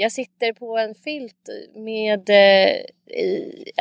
Jag 0.00 0.12
sitter 0.12 0.52
på 0.52 0.78
en 0.78 0.94
filt 0.94 1.48
med 1.74 2.30
eh, 2.30 2.76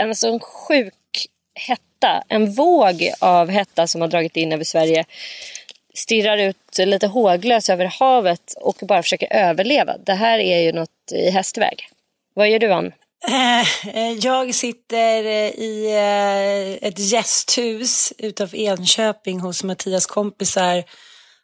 alltså 0.04 0.28
en 0.28 0.40
sån 0.40 0.40
sjuk 0.40 1.28
hetta. 1.68 2.24
En 2.28 2.52
våg 2.52 3.12
av 3.20 3.50
hetta 3.50 3.88
som 3.88 4.02
har 4.02 4.08
dragit 4.08 4.38
in 4.38 4.52
över 4.52 4.64
Sverige. 4.64 5.06
Stirrar 5.94 6.38
ut 6.38 6.78
lite 6.78 7.08
håglös 7.08 7.70
över 7.70 7.86
havet 7.86 8.54
och 8.62 8.78
bara 8.82 9.04
försöker 9.04 9.34
överleva. 9.34 9.98
Det 9.98 10.14
här 10.14 10.40
är 10.40 10.60
ju 10.60 10.72
något 10.72 11.12
i 11.12 11.30
hästväg. 11.30 11.90
Vad 12.34 12.50
gör 12.50 12.60
du 12.60 12.74
Ann? 12.74 12.92
Eh, 13.28 13.96
eh, 13.98 14.12
jag 14.12 14.56
sitter 14.56 15.24
eh, 15.26 15.50
i 15.50 16.80
ett 16.82 17.00
gästhus 17.00 18.14
utanför 18.18 18.58
Enköping 18.58 19.40
hos 19.40 19.64
Mattias 19.64 20.06
kompisar 20.06 20.84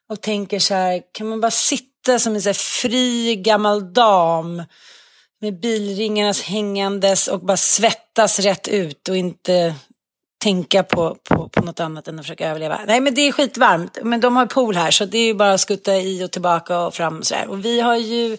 och 0.09 0.21
tänker 0.21 0.59
så 0.59 0.73
här, 0.73 1.01
kan 1.11 1.27
man 1.27 1.41
bara 1.41 1.51
sitta 1.51 1.94
som 2.19 2.35
en 2.35 2.41
så 2.41 2.53
fri 2.53 3.35
gammal 3.35 3.93
dam 3.93 4.63
med 5.41 5.59
bilringarnas 5.59 6.41
hängandes 6.41 7.27
och 7.27 7.39
bara 7.39 7.57
svettas 7.57 8.39
rätt 8.39 8.67
ut 8.67 9.09
och 9.09 9.17
inte 9.17 9.75
tänka 10.45 10.83
på, 10.83 11.17
på, 11.23 11.49
på 11.49 11.61
något 11.61 11.79
annat 11.79 12.07
än 12.07 12.19
att 12.19 12.25
försöka 12.25 12.49
överleva. 12.49 12.79
Nej 12.87 12.99
men 12.99 13.13
det 13.13 13.21
är 13.21 13.31
skitvarmt, 13.31 13.97
men 14.03 14.19
de 14.19 14.35
har 14.35 14.45
pool 14.45 14.75
här 14.75 14.91
så 14.91 15.05
det 15.05 15.17
är 15.17 15.25
ju 15.25 15.33
bara 15.33 15.53
att 15.53 15.61
skutta 15.61 15.97
i 15.97 16.23
och 16.23 16.31
tillbaka 16.31 16.79
och 16.79 16.93
fram 16.93 17.17
och 17.17 17.25
sådär. 17.25 17.47
Och 17.47 17.65
vi 17.65 17.81
har 17.81 17.95
ju 17.95 18.37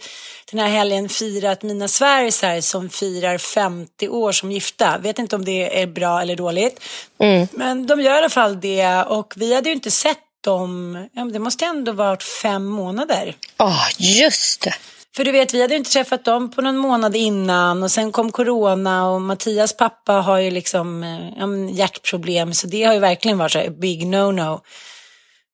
den 0.50 0.60
här 0.60 0.68
helgen 0.68 1.08
firat 1.08 1.62
mina 1.62 1.88
svärisar 1.88 2.60
som 2.60 2.90
firar 2.90 3.38
50 3.38 4.08
år 4.08 4.32
som 4.32 4.52
gifta. 4.52 4.98
Vet 4.98 5.18
inte 5.18 5.36
om 5.36 5.44
det 5.44 5.82
är 5.82 5.86
bra 5.86 6.22
eller 6.22 6.36
dåligt. 6.36 6.84
Men 7.52 7.86
de 7.86 8.00
gör 8.00 8.14
i 8.14 8.18
alla 8.18 8.28
fall 8.28 8.60
det 8.60 9.02
och 9.02 9.34
vi 9.36 9.54
hade 9.54 9.68
ju 9.68 9.74
inte 9.74 9.90
sett 9.90 10.18
dem, 10.46 10.98
ja, 11.12 11.24
det 11.24 11.38
måste 11.38 11.64
ändå 11.64 11.92
varit 11.92 12.22
fem 12.22 12.64
månader. 12.64 13.36
Ja, 13.56 13.78
just 13.98 14.62
det. 14.62 14.74
För 15.16 15.24
du 15.24 15.32
vet, 15.32 15.54
vi 15.54 15.62
hade 15.62 15.76
inte 15.76 15.90
träffat 15.90 16.24
dem 16.24 16.50
på 16.50 16.62
någon 16.62 16.76
månad 16.76 17.16
innan 17.16 17.82
och 17.82 17.90
sen 17.90 18.12
kom 18.12 18.32
corona 18.32 19.08
och 19.08 19.22
Mattias 19.22 19.76
pappa 19.76 20.12
har 20.12 20.38
ju 20.38 20.50
liksom 20.50 21.02
eh, 21.02 21.78
hjärtproblem 21.78 22.54
så 22.54 22.66
det 22.66 22.84
har 22.84 22.94
ju 22.94 23.00
verkligen 23.00 23.38
varit 23.38 23.52
så 23.52 23.58
här, 23.58 23.70
big 23.70 24.06
no-no. 24.06 24.60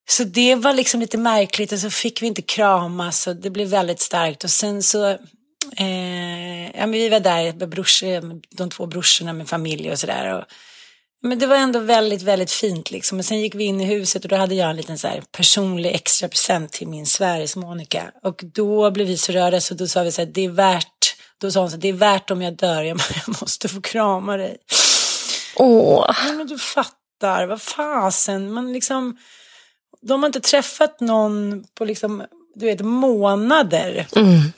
Så 0.08 0.24
det 0.24 0.54
var 0.54 0.72
liksom 0.72 1.00
lite 1.00 1.18
märkligt 1.18 1.72
och 1.72 1.78
så 1.78 1.90
fick 1.90 2.22
vi 2.22 2.26
inte 2.26 2.42
kramas 2.42 3.26
och 3.26 3.36
det 3.36 3.50
blev 3.50 3.68
väldigt 3.68 4.00
starkt 4.00 4.44
och 4.44 4.50
sen 4.50 4.82
så 4.82 5.08
eh, 5.76 6.66
ja, 6.74 6.86
men 6.86 6.92
vi 6.92 7.08
var 7.08 7.20
där 7.20 7.52
med 7.52 7.68
brorsor, 7.68 8.40
de 8.56 8.70
två 8.70 8.86
brorsorna 8.86 9.32
med 9.32 9.48
familj 9.48 9.90
och 9.90 9.98
sådär. 9.98 10.44
Men 11.24 11.38
det 11.38 11.46
var 11.46 11.56
ändå 11.56 11.78
väldigt, 11.78 12.22
väldigt 12.22 12.50
fint 12.50 12.90
liksom. 12.90 13.18
Och 13.18 13.24
sen 13.24 13.40
gick 13.40 13.54
vi 13.54 13.64
in 13.64 13.80
i 13.80 13.84
huset 13.84 14.24
och 14.24 14.28
då 14.28 14.36
hade 14.36 14.54
jag 14.54 14.70
en 14.70 14.76
liten 14.76 14.98
så 14.98 15.08
här 15.08 15.22
personlig 15.32 15.94
extra 15.94 16.28
present 16.28 16.72
till 16.72 16.88
min 16.88 17.06
sväris 17.06 17.56
Monica. 17.56 18.12
Och 18.22 18.40
då 18.42 18.90
blev 18.90 19.06
vi 19.06 19.16
så 19.16 19.32
rörda 19.32 19.60
så 19.60 19.74
då 19.74 19.86
sa 19.86 20.02
vi 20.02 20.12
så 20.12 20.22
här, 20.22 20.30
det 20.34 20.44
är 20.44 20.48
värt, 20.48 21.16
då 21.38 21.50
sa 21.50 21.60
hon 21.60 21.70
så 21.70 21.76
här, 21.76 21.80
det 21.80 21.88
är 21.88 21.92
värt 21.92 22.30
om 22.30 22.42
jag 22.42 22.56
dör, 22.56 22.82
jag 22.82 22.98
måste 23.26 23.68
få 23.68 23.80
krama 23.80 24.36
dig. 24.36 24.56
Åh. 25.56 26.04
Ja, 26.08 26.32
men 26.32 26.46
du 26.46 26.58
fattar, 26.58 27.46
vad 27.46 27.62
fasen, 27.62 28.52
man 28.52 28.72
liksom, 28.72 29.16
de 30.00 30.22
har 30.22 30.26
inte 30.26 30.40
träffat 30.40 31.00
någon 31.00 31.64
på 31.74 31.84
liksom, 31.84 32.24
du 32.54 32.66
vet, 32.66 32.80
månader. 32.80 34.06
Mm. 34.16 34.52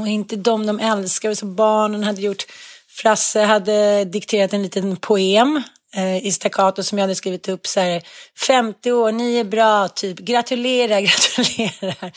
Och 0.00 0.08
inte 0.08 0.36
de 0.36 0.66
de 0.66 0.80
älskar, 0.80 1.34
så 1.34 1.46
barnen 1.46 2.04
hade 2.04 2.20
gjort, 2.20 2.44
Frasse 2.88 3.40
hade 3.40 4.04
dikterat 4.04 4.52
en 4.52 4.62
liten 4.62 4.96
poem 4.96 5.62
eh, 5.94 6.26
i 6.26 6.32
staccato 6.32 6.82
som 6.82 6.98
jag 6.98 7.02
hade 7.02 7.14
skrivit 7.14 7.48
upp 7.48 7.66
så 7.66 7.80
här 7.80 8.02
50 8.46 8.92
år, 8.92 9.12
ni 9.12 9.38
är 9.38 9.44
bra, 9.44 9.88
typ 9.88 10.18
gratulerar, 10.18 11.00
gratulerar. 11.00 12.12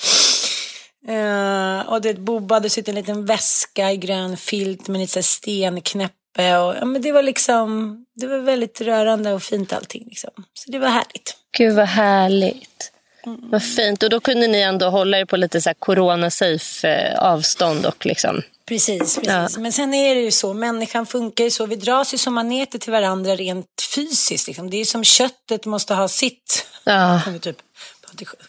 Uh, 1.10 1.90
och 1.90 2.02
det 2.02 2.14
Bobba 2.14 2.56
hade 2.56 2.70
sytt 2.70 2.88
en 2.88 2.96
liten 2.96 3.26
väska 3.26 3.92
i 3.92 3.98
grön 3.98 4.38
filt 4.38 4.88
med 4.88 5.02
lite 5.02 5.24
stenknäppe. 5.24 6.58
Och, 6.58 6.76
ja, 6.76 6.86
men 6.86 7.02
det 7.02 7.12
var 7.12 7.24
liksom, 7.24 7.98
det 8.16 8.28
var 8.28 8.38
väldigt 8.38 8.82
rörande 8.82 9.34
och 9.34 9.44
fint 9.44 9.74
allting. 9.74 10.06
Liksom. 10.06 10.32
Så 10.54 10.72
det 10.72 10.80
var 10.80 10.88
härligt. 10.88 11.36
Gud 11.58 11.76
vad 11.76 11.88
härligt. 11.88 12.92
Mm. 13.26 13.40
Vad 13.52 13.64
fint. 13.64 14.04
Och 14.04 14.10
då 14.10 14.20
kunde 14.20 14.48
ni 14.48 14.62
ändå 14.62 14.90
hålla 14.90 15.20
er 15.20 15.26
på 15.26 15.38
lite 15.38 15.62
så 15.62 15.70
här 15.70 15.74
corona-safe 15.74 16.88
eh, 16.88 17.20
avstånd 17.20 17.86
och 17.86 18.06
liksom 18.06 18.42
Precis, 18.68 19.00
precis. 19.00 19.28
Ja. 19.28 19.50
men 19.58 19.72
sen 19.72 19.94
är 19.94 20.16
det 20.16 20.22
ju 20.22 20.32
så, 20.32 20.54
människan 20.54 21.06
funkar 21.06 21.44
ju 21.44 21.52
så, 21.52 21.66
vi 21.66 21.76
dras 21.76 22.14
ju 22.14 22.18
som 22.18 22.34
maneter 22.34 22.80
till 22.80 22.92
varandra 22.92 23.36
rent 23.36 23.82
fysiskt. 23.96 24.48
Liksom. 24.48 24.70
Det 24.70 24.78
är 24.78 24.80
ju 24.80 24.86
som 24.86 25.04
köttet 25.04 25.66
måste 25.66 25.94
ha 25.94 26.08
sitt. 26.08 26.66
Ja. 26.84 27.22
typ, 27.42 27.58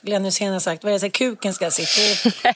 Glenn 0.03 0.25
Hysén 0.25 0.53
har 0.53 0.61
sagt, 0.61 0.85
vad 0.85 0.93
är 0.93 0.95
det, 0.95 1.01
så 1.01 1.11
kuken 1.11 1.55
ska 1.55 1.65
ha 1.65 1.71
sitt. 1.71 1.89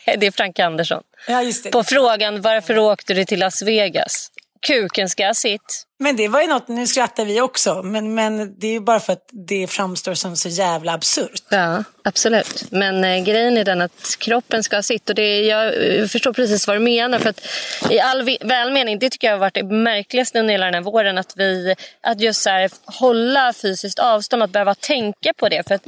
det 0.04 0.26
är 0.26 0.30
Frank 0.36 0.58
Andersson. 0.58 1.02
Ja. 1.28 1.52
På 1.72 1.84
frågan 1.84 2.40
varför 2.40 2.78
åkte 2.78 3.14
du 3.14 3.24
till 3.24 3.38
Las 3.38 3.62
Vegas? 3.62 4.30
kuken 4.60 5.08
ska 5.08 5.26
ha 5.26 5.34
sitt. 5.34 5.86
Men 6.02 6.16
det 6.16 6.28
var 6.28 6.40
ju 6.40 6.46
något, 6.46 6.68
nu 6.68 6.86
skrattar 6.86 7.24
vi 7.24 7.40
också, 7.40 7.82
men, 7.82 8.14
men 8.14 8.58
det 8.58 8.66
är 8.66 8.72
ju 8.72 8.80
bara 8.80 9.00
för 9.00 9.12
att 9.12 9.28
det 9.32 9.66
framstår 9.66 10.14
som 10.14 10.36
så 10.36 10.48
jävla 10.48 10.92
absurt. 10.92 11.42
Ja, 11.50 11.84
absolut. 12.04 12.64
Men 12.70 13.04
eh, 13.04 13.24
grejen 13.24 13.56
är 13.56 13.64
den 13.64 13.80
att 13.80 14.16
kroppen 14.18 14.62
ska 14.62 14.76
ha 14.76 14.82
sitt 14.82 15.08
och 15.08 15.14
det, 15.14 15.40
jag 15.40 15.96
eh, 15.98 16.06
förstår 16.06 16.32
precis 16.32 16.66
vad 16.66 16.76
du 16.76 16.80
menar. 16.80 17.18
För 17.18 17.30
att 17.30 17.46
I 17.90 18.00
all 18.00 18.36
välmening, 18.40 18.98
det 18.98 19.10
tycker 19.10 19.26
jag 19.26 19.34
har 19.34 19.38
varit 19.38 19.54
det 19.54 19.62
märkligaste 19.64 20.40
under 20.40 20.52
hela 20.52 20.64
den 20.64 20.74
här 20.74 20.80
våren, 20.80 21.18
att, 21.18 21.32
vi, 21.36 21.74
att 22.00 22.20
just 22.20 22.42
så 22.42 22.50
här, 22.50 22.70
hålla 22.84 23.52
fysiskt 23.52 23.98
avstånd, 23.98 24.42
att 24.42 24.50
behöva 24.50 24.74
tänka 24.74 25.32
på 25.36 25.48
det. 25.48 25.68
För 25.68 25.74
att 25.74 25.86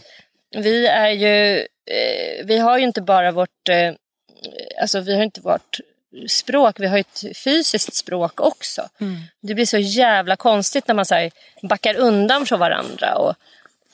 vi 0.57 0.87
är 0.87 1.11
ju, 1.11 1.59
eh, 1.59 2.45
vi 2.45 2.59
har 2.59 2.79
ju 2.79 2.85
inte 2.85 3.03
bara 3.03 3.33
vårt, 3.33 3.69
eh, 3.71 3.93
alltså 4.81 5.01
vi 5.01 5.17
har 5.17 5.23
inte 5.23 5.41
varit 5.41 5.81
språk, 6.29 6.77
vi 6.79 6.87
har 6.87 6.99
ett 6.99 7.23
fysiskt 7.45 7.95
språk 7.95 8.41
också. 8.41 8.89
Mm. 9.01 9.21
Det 9.41 9.55
blir 9.55 9.67
så 9.67 9.79
jävla 9.79 10.37
konstigt 10.37 10.89
när 10.89 10.95
man 10.95 11.07
så 11.07 11.15
här, 11.15 11.31
backar 11.63 11.95
undan 11.95 12.47
från 12.47 12.61
varandra 12.61 13.15
och 13.15 13.35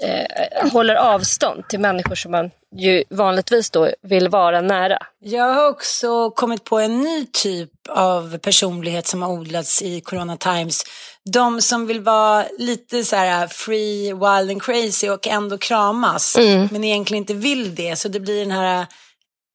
eh, 0.06 0.70
håller 0.72 0.94
avstånd 0.94 1.68
till 1.68 1.80
människor 1.80 2.14
som 2.14 2.30
man 2.30 2.50
ju 2.76 3.04
vanligtvis 3.10 3.70
då 3.70 3.90
vill 4.02 4.28
vara 4.28 4.60
nära. 4.60 4.98
Jag 5.18 5.54
har 5.54 5.68
också 5.68 6.30
kommit 6.30 6.64
på 6.64 6.78
en 6.78 7.00
ny 7.00 7.26
typ 7.32 7.70
av 7.88 8.38
personlighet 8.38 9.06
som 9.06 9.22
har 9.22 9.30
odlats 9.30 9.82
i 9.82 10.00
Corona 10.00 10.36
Times. 10.36 10.82
De 11.24 11.62
som 11.62 11.86
vill 11.86 12.00
vara 12.00 12.44
lite 12.58 13.04
så 13.04 13.16
här 13.16 13.46
free, 13.46 14.12
wild 14.12 14.50
and 14.50 14.62
crazy 14.62 15.08
och 15.08 15.26
ändå 15.26 15.58
kramas. 15.58 16.36
Mm. 16.36 16.68
Men 16.72 16.84
egentligen 16.84 17.22
inte 17.22 17.34
vill 17.34 17.74
det. 17.74 17.96
Så 17.96 18.08
det 18.08 18.20
blir 18.20 18.40
den 18.40 18.50
här 18.50 18.86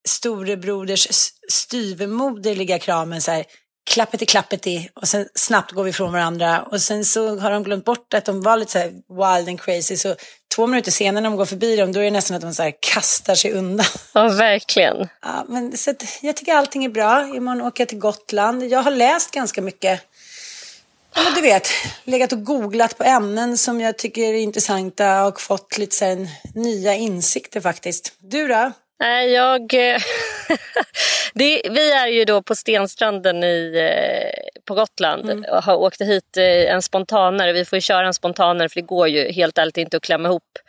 storebroders 0.08 1.08
styvmoderliga 1.50 2.80
kramen 2.80 3.22
så 3.22 3.32
här 3.32 3.46
klappeti 3.90 4.26
klappeti 4.26 4.90
och 4.94 5.08
sen 5.08 5.28
snabbt 5.36 5.72
går 5.72 5.84
vi 5.84 5.90
ifrån 5.90 6.14
varandra 6.14 6.62
och 6.62 6.82
sen 6.82 7.06
så 7.06 7.40
har 7.40 7.52
de 7.52 7.64
glömt 7.64 7.86
bort 7.86 8.14
att 8.14 8.26
de 8.26 8.42
var 8.42 8.58
lite 8.58 8.72
så 8.72 8.78
här 8.78 8.88
wild 8.90 9.50
and 9.50 9.62
crazy 9.62 9.98
så 9.98 10.16
två 10.56 10.68
minuter 10.68 10.92
senare 10.92 11.22
när 11.22 11.30
de 11.30 11.36
går 11.36 11.46
förbi 11.46 11.76
dem 11.76 11.92
då 11.92 12.00
är 12.00 12.04
det 12.04 12.12
nästan 12.12 12.36
att 12.36 12.42
de 12.42 12.54
så 12.54 12.64
här 12.64 12.74
kastar 12.80 13.36
sig 13.36 13.52
undan. 13.52 13.86
Ja, 14.14 14.28
verkligen. 14.28 15.08
Ja, 15.22 15.46
men 15.48 15.78
så 15.78 15.92
att 15.92 16.04
jag 16.22 16.38
tycker 16.38 16.54
allting 16.54 16.86
är 16.86 16.90
bra. 16.90 17.36
Imorgon 17.36 17.62
åker 17.62 17.82
jag 17.82 17.90
till 17.90 18.00
Gotland. 18.00 18.64
Jag 18.64 18.84
har 18.84 18.92
läst 18.92 19.32
ganska 19.32 19.62
mycket. 19.62 20.02
Ja, 21.16 21.22
du 21.36 21.42
vet, 21.42 21.70
legat 22.04 22.34
och 22.34 22.44
googlat 22.44 22.98
på 22.98 23.04
ämnen 23.04 23.58
som 23.58 23.82
jag 23.82 23.98
tycker 23.98 24.22
är 24.22 24.34
intressanta 24.34 25.26
och 25.26 25.42
fått 25.42 25.78
lite 25.78 25.96
så 25.96 26.06
här 26.06 26.28
nya 26.56 26.94
insikter 26.94 27.62
faktiskt. 27.62 28.14
Du 28.20 28.48
då? 28.48 28.72
Nej, 29.04 29.32
jag... 29.32 29.74
Eh, 29.74 30.02
det, 31.34 31.62
vi 31.72 31.92
är 31.92 32.08
ju 32.08 32.26
då 32.26 32.42
på 32.42 32.56
Stenstranden 32.56 33.44
i, 33.44 33.74
eh, 33.78 34.62
på 34.66 34.74
Gotland 34.74 35.30
mm. 35.30 35.46
och 35.52 35.64
har 35.64 35.76
åkt 35.76 36.02
hit 36.02 36.38
eh, 36.38 36.74
en 36.74 36.82
spontanare. 36.82 37.54
Vi 37.54 37.66
får 37.66 37.78
ju 37.78 37.82
köra 37.82 38.08
en 38.08 38.14
spontanare 38.14 38.70
för 38.70 38.76
det 38.76 38.88
går 38.88 39.08
ju 39.08 39.32
helt 39.32 39.58
ärligt 39.58 39.78
inte 39.78 39.98
att 39.98 40.04
klämma 40.04 40.30
ihop 40.30 40.60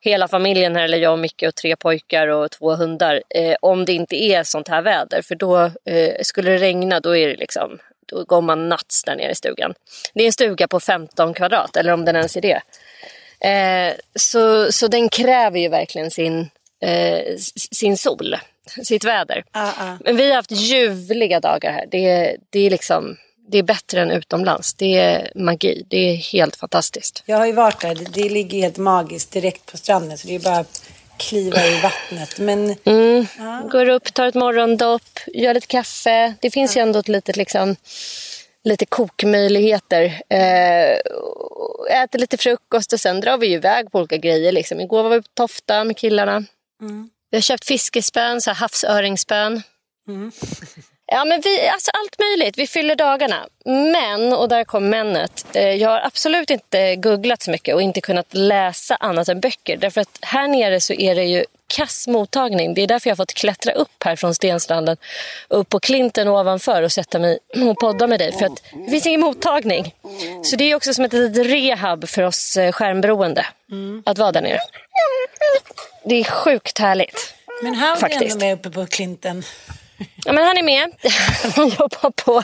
hela 0.00 0.28
familjen 0.28 0.76
här, 0.76 0.84
eller 0.84 0.98
jag 0.98 1.12
och 1.12 1.18
Micke 1.18 1.42
och 1.48 1.54
tre 1.54 1.76
pojkar 1.76 2.28
och 2.28 2.50
två 2.50 2.74
hundar, 2.74 3.22
eh, 3.28 3.56
om 3.60 3.84
det 3.84 3.92
inte 3.92 4.16
är 4.16 4.42
sånt 4.42 4.68
här 4.68 4.82
väder. 4.82 5.22
För 5.22 5.34
då 5.34 5.56
eh, 5.84 6.14
skulle 6.22 6.50
det 6.50 6.58
regna, 6.58 7.00
då 7.00 7.16
är 7.16 7.28
det 7.28 7.36
liksom, 7.36 7.78
då 8.06 8.24
går 8.24 8.40
man 8.40 8.68
nuts 8.68 9.04
där 9.04 9.16
nere 9.16 9.30
i 9.30 9.34
stugan. 9.34 9.74
Det 10.14 10.22
är 10.22 10.26
en 10.26 10.32
stuga 10.32 10.68
på 10.68 10.80
15 10.80 11.34
kvadrat, 11.34 11.76
eller 11.76 11.92
om 11.92 12.04
den 12.04 12.16
ens 12.16 12.36
är 12.36 12.40
det. 12.40 12.60
Eh, 13.40 13.94
så, 14.14 14.72
så 14.72 14.88
den 14.88 15.08
kräver 15.08 15.58
ju 15.58 15.68
verkligen 15.68 16.10
sin 16.10 16.50
eh, 16.86 17.36
sin 17.72 17.96
sol, 17.96 18.36
sitt 18.84 19.04
väder. 19.04 19.44
Uh, 19.56 19.62
uh. 19.62 19.94
Men 20.04 20.16
vi 20.16 20.28
har 20.28 20.36
haft 20.36 20.50
ljuvliga 20.50 21.40
dagar 21.40 21.72
här. 21.72 21.86
Det 21.90 22.06
är, 22.06 22.36
det 22.50 22.60
är 22.60 22.70
liksom 22.70 23.16
det 23.48 23.58
är 23.58 23.62
bättre 23.62 24.00
än 24.00 24.10
utomlands. 24.10 24.74
Det 24.74 24.98
är 24.98 25.32
magi. 25.34 25.86
Det 25.88 25.96
är 25.96 26.16
helt 26.16 26.56
fantastiskt. 26.56 27.22
Jag 27.26 27.36
har 27.36 27.46
ju 27.46 27.52
varit 27.52 27.80
där. 27.80 27.98
Det 28.12 28.28
ligger 28.28 28.58
helt 28.58 28.76
magiskt 28.76 29.32
direkt 29.32 29.66
på 29.66 29.76
stranden. 29.76 30.18
Så 30.18 30.28
det 30.28 30.34
är 30.34 30.40
bara 30.40 30.58
att 30.58 30.90
kliva 31.16 31.66
i 31.66 31.80
vattnet. 31.80 32.38
Men, 32.38 32.76
mm. 32.84 33.26
ja. 33.38 33.68
Går 33.72 33.88
upp, 33.88 34.14
tar 34.14 34.26
ett 34.26 34.34
morgondopp, 34.34 35.18
gör 35.26 35.54
lite 35.54 35.66
kaffe. 35.66 36.34
Det 36.40 36.50
finns 36.50 36.76
ja. 36.76 36.82
ju 36.82 36.86
ändå 36.86 36.98
ett 36.98 37.08
litet 37.08 37.36
liksom, 37.36 37.76
lite 38.64 38.86
kokmöjligheter. 38.86 40.04
Eh, 40.28 40.98
äter 42.02 42.18
lite 42.18 42.36
frukost 42.36 42.92
och 42.92 43.00
sen 43.00 43.20
drar 43.20 43.38
vi 43.38 43.52
iväg 43.52 43.92
på 43.92 43.98
olika 43.98 44.16
grejer. 44.16 44.52
Liksom. 44.52 44.80
Igår 44.80 45.02
var 45.02 45.10
vi 45.10 45.22
på 45.22 45.28
Tofta 45.34 45.84
med 45.84 45.96
killarna. 45.96 46.44
Mm. 46.82 47.10
Vi 47.30 47.36
har 47.36 47.42
köpt 47.42 47.64
fiskespön, 47.64 48.40
så 48.40 48.50
här 48.50 48.56
havsöringspön. 48.56 49.62
Mm. 50.08 50.32
Ja, 51.08 51.24
men 51.24 51.40
vi, 51.40 51.68
alltså 51.68 51.90
allt 51.90 52.18
möjligt. 52.18 52.58
Vi 52.58 52.66
fyller 52.66 52.96
dagarna. 52.96 53.46
Men, 53.64 54.32
och 54.32 54.48
där 54.48 54.64
kom 54.64 54.88
männet, 54.88 55.46
eh, 55.56 55.62
jag 55.62 55.90
har 55.90 56.00
absolut 56.00 56.50
inte 56.50 56.96
googlat 56.96 57.42
så 57.42 57.50
mycket 57.50 57.74
och 57.74 57.82
inte 57.82 58.00
kunnat 58.00 58.34
läsa 58.34 58.96
annat 58.96 59.28
än 59.28 59.40
böcker. 59.40 59.76
Därför 59.76 60.00
att 60.00 60.18
här 60.22 60.48
nere 60.48 60.80
så 60.80 60.92
är 60.92 61.14
det 61.14 61.24
ju 61.24 61.44
kass 61.66 62.06
mottagning. 62.06 62.74
Det 62.74 62.82
är 62.82 62.86
därför 62.86 63.10
jag 63.10 63.12
har 63.12 63.16
fått 63.16 63.34
klättra 63.34 63.72
upp 63.72 64.04
här 64.04 64.16
från 64.16 64.34
Stenstranden, 64.34 64.96
upp 65.48 65.68
på 65.68 65.80
klinten 65.80 66.28
ovanför 66.28 66.82
och 66.82 66.92
sätta 66.92 67.18
mig 67.18 67.38
och 67.70 67.78
podda 67.78 68.06
med 68.06 68.20
dig. 68.20 68.32
För 68.32 68.46
att 68.46 68.62
det 68.72 68.90
finns 68.90 69.06
ingen 69.06 69.20
mottagning. 69.20 69.94
Så 70.42 70.56
det 70.56 70.64
är 70.64 70.74
också 70.74 70.94
som 70.94 71.04
ett 71.04 71.12
litet 71.12 71.46
rehab 71.46 72.08
för 72.08 72.22
oss 72.22 72.56
eh, 72.56 72.72
skärmberoende 72.72 73.46
mm. 73.70 74.02
att 74.06 74.18
vara 74.18 74.32
där 74.32 74.42
nere. 74.42 74.58
Det 76.04 76.14
är 76.14 76.24
sjukt 76.24 76.78
härligt. 76.78 77.34
Men 77.62 77.74
han 77.74 77.98
är 77.98 78.22
ändå 78.22 78.36
med 78.36 78.54
uppe 78.54 78.70
på 78.70 78.86
klinten. 78.86 79.42
Ja, 80.24 80.32
men 80.32 80.44
han 80.44 80.58
är 80.58 80.62
med. 80.62 80.92
Han 81.56 81.68
jobbar 81.80 82.10
på. 82.10 82.42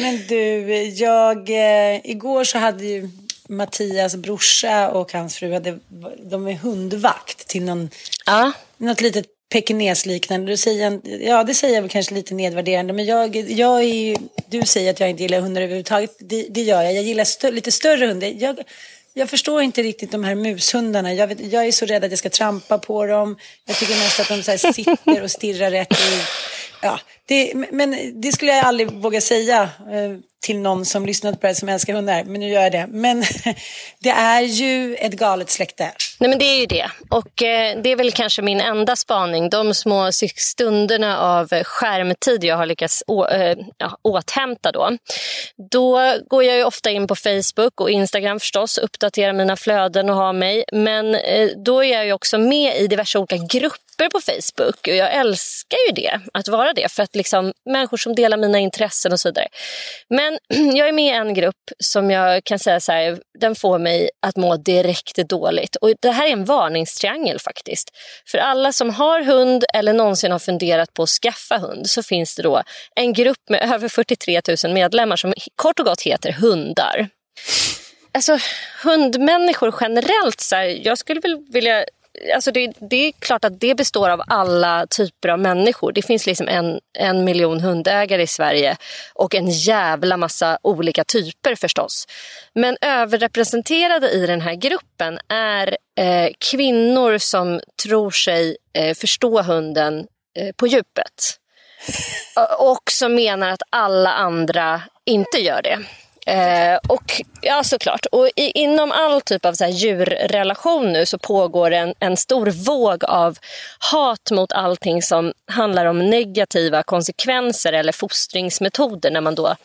men 0.00 0.26
du, 0.26 0.82
jag... 0.82 1.50
Eh, 1.50 2.00
igår 2.04 2.44
så 2.44 2.58
hade 2.58 2.84
ju 2.84 3.10
Mattias 3.48 4.16
brorsa 4.16 4.90
och 4.90 5.12
hans 5.12 5.36
fru 5.36 5.52
hade, 5.52 5.78
de 6.22 6.48
är 6.48 6.54
hundvakt 6.54 7.46
till 7.48 7.64
någon, 7.64 7.90
ja. 8.26 8.52
något 8.78 9.00
litet 9.00 9.26
pekinesliknande. 9.52 10.52
Du 10.52 10.56
säger, 10.56 11.00
ja, 11.20 11.44
det 11.44 11.54
säger 11.54 11.74
jag 11.74 11.82
väl 11.82 11.90
kanske 11.90 12.14
lite 12.14 12.34
nedvärderande, 12.34 12.92
men 12.92 13.04
jag, 13.04 13.36
jag 13.36 13.82
är, 13.82 14.16
du 14.46 14.62
säger 14.62 14.90
att 14.90 15.00
jag 15.00 15.10
inte 15.10 15.22
gillar 15.22 15.40
hundar 15.40 15.62
överhuvudtaget. 15.62 16.16
Det, 16.18 16.46
det 16.50 16.62
gör 16.62 16.82
jag. 16.82 16.94
Jag 16.94 17.04
gillar 17.04 17.24
stö, 17.24 17.50
lite 17.50 17.72
större 17.72 18.06
hundar. 18.06 18.28
Jag, 18.38 18.58
jag 19.12 19.30
förstår 19.30 19.62
inte 19.62 19.82
riktigt 19.82 20.12
de 20.12 20.24
här 20.24 20.34
mushundarna. 20.34 21.14
Jag, 21.14 21.26
vet, 21.26 21.52
jag 21.52 21.66
är 21.66 21.72
så 21.72 21.86
rädd 21.86 22.04
att 22.04 22.10
jag 22.10 22.18
ska 22.18 22.30
trampa 22.30 22.78
på 22.78 23.06
dem. 23.06 23.36
Jag 23.64 23.76
tycker 23.76 23.96
mest 23.96 24.20
att 24.20 24.28
de 24.28 24.58
så 24.58 24.72
sitter 24.72 25.22
och 25.22 25.30
stirrar 25.30 25.70
rätt 25.70 25.92
i 25.92 26.22
ja, 26.82 27.00
det, 27.26 27.54
men 27.70 28.20
det 28.20 28.32
skulle 28.32 28.52
jag 28.52 28.64
aldrig 28.64 28.90
våga 28.90 29.20
säga 29.20 29.62
eh, 29.62 30.18
till 30.44 30.58
någon 30.58 30.84
som 30.84 31.06
lyssnat 31.06 31.40
på 31.40 31.46
det 31.46 31.54
som 31.54 31.68
älskar 31.68 31.94
hundar, 31.94 32.24
men 32.24 32.40
nu 32.40 32.48
gör 32.48 32.62
jag 32.62 32.72
det. 32.72 32.86
Men 32.88 33.24
det 33.98 34.10
är 34.10 34.40
ju 34.40 34.96
ett 34.96 35.12
galet 35.12 35.50
släkte. 35.50 35.92
Nej 36.20 36.30
men 36.30 36.38
det 36.38 36.44
är 36.44 36.60
ju 36.60 36.66
det. 36.66 36.90
Och 37.10 37.42
eh, 37.42 37.82
det 37.82 37.92
är 37.92 37.96
väl 37.96 38.12
kanske 38.12 38.42
min 38.42 38.60
enda 38.60 38.96
spaning. 38.96 39.50
De 39.50 39.74
små 39.74 40.10
stunderna 40.36 41.18
av 41.18 41.48
skärmtid 41.48 42.44
jag 42.44 42.56
har 42.56 42.66
lyckats 42.66 43.02
å, 43.06 43.26
eh, 43.26 43.56
ja, 43.78 43.98
åthämta 44.02 44.72
då. 44.72 44.98
Då 45.70 46.14
går 46.28 46.44
jag 46.44 46.56
ju 46.56 46.64
ofta 46.64 46.90
in 46.90 47.06
på 47.06 47.16
Facebook 47.16 47.80
och 47.80 47.90
Instagram 47.90 48.40
förstås, 48.40 48.78
uppdaterar 48.78 49.32
mina 49.32 49.56
flöden 49.56 50.10
och 50.10 50.16
har 50.16 50.32
mig. 50.32 50.64
Men 50.72 51.14
eh, 51.14 51.48
då 51.64 51.84
är 51.84 51.92
jag 51.92 52.06
ju 52.06 52.12
också 52.12 52.38
med 52.38 52.76
i 52.76 52.86
diverse 52.86 53.18
olika 53.18 53.36
grupper 53.36 54.08
på 54.08 54.20
Facebook 54.20 54.88
och 54.88 54.96
jag 54.96 55.14
älskar 55.14 55.78
ju 55.88 55.94
det, 55.94 56.20
att 56.32 56.48
vara 56.48 56.72
det. 56.72 56.92
För 56.92 57.02
att 57.02 57.13
liksom 57.14 57.52
människor 57.70 57.96
som 57.96 58.14
delar 58.14 58.36
mina 58.36 58.58
intressen 58.58 59.12
och 59.12 59.20
så 59.20 59.28
vidare. 59.28 59.48
Men 60.08 60.38
jag 60.76 60.88
är 60.88 60.92
med 60.92 61.14
i 61.14 61.16
en 61.16 61.34
grupp 61.34 61.70
som 61.78 62.10
jag 62.10 62.44
kan 62.44 62.58
säga 62.58 62.80
så 62.80 62.92
här, 62.92 63.18
den 63.38 63.54
får 63.54 63.78
mig 63.78 64.10
att 64.26 64.36
må 64.36 64.56
direkt 64.56 65.16
dåligt. 65.16 65.76
Och 65.76 65.90
det 66.00 66.10
här 66.10 66.26
är 66.26 66.32
en 66.32 66.44
varningstriangel 66.44 67.40
faktiskt. 67.40 67.90
För 68.30 68.38
alla 68.38 68.72
som 68.72 68.90
har 68.90 69.22
hund 69.22 69.64
eller 69.74 69.92
någonsin 69.92 70.32
har 70.32 70.38
funderat 70.38 70.94
på 70.94 71.02
att 71.02 71.08
skaffa 71.08 71.58
hund 71.58 71.90
så 71.90 72.02
finns 72.02 72.36
det 72.36 72.42
då 72.42 72.62
en 72.96 73.12
grupp 73.12 73.48
med 73.50 73.62
över 73.74 73.88
43 73.88 74.40
000 74.64 74.74
medlemmar 74.74 75.16
som 75.16 75.34
kort 75.56 75.80
och 75.80 75.86
gott 75.86 76.02
heter 76.02 76.32
hundar. 76.32 77.08
Alltså 78.12 78.38
hundmänniskor 78.82 79.74
generellt, 79.80 80.40
så 80.40 80.56
här, 80.56 80.64
jag 80.64 80.98
skulle 80.98 81.20
väl 81.20 81.38
vilja 81.52 81.84
Alltså 82.34 82.52
det, 82.52 82.72
det, 82.90 82.96
är 82.96 83.12
klart 83.12 83.44
att 83.44 83.60
det 83.60 83.74
består 83.74 84.10
av 84.10 84.22
alla 84.26 84.86
typer 84.86 85.28
av 85.28 85.38
människor. 85.38 85.92
Det 85.92 86.02
finns 86.02 86.26
liksom 86.26 86.48
en, 86.48 86.80
en 86.98 87.24
miljon 87.24 87.60
hundägare 87.60 88.22
i 88.22 88.26
Sverige 88.26 88.76
och 89.14 89.34
en 89.34 89.50
jävla 89.50 90.16
massa 90.16 90.58
olika 90.62 91.04
typer 91.04 91.54
förstås. 91.54 92.06
Men 92.54 92.76
överrepresenterade 92.80 94.10
i 94.10 94.26
den 94.26 94.40
här 94.40 94.54
gruppen 94.54 95.18
är 95.28 95.76
eh, 95.98 96.30
kvinnor 96.38 97.18
som 97.18 97.60
tror 97.82 98.10
sig 98.10 98.56
eh, 98.72 98.94
förstå 98.94 99.42
hunden 99.42 100.06
eh, 100.38 100.52
på 100.56 100.66
djupet. 100.66 101.38
Och 102.58 102.90
som 102.90 103.14
menar 103.14 103.48
att 103.48 103.62
alla 103.70 104.12
andra 104.12 104.82
inte 105.04 105.38
gör 105.38 105.62
det. 105.62 105.78
Eh, 106.26 106.78
och 106.88 107.22
ja, 107.40 107.64
såklart. 107.64 108.06
Och 108.12 108.28
i, 108.36 108.50
inom 108.50 108.92
all 108.92 109.20
typ 109.20 109.44
av 109.44 109.52
så 109.52 109.64
här 109.64 109.70
djurrelation 109.70 110.92
nu 110.92 111.06
så 111.06 111.18
pågår 111.18 111.70
en, 111.70 111.94
en 111.98 112.16
stor 112.16 112.46
våg 112.46 113.04
av 113.04 113.38
hat 113.92 114.30
mot 114.30 114.52
allting 114.52 115.02
som 115.02 115.32
handlar 115.46 115.86
om 115.86 116.10
negativa 116.10 116.82
konsekvenser 116.82 117.72
eller 117.72 117.92
fostringsmetoder 117.92 119.10
när 119.10 119.20
man 119.20 119.34
då 119.34 119.56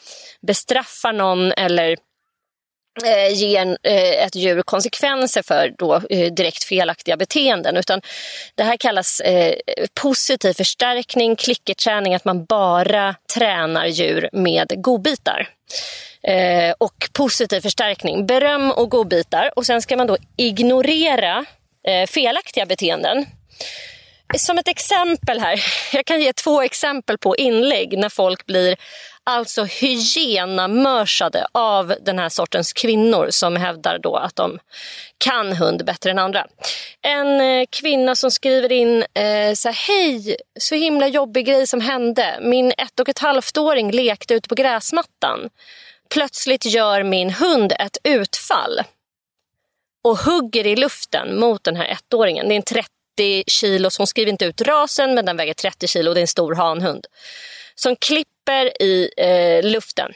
bestraffar 0.41 1.13
någon 1.13 1.51
eller 1.51 1.97
Eh, 3.03 3.33
ge 3.33 3.47
ger 3.47 3.77
eh, 3.83 4.25
ett 4.25 4.35
djur 4.35 4.61
konsekvenser 4.61 5.41
för 5.41 5.73
då, 5.77 5.95
eh, 6.09 6.33
direkt 6.33 6.63
felaktiga 6.63 7.17
beteenden. 7.17 7.77
Utan 7.77 8.01
det 8.55 8.63
här 8.63 8.77
kallas 8.77 9.19
eh, 9.19 9.55
positiv 9.93 10.53
förstärkning, 10.53 11.35
klickerträning, 11.35 12.15
att 12.15 12.25
man 12.25 12.45
bara 12.45 13.15
tränar 13.33 13.85
djur 13.85 14.29
med 14.31 14.73
godbitar. 14.83 15.49
Eh, 16.23 16.73
och 16.77 17.09
positiv 17.13 17.61
förstärkning, 17.61 18.25
beröm 18.25 18.71
och 18.71 18.89
godbitar. 18.89 19.51
Och 19.55 19.65
sen 19.65 19.81
ska 19.81 19.97
man 19.97 20.07
då 20.07 20.17
ignorera 20.37 21.45
eh, 21.87 22.07
felaktiga 22.07 22.65
beteenden. 22.65 23.25
Som 24.37 24.57
ett 24.57 24.67
exempel 24.67 25.39
här, 25.39 25.63
jag 25.93 26.05
kan 26.05 26.21
ge 26.21 26.33
två 26.33 26.61
exempel 26.61 27.17
på 27.17 27.35
inlägg 27.35 27.97
när 27.97 28.09
folk 28.09 28.45
blir 28.45 28.75
alltså 29.29 29.63
hygienamörsade 29.63 31.47
av 31.51 31.95
den 32.01 32.19
här 32.19 32.29
sortens 32.29 32.73
kvinnor 32.73 33.27
som 33.29 33.55
hävdar 33.55 33.99
då 33.99 34.15
att 34.15 34.35
de 34.35 34.59
kan 35.17 35.53
hund 35.53 35.85
bättre 35.85 36.11
än 36.11 36.19
andra. 36.19 36.45
En 37.01 37.41
eh, 37.41 37.65
kvinna 37.69 38.15
som 38.15 38.31
skriver 38.31 38.71
in 38.71 39.03
eh, 39.13 39.53
så 39.53 39.69
här, 39.69 39.87
hej, 39.87 40.37
så 40.59 40.75
himla 40.75 41.07
jobbig 41.07 41.45
grej 41.45 41.67
som 41.67 41.81
hände. 41.81 42.39
Min 42.41 42.71
ett 42.77 42.99
och 42.99 43.09
ett 43.09 43.19
halvt-åring 43.19 43.91
lekte 43.91 44.33
ute 44.33 44.49
på 44.49 44.55
gräsmattan. 44.55 45.49
Plötsligt 46.09 46.65
gör 46.65 47.03
min 47.03 47.29
hund 47.29 47.73
ett 47.79 47.97
utfall 48.03 48.81
och 50.03 50.17
hugger 50.17 50.67
i 50.67 50.75
luften 50.75 51.39
mot 51.39 51.63
den 51.63 51.75
här 51.75 51.85
ettåringen. 51.85 52.47
Det 52.47 52.53
är 52.53 52.55
en 52.55 52.63
30 52.63 53.43
kilos, 53.47 53.97
hon 53.97 54.07
skriver 54.07 54.31
inte 54.31 54.45
ut 54.45 54.61
rasen 54.61 55.15
men 55.15 55.25
den 55.25 55.37
väger 55.37 55.53
30 55.53 55.87
kilo 55.87 56.09
och 56.09 56.15
det 56.15 56.19
är 56.19 56.21
en 56.21 56.27
stor 56.27 56.55
hanhund. 56.55 57.05
Som 57.75 57.95
klipper 57.95 58.38
i 58.79 59.09
eh, 59.17 59.71
luften. 59.71 60.13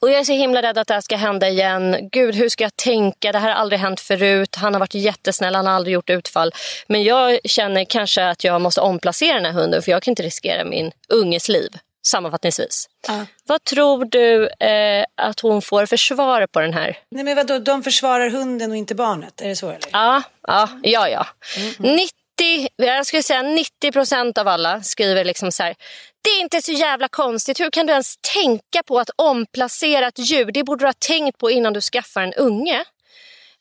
Och 0.00 0.10
jag 0.10 0.20
är 0.20 0.24
så 0.24 0.32
himla 0.32 0.62
rädd 0.62 0.78
att 0.78 0.88
det 0.88 0.94
här 0.94 1.00
ska 1.00 1.16
hända 1.16 1.48
igen. 1.48 2.08
Gud, 2.12 2.34
hur 2.34 2.48
ska 2.48 2.64
jag 2.64 2.76
tänka? 2.76 3.32
Det 3.32 3.38
här 3.38 3.48
har 3.48 3.56
aldrig 3.56 3.80
hänt 3.80 4.00
förut. 4.00 4.56
Han 4.56 4.74
har 4.74 4.80
varit 4.80 4.94
jättesnäll, 4.94 5.54
han 5.54 5.66
har 5.66 5.72
aldrig 5.72 5.94
gjort 5.94 6.10
utfall. 6.10 6.52
Men 6.86 7.02
jag 7.02 7.38
känner 7.44 7.84
kanske 7.84 8.28
att 8.28 8.44
jag 8.44 8.60
måste 8.60 8.80
omplacera 8.80 9.34
den 9.34 9.44
här 9.44 9.52
hunden 9.52 9.82
för 9.82 9.90
jag 9.90 10.02
kan 10.02 10.12
inte 10.12 10.22
riskera 10.22 10.64
min 10.64 10.92
unges 11.08 11.48
liv 11.48 11.70
sammanfattningsvis. 12.06 12.88
Ja. 13.08 13.26
Vad 13.46 13.64
tror 13.64 14.04
du 14.04 14.48
eh, 14.66 15.04
att 15.16 15.40
hon 15.40 15.62
får 15.62 15.86
för 15.86 15.96
svar 15.96 16.46
på 16.46 16.60
den 16.60 16.72
här? 16.72 16.98
Nej 17.10 17.24
men 17.24 17.36
vadå, 17.36 17.58
de 17.58 17.82
försvarar 17.82 18.30
hunden 18.30 18.70
och 18.70 18.76
inte 18.76 18.94
barnet? 18.94 19.40
Är 19.40 19.48
det 19.48 19.56
så 19.56 19.68
eller? 19.68 19.88
Ja, 19.92 20.22
ja, 20.46 20.68
ja. 20.82 21.08
ja. 21.08 21.26
Mm 21.56 21.70
-hmm. 21.70 21.96
90, 22.42 22.68
jag 22.76 23.06
skulle 23.06 23.22
säga 23.22 23.42
90 23.42 23.92
procent 23.92 24.38
av 24.38 24.48
alla 24.48 24.82
skriver 24.82 25.24
liksom 25.24 25.52
så 25.52 25.62
här. 25.62 25.74
Det 26.22 26.30
är 26.30 26.40
inte 26.40 26.62
så 26.62 26.72
jävla 26.72 27.08
konstigt. 27.08 27.60
Hur 27.60 27.70
kan 27.70 27.86
du 27.86 27.92
ens 27.92 28.16
tänka 28.34 28.82
på 28.86 28.98
att 28.98 29.10
omplacera 29.16 30.06
ett 30.06 30.18
djur? 30.18 30.50
Det 30.52 30.64
borde 30.64 30.82
du 30.84 30.88
ha 30.88 30.92
tänkt 30.92 31.38
på 31.38 31.50
innan 31.50 31.72
du 31.72 31.80
skaffar 31.80 32.22
en 32.22 32.34
unge. 32.34 32.84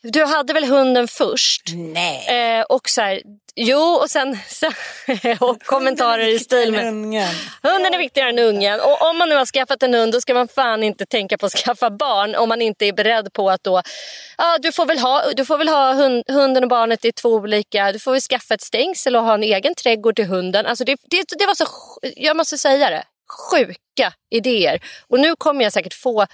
Du 0.03 0.25
hade 0.25 0.53
väl 0.53 0.63
hunden 0.63 1.07
först? 1.07 1.61
Nej. 1.75 2.57
Eh, 2.59 2.61
och 2.61 2.89
så 2.89 3.01
här, 3.01 3.21
jo, 3.55 3.77
och 3.77 4.09
sen 4.09 4.37
så, 4.47 4.67
och 5.39 5.63
kommentarer 5.63 6.27
i 6.27 6.39
stil 6.39 6.71
med... 6.71 6.87
Ungen. 6.87 7.35
Hunden 7.63 7.93
är 7.93 7.97
viktigare 7.97 8.29
än 8.29 8.39
ungen. 8.39 8.79
Och 8.79 9.09
om 9.09 9.17
man 9.17 9.29
nu 9.29 9.35
har 9.35 9.45
skaffat 9.45 9.83
en 9.83 9.93
hund 9.93 10.13
då 10.13 10.21
ska 10.21 10.33
man 10.33 10.47
fan 10.47 10.83
inte 10.83 11.05
tänka 11.05 11.37
på 11.37 11.45
att 11.45 11.51
skaffa 11.65 11.89
barn 11.89 12.35
om 12.35 12.49
man 12.49 12.61
inte 12.61 12.85
är 12.85 12.93
beredd 12.93 13.33
på 13.33 13.49
att 13.49 13.63
då... 13.63 13.81
Ja, 14.37 14.57
du 14.61 14.71
får 14.71 14.85
väl 14.85 14.99
ha, 14.99 15.23
du 15.35 15.45
får 15.45 15.57
väl 15.57 15.69
ha 15.69 15.93
hund, 15.93 16.23
hunden 16.27 16.63
och 16.63 16.69
barnet 16.69 17.05
i 17.05 17.11
två 17.11 17.29
olika... 17.29 17.91
Du 17.91 17.99
får 17.99 18.11
väl 18.11 18.21
skaffa 18.21 18.53
ett 18.53 18.61
stängsel 18.61 19.15
och 19.15 19.23
ha 19.23 19.33
en 19.33 19.43
egen 19.43 19.75
trädgård 19.75 20.15
till 20.15 20.25
hunden. 20.25 20.65
Alltså 20.65 20.83
det, 20.83 20.97
det, 21.09 21.25
det 21.39 21.45
var 21.45 21.55
så... 21.55 21.65
Jag 22.15 22.37
måste 22.37 22.57
säga 22.57 22.89
det. 22.89 23.03
Sjuka 23.51 24.13
idéer. 24.31 24.79
Och 25.07 25.19
nu 25.19 25.35
kommer 25.35 25.63
jag 25.63 25.73
säkert 25.73 25.93
få 25.93 26.27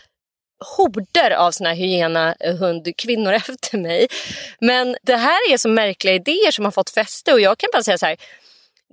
horder 0.59 1.31
av 1.31 1.51
såna 1.51 1.69
här 1.69 1.75
hyena-hundkvinnor 1.75 3.33
efter 3.49 3.77
mig. 3.77 4.07
Men 4.61 4.97
det 5.03 5.15
här 5.15 5.53
är 5.53 5.57
så 5.57 5.69
märkliga 5.69 6.15
idéer 6.15 6.51
som 6.51 6.65
har 6.65 6.71
fått 6.71 6.89
fäste 6.89 7.33
och 7.33 7.39
jag 7.39 7.57
kan 7.57 7.69
bara 7.73 7.83
säga 7.83 7.97
så 7.97 8.05
här. 8.05 8.17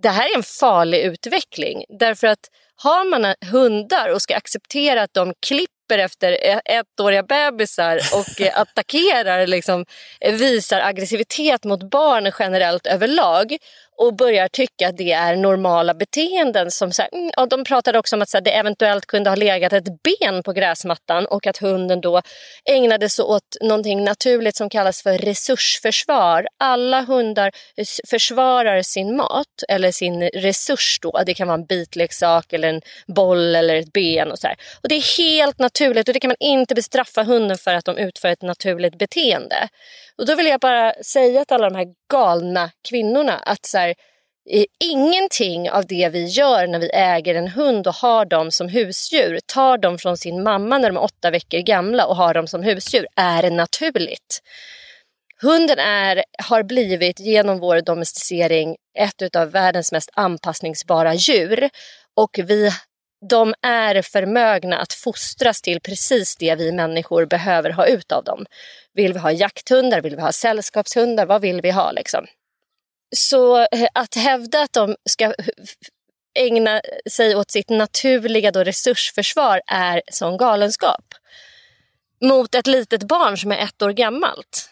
Det 0.02 0.08
här 0.08 0.32
är 0.32 0.36
en 0.36 0.42
farlig 0.42 1.00
utveckling 1.00 1.84
därför 1.88 2.26
att 2.26 2.48
har 2.76 3.04
man 3.04 3.34
hundar 3.50 4.08
och 4.08 4.22
ska 4.22 4.36
acceptera 4.36 5.02
att 5.02 5.14
de 5.14 5.34
klipper 5.46 5.98
efter 5.98 6.38
ettåriga 6.64 7.22
bebisar 7.22 7.96
och 7.96 8.46
attackerar, 8.54 9.46
liksom, 9.46 9.84
visar 10.20 10.80
aggressivitet 10.80 11.64
mot 11.64 11.90
barn 11.90 12.32
generellt 12.38 12.86
överlag 12.86 13.56
och 13.96 14.16
börjar 14.16 14.48
tycka 14.48 14.88
att 14.88 14.96
det 14.96 15.12
är 15.12 15.36
normala 15.36 15.94
beteenden. 15.94 16.70
Som 16.70 16.92
så 16.92 17.02
här, 17.02 17.08
mm, 17.12 17.30
ja, 17.36 17.46
de 17.46 17.64
pratade 17.64 17.98
också 17.98 18.16
om 18.16 18.22
att 18.22 18.28
så 18.28 18.36
här, 18.36 18.42
det 18.42 18.50
eventuellt 18.50 19.06
kunde 19.06 19.30
ha 19.30 19.34
legat 19.36 19.72
ett 19.72 20.02
ben 20.02 20.42
på 20.42 20.52
gräsmattan 20.52 21.26
och 21.26 21.46
att 21.46 21.58
hunden 21.58 22.00
då 22.00 22.22
ägnade 22.70 23.08
sig 23.08 23.24
åt 23.24 23.56
någonting 23.62 24.04
naturligt 24.04 24.56
som 24.56 24.68
kallas 24.68 25.02
för 25.02 25.18
resursförsvar. 25.18 26.46
Alla 26.58 27.00
hundar 27.00 27.50
försvarar 28.10 28.82
sin 28.82 29.16
mat 29.16 29.46
eller 29.68 29.92
sin 29.92 30.22
resurs. 30.22 30.98
Då. 31.02 31.22
Det 31.26 31.34
kan 31.34 31.48
vara 31.48 31.58
en 31.58 31.66
bitleksak 31.66 32.52
eller 32.52 32.68
en 32.68 32.80
boll 33.06 33.54
eller 33.54 33.76
ett 33.76 33.92
ben. 33.92 34.30
Och 34.32 34.38
så 34.38 34.46
här. 34.46 34.56
Och 34.82 34.88
Det 34.88 34.94
är 34.94 35.18
helt 35.18 35.58
naturligt 35.58 36.08
och 36.08 36.14
det 36.14 36.20
kan 36.20 36.28
man 36.28 36.36
inte 36.40 36.74
bestraffa 36.74 37.22
hunden 37.22 37.58
för 37.58 37.74
att 37.74 37.84
de 37.84 37.98
utför 37.98 38.28
ett 38.28 38.42
naturligt 38.42 38.98
beteende. 38.98 39.68
Och 40.18 40.26
Då 40.26 40.34
vill 40.34 40.46
jag 40.46 40.60
bara 40.60 40.94
säga 41.02 41.44
till 41.44 41.54
alla 41.54 41.70
de 41.70 41.76
här 41.76 41.86
galna 42.10 42.70
kvinnorna 42.88 43.32
att 43.36 43.66
så 43.66 43.78
här, 43.78 43.94
ingenting 44.84 45.70
av 45.70 45.86
det 45.86 46.08
vi 46.08 46.24
gör 46.24 46.66
när 46.66 46.78
vi 46.78 46.90
äger 46.90 47.34
en 47.34 47.48
hund 47.48 47.86
och 47.86 47.94
har 47.94 48.24
dem 48.24 48.50
som 48.50 48.68
husdjur, 48.68 49.40
tar 49.46 49.78
dem 49.78 49.98
från 49.98 50.16
sin 50.16 50.42
mamma 50.42 50.78
när 50.78 50.90
de 50.90 50.96
är 50.96 51.02
åtta 51.02 51.30
veckor 51.30 51.58
gamla 51.58 52.06
och 52.06 52.16
har 52.16 52.34
dem 52.34 52.46
som 52.46 52.62
husdjur, 52.62 53.06
är 53.16 53.50
naturligt. 53.50 54.42
Hunden 55.42 55.78
är, 55.78 56.24
har 56.42 56.62
blivit 56.62 57.20
genom 57.20 57.58
vår 57.58 57.80
domesticering 57.80 58.76
ett 58.98 59.36
av 59.36 59.50
världens 59.50 59.92
mest 59.92 60.10
anpassningsbara 60.12 61.14
djur 61.14 61.70
och 62.16 62.40
vi 62.44 62.70
de 63.28 63.54
är 63.62 64.02
förmögna 64.02 64.78
att 64.78 64.92
fostras 64.92 65.62
till 65.62 65.80
precis 65.80 66.36
det 66.36 66.54
vi 66.54 66.72
människor 66.72 67.26
behöver 67.26 67.70
ha 67.70 67.86
ut 67.86 68.12
av 68.12 68.24
dem. 68.24 68.46
Vill 68.94 69.12
vi 69.12 69.18
ha 69.18 69.32
jakthundar? 69.32 70.00
Vill 70.00 70.16
vi 70.16 70.22
ha 70.22 70.32
sällskapshundar? 70.32 71.26
Vad 71.26 71.40
vill 71.40 71.60
vi 71.60 71.70
ha? 71.70 71.92
Liksom? 71.92 72.26
Så 73.16 73.58
eh, 73.60 73.88
att 73.94 74.14
hävda 74.14 74.62
att 74.62 74.72
de 74.72 74.96
ska 75.10 75.24
eh, 75.24 75.32
ägna 76.38 76.80
sig 77.10 77.36
åt 77.36 77.50
sitt 77.50 77.68
naturliga 77.68 78.50
då 78.50 78.64
resursförsvar 78.64 79.60
är 79.66 80.02
sån 80.12 80.36
galenskap. 80.36 81.04
Mot 82.20 82.54
ett 82.54 82.66
litet 82.66 83.02
barn 83.02 83.38
som 83.38 83.52
är 83.52 83.58
ett 83.58 83.82
år 83.82 83.90
gammalt. 83.90 84.70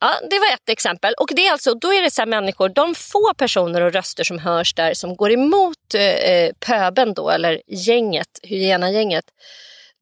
Ja, 0.00 0.14
det 0.30 0.38
var 0.38 0.54
ett 0.54 0.68
exempel. 0.68 1.14
Och 1.14 1.28
det 1.36 1.46
är 1.46 1.52
alltså, 1.52 1.74
då 1.74 1.92
är 1.92 2.02
det 2.02 2.10
så 2.10 2.26
människor, 2.26 2.68
de 2.68 2.94
få 2.94 3.34
personer 3.36 3.80
och 3.80 3.92
röster 3.92 4.24
som 4.24 4.38
hörs 4.38 4.74
där 4.74 4.94
som 4.94 5.16
går 5.16 5.32
emot 5.32 5.94
eh, 5.94 6.52
pöben 6.66 7.14
då, 7.14 7.30
eller 7.30 7.62
gänget, 7.66 8.28
hygienagänget. 8.42 9.24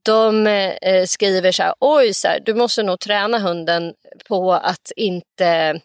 De 0.02 0.46
eh, 0.46 1.04
skriver 1.06 1.52
så 1.52 1.62
här, 1.62 1.74
oj, 1.80 2.14
så 2.14 2.28
här, 2.28 2.40
du 2.40 2.54
måste 2.54 2.82
nog 2.82 3.00
träna 3.00 3.38
hunden 3.38 3.94
på 4.28 4.52
att 4.52 4.92
inte 4.96 5.80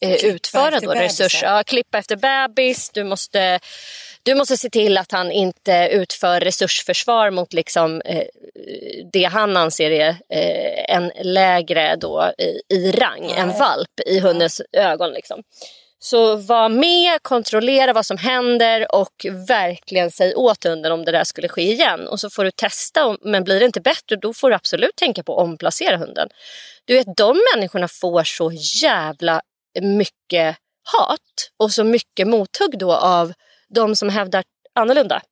eh, 0.00 0.24
utföra 0.24 0.80
då 0.80 0.92
resurser. 0.92 1.46
Ja, 1.46 1.62
klippa 1.66 1.98
efter 1.98 2.16
bebis, 2.16 2.90
du 2.90 3.04
måste, 3.04 3.60
du 4.24 4.34
måste 4.34 4.56
se 4.56 4.70
till 4.70 4.98
att 4.98 5.12
han 5.12 5.30
inte 5.30 5.88
utför 5.92 6.40
resursförsvar 6.40 7.30
mot 7.30 7.52
liksom, 7.52 8.00
eh, 8.04 8.24
det 9.12 9.24
han 9.24 9.56
anser 9.56 9.90
är 9.90 10.08
eh, 10.08 10.96
en 10.96 11.12
lägre 11.22 11.96
då, 11.96 12.32
i, 12.38 12.74
i 12.74 12.92
rang, 12.92 13.30
en 13.30 13.58
valp 13.58 14.00
i 14.06 14.20
hundens 14.20 14.62
ögon. 14.72 15.10
Liksom. 15.10 15.42
Så 15.98 16.36
var 16.36 16.68
med, 16.68 17.22
kontrollera 17.22 17.92
vad 17.92 18.06
som 18.06 18.16
händer 18.16 18.94
och 18.94 19.26
verkligen 19.48 20.10
säg 20.10 20.34
åt 20.34 20.64
hunden 20.64 20.92
om 20.92 21.04
det 21.04 21.12
där 21.12 21.24
skulle 21.24 21.48
ske 21.48 21.72
igen. 21.72 22.08
Och 22.08 22.20
så 22.20 22.30
får 22.30 22.44
du 22.44 22.50
testa, 22.50 23.16
men 23.20 23.44
blir 23.44 23.60
det 23.60 23.66
inte 23.66 23.80
bättre 23.80 24.16
då 24.16 24.34
får 24.34 24.50
du 24.50 24.56
absolut 24.56 24.96
tänka 24.96 25.22
på 25.22 25.36
att 25.36 25.42
omplacera 25.42 25.96
hunden. 25.96 26.28
Du 26.84 26.94
vet, 26.94 27.16
de 27.16 27.40
människorna 27.54 27.88
får 27.88 28.24
så 28.24 28.52
jävla 28.82 29.40
mycket 29.80 30.56
hat 30.84 31.50
och 31.56 31.72
så 31.72 31.84
mycket 31.84 32.26
mothugg 32.26 32.78
då 32.78 32.92
av 32.92 33.32
de 33.68 33.96
som 33.96 34.08
hävdar 34.08 34.44
annorlunda. 34.74 35.22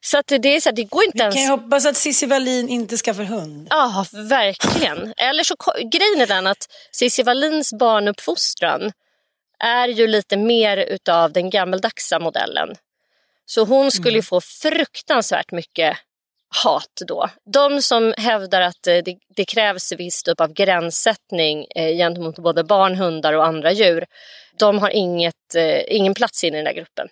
Så 0.00 0.18
att 0.18 0.26
det, 0.26 0.48
är 0.48 0.60
så 0.60 0.68
här, 0.68 0.76
det 0.76 0.84
går 0.84 1.04
inte 1.04 1.16
Vi 1.16 1.22
ens... 1.22 1.34
kan 1.34 1.44
ju 1.44 1.48
hoppas 1.48 1.86
att 1.86 1.96
Cissi 1.96 2.26
Wallin 2.26 2.68
inte 2.68 2.96
skaffar 2.96 3.22
hund. 3.22 3.66
Ja, 3.70 4.06
verkligen. 4.12 5.14
Eller 5.16 5.44
så, 5.44 5.56
grejen 5.76 6.20
är 6.20 6.26
den 6.26 6.46
att 6.46 6.68
Cissi 6.92 7.22
Wallins 7.22 7.72
barnuppfostran 7.72 8.92
är 9.58 9.88
ju 9.88 10.06
lite 10.06 10.36
mer 10.36 10.76
utav 10.76 11.32
den 11.32 11.50
gammeldagsa 11.50 12.18
modellen. 12.18 12.74
Så 13.46 13.64
hon 13.64 13.90
skulle 13.90 14.14
mm. 14.16 14.22
få 14.22 14.40
fruktansvärt 14.40 15.52
mycket 15.52 15.96
hat 16.64 17.02
då. 17.06 17.28
De 17.52 17.82
som 17.82 18.14
hävdar 18.16 18.60
att 18.60 18.86
eh, 18.86 18.96
det, 19.04 19.16
det 19.36 19.44
krävs 19.44 19.92
viss 19.92 20.22
typ 20.22 20.40
av 20.40 20.52
gränssättning 20.52 21.66
eh, 21.76 21.96
gentemot 21.96 22.38
både 22.38 22.64
barn, 22.64 22.94
hundar 22.94 23.32
och 23.32 23.46
andra 23.46 23.72
djur. 23.72 24.04
De 24.58 24.78
har 24.78 24.90
inget, 24.90 25.54
eh, 25.56 25.94
ingen 25.94 26.14
plats 26.14 26.44
in 26.44 26.54
i 26.54 26.56
den 26.56 26.64
där 26.64 26.72
gruppen. 26.72 27.08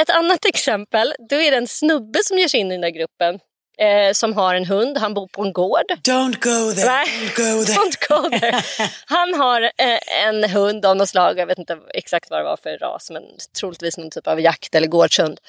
Ett 0.00 0.10
annat 0.10 0.44
exempel, 0.48 1.14
då 1.30 1.36
är 1.36 1.50
det 1.50 1.56
en 1.56 1.68
snubbe 1.68 2.18
som 2.24 2.38
ger 2.38 2.48
sig 2.48 2.60
in 2.60 2.66
i 2.66 2.74
den 2.74 2.80
där 2.80 2.90
gruppen 2.90 3.40
eh, 3.80 4.12
som 4.12 4.32
har 4.32 4.54
en 4.54 4.64
hund. 4.64 4.98
Han 4.98 5.14
bor 5.14 5.26
på 5.26 5.42
en 5.42 5.52
gård. 5.52 5.84
Don't 6.02 6.38
go 6.40 6.72
there. 6.74 6.86
Nej, 6.86 7.06
don't 7.06 7.36
go 7.36 7.64
there. 7.64 7.78
don't 7.78 8.08
go 8.08 8.38
there. 8.38 8.62
Han 9.06 9.34
har 9.34 9.62
eh, 9.62 10.26
en 10.26 10.44
hund 10.44 10.86
av 10.86 10.96
något 10.96 11.08
slag. 11.08 11.38
Jag 11.38 11.46
vet 11.46 11.58
inte 11.58 11.78
exakt 11.94 12.30
vad 12.30 12.40
det 12.40 12.44
var 12.44 12.56
för 12.56 12.78
ras, 12.78 13.10
men 13.10 13.22
troligtvis 13.60 13.98
någon 13.98 14.10
typ 14.10 14.26
av 14.26 14.40
jakt 14.40 14.74
eller 14.74 14.86
gårdshund. 14.86 15.40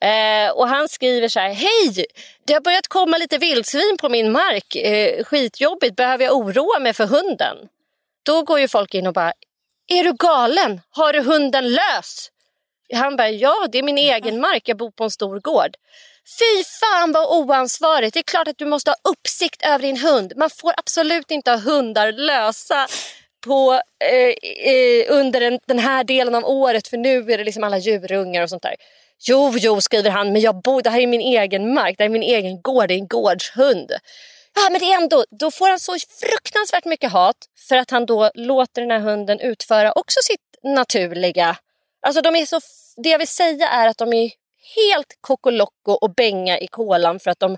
Eh, 0.00 0.50
och 0.52 0.68
han 0.68 0.88
skriver 0.88 1.28
så 1.28 1.40
här. 1.40 1.52
Hej! 1.52 2.06
Det 2.46 2.52
har 2.52 2.60
börjat 2.60 2.88
komma 2.88 3.18
lite 3.18 3.38
vildsvin 3.38 3.96
på 4.00 4.08
min 4.08 4.32
mark. 4.32 4.76
Eh, 4.76 5.24
skitjobbigt. 5.24 5.96
Behöver 5.96 6.24
jag 6.24 6.36
oroa 6.36 6.78
mig 6.78 6.92
för 6.92 7.06
hunden? 7.06 7.56
Då 8.22 8.42
går 8.42 8.60
ju 8.60 8.68
folk 8.68 8.94
in 8.94 9.06
och 9.06 9.12
bara. 9.12 9.32
Är 9.92 10.04
du 10.04 10.12
galen? 10.12 10.80
Har 10.90 11.12
du 11.12 11.20
hunden 11.20 11.72
lös? 11.72 12.30
Han 12.94 13.16
bara, 13.16 13.28
ja 13.28 13.66
det 13.72 13.78
är 13.78 13.82
min 13.82 13.98
egen 13.98 14.40
mark, 14.40 14.68
jag 14.68 14.76
bor 14.76 14.90
på 14.90 15.04
en 15.04 15.10
stor 15.10 15.40
gård. 15.40 15.76
Fy 16.38 16.64
fan 16.64 17.12
vad 17.12 17.38
oansvarigt. 17.38 18.14
Det 18.14 18.20
är 18.20 18.24
klart 18.24 18.48
att 18.48 18.58
du 18.58 18.66
måste 18.66 18.90
ha 18.90 18.96
uppsikt 19.10 19.62
över 19.62 19.78
din 19.78 19.96
hund. 19.96 20.32
Man 20.36 20.50
får 20.50 20.74
absolut 20.76 21.30
inte 21.30 21.50
ha 21.50 21.58
hundar 21.58 22.12
lösa 22.12 22.86
på, 23.44 23.80
eh, 24.04 24.72
eh, 24.72 25.04
under 25.08 25.40
den, 25.40 25.58
den, 25.66 25.78
här 25.78 26.04
delen 26.04 26.34
av 26.34 26.44
året 26.44 26.88
för 26.88 26.96
nu 26.96 27.32
är 27.32 27.38
det 27.38 27.44
liksom 27.44 27.64
alla 27.64 27.78
djurungar 27.78 28.42
och 28.42 28.50
sånt 28.50 28.62
där. 28.62 28.74
Jo, 29.28 29.54
jo, 29.56 29.80
skriver 29.80 30.10
han, 30.10 30.32
men 30.32 30.42
jag 30.42 30.62
bor, 30.62 30.82
det 30.82 30.90
här 30.90 31.00
är 31.00 31.06
min 31.06 31.20
egen 31.20 31.74
mark, 31.74 31.94
det 31.98 32.04
här 32.04 32.08
är 32.08 32.12
min 32.12 32.22
egen 32.22 32.62
gård, 32.62 32.88
det 32.88 32.94
är 32.94 32.98
en 32.98 33.08
gårdshund. 33.08 33.92
Ja, 34.54 34.70
men 34.70 34.80
det 34.80 34.92
är 34.92 35.02
ändå, 35.02 35.24
då 35.30 35.50
får 35.50 35.68
han 35.68 35.78
så 35.78 35.96
fruktansvärt 36.20 36.84
mycket 36.84 37.12
hat 37.12 37.36
för 37.68 37.76
att 37.76 37.90
han 37.90 38.06
då 38.06 38.30
låter 38.34 38.82
den 38.82 38.90
här 38.90 38.98
hunden 38.98 39.40
utföra 39.40 39.92
också 39.92 40.20
sitt 40.22 40.74
naturliga. 40.74 41.56
Alltså 42.06 42.22
de 42.22 42.36
är 42.36 42.46
så, 42.46 42.60
det 42.96 43.08
jag 43.08 43.18
vill 43.18 43.28
säga 43.28 43.68
är 43.68 43.88
att 43.88 43.98
de 43.98 44.12
är 44.12 44.30
helt 44.76 45.18
kokolocko 45.20 45.92
och 45.92 46.14
bänga 46.14 46.58
i 46.58 46.66
kolan 46.66 47.20
för 47.20 47.30
att 47.30 47.40
de 47.40 47.56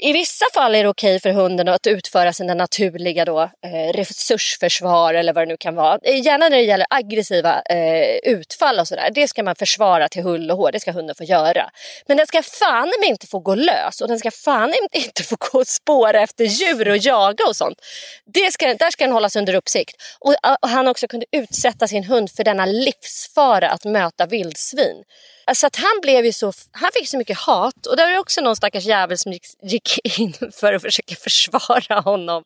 i 0.00 0.12
vissa 0.12 0.44
fall 0.54 0.74
är 0.74 0.82
det 0.82 0.88
okej 0.88 1.20
för 1.20 1.30
hunden 1.30 1.68
att 1.68 1.86
utföra 1.86 2.32
sina 2.32 2.54
naturliga 2.54 3.24
då, 3.24 3.40
eh, 3.40 3.92
resursförsvar 3.94 5.14
eller 5.14 5.32
vad 5.32 5.42
det 5.42 5.48
nu 5.48 5.56
kan 5.56 5.74
vara. 5.74 5.98
Eh, 6.02 6.20
gärna 6.24 6.48
när 6.48 6.56
det 6.56 6.62
gäller 6.62 6.86
aggressiva 6.90 7.62
eh, 7.62 8.16
utfall 8.22 8.78
och 8.78 8.88
sådär. 8.88 9.10
Det 9.14 9.28
ska 9.28 9.42
man 9.42 9.56
försvara 9.56 10.08
till 10.08 10.22
hull 10.22 10.50
och 10.50 10.56
hår. 10.56 10.72
Det 10.72 10.80
ska 10.80 10.92
hunden 10.92 11.14
få 11.14 11.24
göra. 11.24 11.70
Men 12.06 12.16
den 12.16 12.26
ska 12.26 12.42
fan 12.42 12.92
inte 13.04 13.26
få 13.26 13.38
gå 13.38 13.54
lös 13.54 14.00
och 14.00 14.08
den 14.08 14.18
ska 14.18 14.30
fan 14.30 14.74
inte 14.92 15.22
få 15.22 15.36
gå 15.38 15.58
och 15.58 15.66
spåra 15.66 16.20
efter 16.20 16.44
djur 16.44 16.88
och 16.88 16.98
jaga 16.98 17.44
och 17.48 17.56
sånt. 17.56 17.78
Det 18.34 18.52
ska, 18.52 18.74
där 18.74 18.90
ska 18.90 19.04
den 19.04 19.12
hållas 19.12 19.36
under 19.36 19.54
uppsikt. 19.54 20.02
Och, 20.20 20.34
och 20.62 20.68
han 20.68 20.88
också 20.88 21.08
kunde 21.08 21.26
utsätta 21.32 21.88
sin 21.88 22.04
hund 22.04 22.30
för 22.30 22.44
denna 22.44 22.66
livsfara 22.66 23.70
att 23.70 23.84
möta 23.84 24.26
vildsvin. 24.26 25.04
Alltså 25.48 25.66
att 25.66 25.76
han 25.76 26.00
blev 26.02 26.24
ju 26.24 26.32
så, 26.32 26.52
han 26.72 26.90
fick 26.94 27.08
så 27.08 27.18
mycket 27.18 27.38
hat 27.38 27.86
och 27.86 27.96
där 27.96 28.12
var 28.12 28.18
också 28.18 28.40
någon 28.40 28.56
stackars 28.56 28.84
jävel 28.84 29.18
som 29.18 29.32
gick, 29.32 29.44
gick 29.62 30.18
in 30.18 30.34
för 30.52 30.72
att 30.74 30.82
försöka 30.82 31.14
försvara 31.14 32.00
honom. 32.00 32.44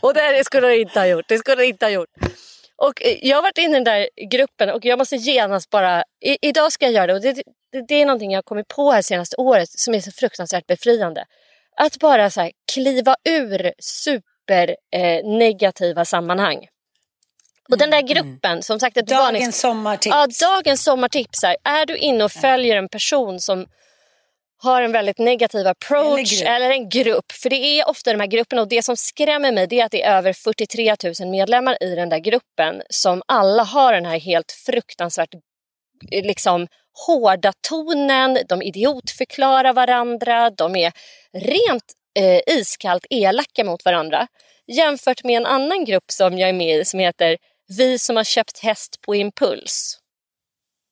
Och 0.00 0.14
det 0.14 0.44
skulle 0.44 0.66
han 0.66 0.76
inte 0.76 0.98
ha 0.98 1.06
gjort, 1.06 1.24
det 1.28 1.38
skulle 1.38 1.56
han 1.56 1.64
inte 1.64 1.84
ha 1.84 1.90
gjort. 1.90 2.08
Och 2.76 3.02
eh, 3.02 3.18
jag 3.22 3.36
har 3.36 3.42
varit 3.42 3.58
inne 3.58 3.70
i 3.70 3.74
den 3.74 3.84
där 3.84 4.08
gruppen 4.30 4.70
och 4.70 4.84
jag 4.84 4.98
måste 4.98 5.16
genast 5.16 5.70
bara, 5.70 6.04
i, 6.24 6.38
idag 6.42 6.72
ska 6.72 6.84
jag 6.84 6.94
göra 6.94 7.06
det 7.06 7.14
och 7.14 7.20
det, 7.20 7.32
det, 7.72 7.86
det 7.88 7.94
är 7.94 8.06
någonting 8.06 8.30
jag 8.30 8.38
har 8.38 8.42
kommit 8.42 8.68
på 8.68 8.90
här 8.90 9.02
senaste 9.02 9.36
året 9.36 9.68
som 9.70 9.94
är 9.94 10.00
så 10.00 10.10
fruktansvärt 10.12 10.66
befriande. 10.66 11.24
Att 11.76 11.98
bara 11.98 12.30
så 12.30 12.40
här, 12.40 12.52
kliva 12.72 13.16
ur 13.28 13.72
super 13.78 14.76
eh, 14.96 15.26
negativa 15.26 16.04
sammanhang. 16.04 16.66
Och 17.70 17.78
den 17.78 17.90
där 17.90 17.98
mm, 17.98 18.10
mm. 18.10 18.30
gruppen, 18.32 18.62
som 18.62 18.80
sagt... 18.80 18.96
Ett 18.96 19.06
dagens 19.06 19.24
vanligt, 19.24 19.54
sommartips. 19.54 20.40
Ja, 20.40 20.46
dagens 20.46 20.84
sommartips. 20.84 21.44
Är, 21.64 21.86
du 21.86 21.96
inne 21.96 22.24
och 22.24 22.32
följer 22.32 22.76
en 22.76 22.88
person 22.88 23.40
som 23.40 23.66
har 24.62 24.82
en 24.82 24.92
väldigt 24.92 25.18
negativ 25.18 25.66
approach 25.66 26.42
eller, 26.42 26.56
eller, 26.56 26.70
en 26.70 26.88
grupp. 26.88 27.32
För 27.32 27.50
det 27.50 27.56
är 27.56 27.88
ofta 27.88 28.12
de 28.12 28.20
här 28.20 28.26
grupperna 28.26 28.62
och 28.62 28.68
det 28.68 28.82
som 28.82 28.96
skrämmer 28.96 29.52
mig 29.52 29.66
det 29.66 29.80
är 29.80 29.84
att 29.84 29.90
det 29.90 30.02
är 30.02 30.16
över 30.16 30.32
43 30.32 30.96
000 31.20 31.30
medlemmar 31.30 31.82
i 31.82 31.94
den 31.94 32.08
där 32.08 32.18
gruppen 32.18 32.82
som 32.90 33.22
alla 33.26 33.62
har 33.62 33.92
den 33.92 34.04
här 34.04 34.18
helt 34.18 34.52
fruktansvärt 34.52 35.34
liksom 36.10 36.66
hårda 37.06 37.52
tonen, 37.68 38.38
de 38.48 38.62
idiotförklarar 38.62 39.72
varandra, 39.72 40.50
de 40.50 40.76
är 40.76 40.92
rent 41.32 41.84
eh, 42.18 42.40
iskallt 42.58 43.06
elaka 43.10 43.64
mot 43.64 43.84
varandra. 43.84 44.26
Jämfört 44.66 45.24
med 45.24 45.36
en 45.36 45.46
annan 45.46 45.84
grupp 45.84 46.10
som 46.12 46.38
jag 46.38 46.48
är 46.48 46.52
med 46.52 46.80
i 46.80 46.84
som 46.84 47.00
heter 47.00 47.36
vi 47.78 47.98
som 47.98 48.16
har 48.16 48.24
köpt 48.24 48.58
häst 48.58 49.00
på 49.00 49.14
impuls. 49.14 49.98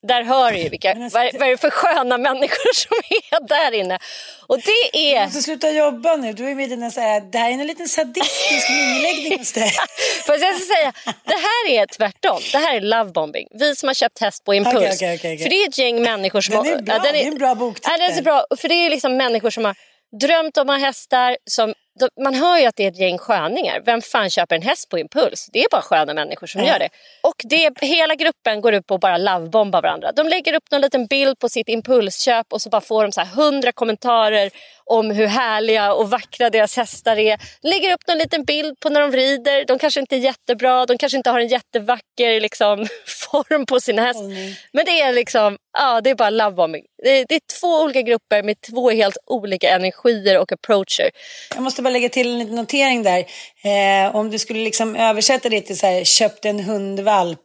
Där 0.06 0.22
hör 0.22 0.52
du 0.52 0.58
ju 0.58 0.68
vilka, 0.68 0.94
vad, 0.94 1.12
vad 1.12 1.24
är 1.24 1.50
det 1.50 1.56
för 1.56 1.70
sköna 1.70 2.18
människor 2.18 2.74
som 2.74 2.96
är 3.30 3.48
där 3.48 3.72
inne. 3.72 3.98
Och 4.46 4.58
det 4.58 5.12
är... 5.12 5.18
Du 5.18 5.24
måste 5.24 5.42
sluta 5.42 5.70
jobba 5.70 6.16
nu. 6.16 6.32
Du 6.32 6.50
är 6.50 6.54
med 6.54 6.64
i 6.64 6.68
dina 6.68 6.90
så 6.90 7.00
här, 7.00 7.20
det 7.20 7.38
här 7.38 7.48
är 7.48 7.52
en 7.52 7.66
liten 7.66 7.88
sadistisk 7.88 8.70
miniläggning 8.70 9.38
hos 9.38 9.52
dig. 9.52 9.70
Fast 10.26 10.42
jag 10.42 10.54
ska 10.54 10.74
säga, 10.74 10.92
det 11.04 11.34
här 11.34 11.68
är 11.68 11.86
tvärtom. 11.86 12.40
Det 12.52 12.58
här 12.58 12.76
är 12.76 12.80
lovebombing. 12.80 13.48
Vi 13.50 13.76
som 13.76 13.86
har 13.86 13.94
köpt 13.94 14.20
häst 14.20 14.44
på 14.44 14.54
impuls. 14.54 14.76
Okay, 14.76 14.94
okay, 14.94 15.14
okay, 15.14 15.38
för 15.38 15.50
det 15.50 15.64
är 15.64 15.68
ett 15.68 15.78
gäng 15.78 16.02
människor 16.02 16.40
som... 16.40 16.54
Den 16.54 16.66
är 16.66 16.82
bra, 16.82 16.94
ja, 16.94 17.02
den 17.02 17.08
är, 17.08 17.12
det 17.12 17.24
är 17.24 17.32
en 17.32 17.38
bra 17.38 17.54
boktitel. 17.54 17.92
Ja, 17.92 17.98
den 17.98 18.10
är 18.10 18.16
så 18.16 18.22
bra. 18.22 18.44
För 18.58 18.68
det 18.68 18.74
är 18.74 18.90
liksom 18.90 19.16
människor 19.16 19.50
som 19.50 19.64
har 19.64 19.74
drömt 20.20 20.56
om 20.56 20.70
att 20.70 20.80
ha 20.80 20.86
hästar. 20.86 21.36
Som, 21.50 21.74
man 22.24 22.34
hör 22.34 22.58
ju 22.58 22.66
att 22.66 22.76
det 22.76 22.84
är 22.84 22.88
ett 22.88 22.98
gäng 22.98 23.18
sköningar. 23.18 23.82
Vem 23.84 24.02
fan 24.02 24.30
köper 24.30 24.56
en 24.56 24.62
häst 24.62 24.88
på 24.88 24.98
impuls? 24.98 25.48
Det 25.52 25.58
är 25.58 25.66
bara 25.70 25.82
sköna 25.82 26.14
människor 26.14 26.46
som 26.46 26.64
gör 26.64 26.78
det. 26.78 26.88
Och 27.22 27.34
det, 27.44 27.72
hela 27.80 28.14
gruppen 28.14 28.60
går 28.60 28.74
ut 28.74 28.86
på 28.86 28.94
att 28.94 29.00
bara 29.00 29.18
lovebomba 29.18 29.80
varandra. 29.80 30.12
De 30.12 30.28
lägger 30.28 30.54
upp 30.54 30.70
någon 30.70 30.80
liten 30.80 31.06
bild 31.06 31.38
på 31.38 31.48
sitt 31.48 31.68
impulsköp 31.68 32.52
och 32.52 32.62
så 32.62 32.68
bara 32.68 32.80
får 32.80 33.02
de 33.02 33.12
så 33.12 33.20
här 33.20 33.34
hundra 33.34 33.72
kommentarer 33.72 34.50
om 34.90 35.10
hur 35.10 35.26
härliga 35.26 35.92
och 35.92 36.10
vackra 36.10 36.50
deras 36.50 36.76
hästar 36.76 37.16
är. 37.16 37.38
De 37.62 37.68
lägger 37.68 37.92
upp 37.92 38.08
någon 38.08 38.18
liten 38.18 38.44
bild 38.44 38.80
på 38.80 38.88
när 38.88 39.00
de 39.00 39.12
rider. 39.12 39.64
De 39.64 39.78
kanske 39.78 40.00
inte 40.00 40.16
är 40.16 40.18
jättebra, 40.18 40.86
de 40.86 40.98
kanske 40.98 41.16
inte 41.16 41.30
har 41.30 41.40
en 41.40 41.48
jättevacker 41.48 42.40
liksom, 42.40 42.86
form 43.06 43.66
på 43.66 43.80
sin 43.80 43.98
häst. 43.98 44.20
Mm. 44.20 44.52
Men 44.72 44.84
det 44.84 45.00
är 45.00 45.12
liksom, 45.12 45.58
ja 45.78 46.00
det 46.00 46.10
är 46.10 46.14
bara 46.14 46.30
lovebombing. 46.30 46.84
Det, 47.02 47.24
det 47.28 47.34
är 47.34 47.40
två 47.60 47.82
olika 47.82 48.02
grupper 48.02 48.42
med 48.42 48.60
två 48.60 48.90
helt 48.90 49.16
olika 49.26 49.70
energier 49.70 50.38
och 50.38 50.52
approacher. 50.52 51.10
Jag 51.54 51.62
måste 51.62 51.79
måste 51.80 51.84
bara 51.84 51.92
lägga 51.92 52.08
till 52.08 52.32
en 52.32 52.38
liten 52.38 52.56
notering 52.56 53.02
där. 53.02 53.24
Eh, 53.62 54.16
om 54.16 54.30
du 54.30 54.38
skulle 54.38 54.60
liksom 54.64 54.96
översätta 54.96 55.48
det 55.48 55.60
till 55.60 55.78
så 55.78 55.86
här, 55.86 56.04
köpte 56.04 56.48
en 56.48 56.60
hundvalp 56.60 57.40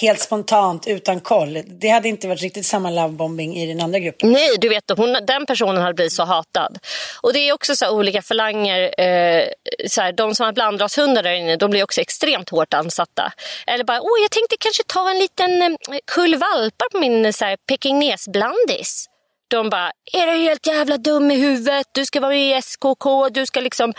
helt 0.00 0.20
spontant 0.20 0.86
utan 0.86 1.20
koll. 1.20 1.62
Det 1.66 1.88
hade 1.88 2.08
inte 2.08 2.28
varit 2.28 2.42
riktigt 2.42 2.66
samma 2.66 2.90
lovebombing 2.90 3.56
i 3.56 3.66
den 3.66 3.80
andra 3.80 3.98
gruppen. 3.98 4.32
Nej, 4.32 4.48
du 4.58 4.68
vet, 4.68 4.84
hon, 4.96 5.12
den 5.26 5.46
personen 5.46 5.82
hade 5.82 5.94
blivit 5.94 6.12
så 6.12 6.24
hatad. 6.24 6.78
Och 7.22 7.32
det 7.32 7.38
är 7.38 7.52
också 7.52 7.76
så 7.76 7.90
olika 7.90 8.22
falanger. 8.22 9.00
Eh, 9.00 9.44
så 9.86 10.00
här, 10.00 10.12
de 10.12 10.34
som 10.34 10.46
har 10.46 10.52
blandrashundar 10.52 11.22
där 11.22 11.32
inne, 11.32 11.56
de 11.56 11.70
blir 11.70 11.82
också 11.82 12.00
extremt 12.00 12.50
hårt 12.50 12.74
ansatta. 12.74 13.32
Eller 13.66 13.84
bara, 13.84 14.00
åh, 14.00 14.18
jag 14.22 14.30
tänkte 14.30 14.56
kanske 14.60 14.82
ta 14.86 15.10
en 15.10 15.18
liten 15.18 15.62
eh, 15.62 15.76
kull 16.14 16.36
valpar 16.36 16.88
på 16.92 16.98
min 16.98 17.32
så 17.32 17.44
här, 17.44 17.56
pekingesblandis. 17.68 19.08
De 19.48 19.70
bara, 19.70 19.92
är 20.12 20.26
du 20.26 20.38
helt 20.38 20.66
jävla 20.66 20.96
dum 20.96 21.30
i 21.30 21.36
huvudet? 21.36 21.86
Du 21.92 22.04
ska 22.04 22.20
vara 22.20 22.30
med 22.30 22.58
i 22.58 22.62
SKK. 22.62 23.28
Du 23.28 23.46
ska 23.46 23.60
liksom... 23.60 23.94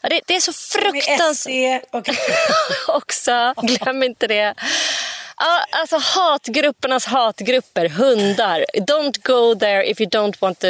Ja, 0.00 0.08
det, 0.08 0.20
det 0.26 0.36
är 0.36 0.40
så 0.40 0.52
fruktansvärt. 0.52 1.82
och... 1.90 2.08
också, 2.96 3.54
glöm 3.62 4.02
inte 4.02 4.26
det. 4.26 4.54
Ja, 5.36 5.64
alltså 5.70 5.96
hatgruppernas 5.96 7.06
hatgrupper, 7.06 7.88
hundar. 7.88 8.64
Don't 8.74 9.22
go 9.22 9.54
there 9.54 9.90
if 9.90 10.00
you 10.00 10.10
don't 10.10 10.34
want 10.40 10.58
to, 10.58 10.66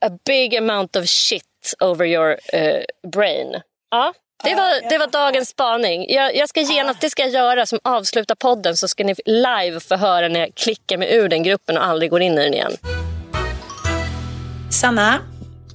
a 0.00 0.10
big 0.26 0.56
amount 0.56 0.96
of 0.96 1.08
shit 1.08 1.74
over 1.80 2.06
your 2.06 2.30
uh, 2.54 3.10
brain. 3.12 3.60
Ja, 3.90 4.12
det 4.44 4.54
var, 4.54 4.90
det 4.90 4.98
var 4.98 5.06
dagens 5.06 5.48
spaning. 5.48 6.06
Jag, 6.08 6.36
jag 6.36 6.48
ska 6.48 6.60
genast, 6.60 7.00
det 7.00 7.10
ska 7.10 7.22
jag 7.22 7.30
göra 7.30 7.66
som 7.66 7.78
avsluta 7.84 8.34
podden 8.34 8.76
så 8.76 8.88
ska 8.88 9.04
ni 9.04 9.14
live 9.24 9.80
få 9.80 9.96
höra 9.96 10.28
när 10.28 10.40
jag 10.40 10.54
klickar 10.54 10.96
mig 10.96 11.14
ur 11.14 11.28
den 11.28 11.42
gruppen 11.42 11.78
och 11.78 11.84
aldrig 11.84 12.10
går 12.10 12.22
in 12.22 12.38
i 12.38 12.42
den 12.42 12.54
igen. 12.54 12.72
Sanna, 14.72 15.20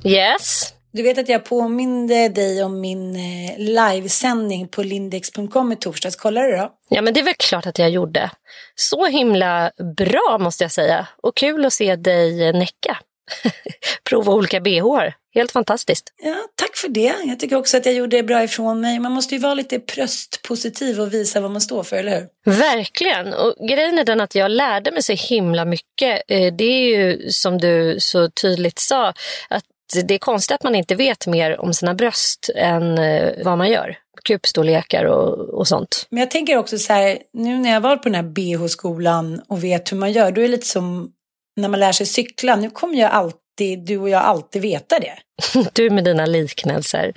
Yes? 0.04 0.74
du 0.94 1.04
vet 1.04 1.18
att 1.18 1.30
jag 1.30 1.46
påminde 1.46 2.30
dig 2.30 2.64
om 2.64 2.82
min 2.82 3.16
eh, 3.16 3.58
livesändning 3.58 4.68
på 4.68 4.84
lindex.com 4.84 5.72
i 5.72 5.76
torsdags. 5.76 6.16
Kollar 6.16 6.44
du 6.44 6.58
då? 6.58 6.72
Ja, 6.90 7.02
men 7.02 7.14
det 7.14 7.20
är 7.20 7.24
väl 7.24 7.34
klart 7.40 7.66
att 7.66 7.80
jag 7.80 7.90
gjorde. 7.90 8.32
Så 8.76 9.06
himla 9.06 9.72
bra 9.98 10.38
måste 10.40 10.64
jag 10.64 10.72
säga. 10.72 11.08
Och 11.24 11.38
kul 11.38 11.66
att 11.66 11.74
se 11.74 11.96
dig 11.96 12.54
näcka. 12.54 12.98
Prova 14.10 14.34
olika 14.34 14.60
bh. 14.60 15.12
Helt 15.38 15.52
fantastiskt. 15.52 16.14
Ja, 16.24 16.36
tack 16.56 16.76
för 16.76 16.88
det. 16.88 17.16
Jag 17.26 17.40
tycker 17.40 17.56
också 17.56 17.78
att 17.78 17.86
jag 17.86 17.96
gjorde 17.96 18.24
bra 18.24 18.44
ifrån 18.44 18.82
mig. 18.82 19.00
Man 19.00 19.12
måste 19.12 19.36
ju 19.36 19.42
vara 19.42 19.54
lite 19.54 19.80
bröstpositiv 19.80 21.02
och 21.02 21.14
visa 21.14 21.40
vad 21.40 21.52
man 21.52 21.62
står 21.62 21.84
för, 21.84 21.98
eller 21.98 22.12
hur? 22.12 22.54
Verkligen. 22.54 23.34
Och 23.34 23.68
grejen 23.70 24.00
är 24.00 24.04
den 24.04 24.22
att 24.22 24.36
jag 24.36 24.52
lärde 24.52 24.92
mig 24.92 25.04
så 25.04 25.14
himla 25.14 25.66
mycket. 25.66 26.22
Eh, 26.28 26.54
Det 26.54 26.64
är 26.64 26.98
ju 26.98 27.30
som 27.32 27.58
du 27.58 27.98
så 28.00 28.30
tydligt 28.30 28.80
sa, 28.80 29.14
att 29.50 29.64
det 30.08 30.14
är 30.14 30.20
konstigt 30.20 30.56
att 30.56 30.64
man 30.64 30.76
inte 30.76 30.96
vet 30.96 31.28
mer 31.28 31.60
om 31.60 31.74
sina 31.74 31.94
bröst 31.94 32.50
än 32.56 32.98
eh, 32.98 33.32
vad 33.44 33.58
man 33.58 33.70
gör. 33.70 33.98
Kupstorlekar 34.24 35.06
och, 35.06 35.40
och 35.40 35.68
sånt. 35.68 36.08
Men 36.10 36.20
jag 36.20 36.32
tänker 36.32 36.58
också 36.58 36.78
så 36.78 36.94
här, 36.94 37.18
nu 37.34 37.58
när 37.58 37.74
jag 37.74 37.82
varit 37.82 38.04
på 38.04 38.10
den 38.10 38.16
här 38.16 38.32
BH-skolan 38.58 39.42
och 39.48 39.64
vet 39.64 39.92
hur 39.92 39.98
man 39.98 40.12
gör, 40.12 40.32
då 40.32 40.42
är 40.42 40.46
det 40.46 40.52
lite 40.52 40.68
som 40.68 41.12
när 41.58 41.70
man 41.70 41.80
lär 41.80 41.92
sig 41.92 42.06
cykla. 42.06 42.56
Nu 42.56 42.70
kommer 42.70 42.96
jag 42.96 43.12
alltid, 43.12 43.80
du 43.86 43.98
och 43.98 44.10
jag 44.10 44.22
alltid 44.22 44.62
veta 44.62 45.00
det. 45.00 45.14
Du 45.74 45.90
med 45.90 46.04
dina 46.04 46.26
liknelser. 46.26 47.14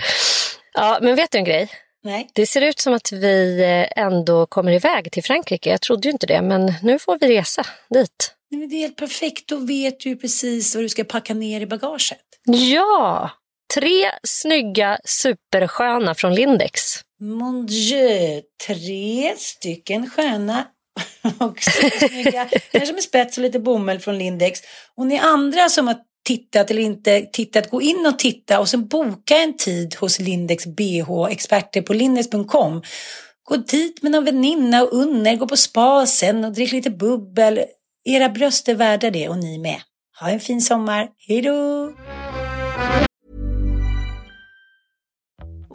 Ja, 0.72 0.98
men 1.02 1.16
vet 1.16 1.30
du 1.30 1.38
en 1.38 1.44
grej? 1.44 1.68
Nej. 2.02 2.30
Det 2.32 2.46
ser 2.46 2.60
ut 2.60 2.78
som 2.80 2.92
att 2.92 3.12
vi 3.12 3.60
eh, 3.62 4.04
ändå 4.04 4.46
kommer 4.46 4.72
iväg 4.72 5.12
till 5.12 5.24
Frankrike. 5.24 5.70
Jag 5.70 5.80
trodde 5.80 6.08
ju 6.08 6.12
inte 6.12 6.26
det, 6.26 6.42
men 6.42 6.72
nu 6.82 6.98
får 6.98 7.18
vi 7.18 7.28
resa 7.28 7.66
dit. 7.94 8.34
Nej, 8.50 8.66
det 8.66 8.76
är 8.76 8.80
helt 8.80 8.96
perfekt, 8.96 9.48
då 9.48 9.56
vet 9.56 10.00
du 10.00 10.16
precis 10.16 10.74
vad 10.74 10.84
du 10.84 10.88
ska 10.88 11.04
packa 11.04 11.34
ner 11.34 11.60
i 11.60 11.66
bagaget. 11.66 12.18
Ja! 12.44 13.30
Tre 13.74 14.10
snygga 14.22 14.98
supersköna 15.04 16.14
från 16.14 16.34
Lindex. 16.34 16.80
Mon 17.20 17.66
Dieu, 17.66 18.42
tre 18.66 19.34
stycken 19.36 20.10
sköna 20.10 20.66
och 21.38 21.58
snygga, 21.62 22.48
kanske 22.72 22.92
med 22.92 23.02
spets 23.02 23.38
och 23.38 23.42
lite 23.42 23.58
bomull 23.58 23.98
från 23.98 24.18
Lindex. 24.18 24.60
Och 24.96 25.06
ni 25.06 25.18
andra 25.18 25.68
som 25.68 25.86
har 25.86 25.96
tittat 26.30 26.70
eller 26.70 26.82
inte 26.82 27.26
tittat, 27.32 27.70
gå 27.70 27.82
in 27.82 28.06
och 28.06 28.18
titta 28.18 28.60
och 28.60 28.68
sen 28.68 28.86
boka 28.86 29.36
en 29.36 29.56
tid 29.56 29.94
hos 29.94 30.20
Lindex 30.20 30.66
BH, 30.66 31.30
experter 31.30 31.82
på 31.82 31.92
lindex.com. 31.92 32.82
Gå 33.42 33.56
dit 33.56 34.02
med 34.02 34.12
någon 34.12 34.24
väninna 34.24 34.82
och 34.82 34.92
unna 34.92 35.30
er, 35.30 35.36
gå 35.36 35.46
på 35.46 35.56
spa 35.56 36.06
sen 36.06 36.44
och 36.44 36.52
drick 36.52 36.72
lite 36.72 36.90
bubbel. 36.90 37.60
Era 38.04 38.28
bröst 38.28 38.68
är 38.68 38.74
värda 38.74 39.10
det 39.10 39.28
och 39.28 39.38
ni 39.38 39.58
med. 39.58 39.80
Ha 40.20 40.30
en 40.30 40.40
fin 40.40 40.60
sommar. 40.60 41.08
Hej 41.28 41.42
då! 41.42 42.19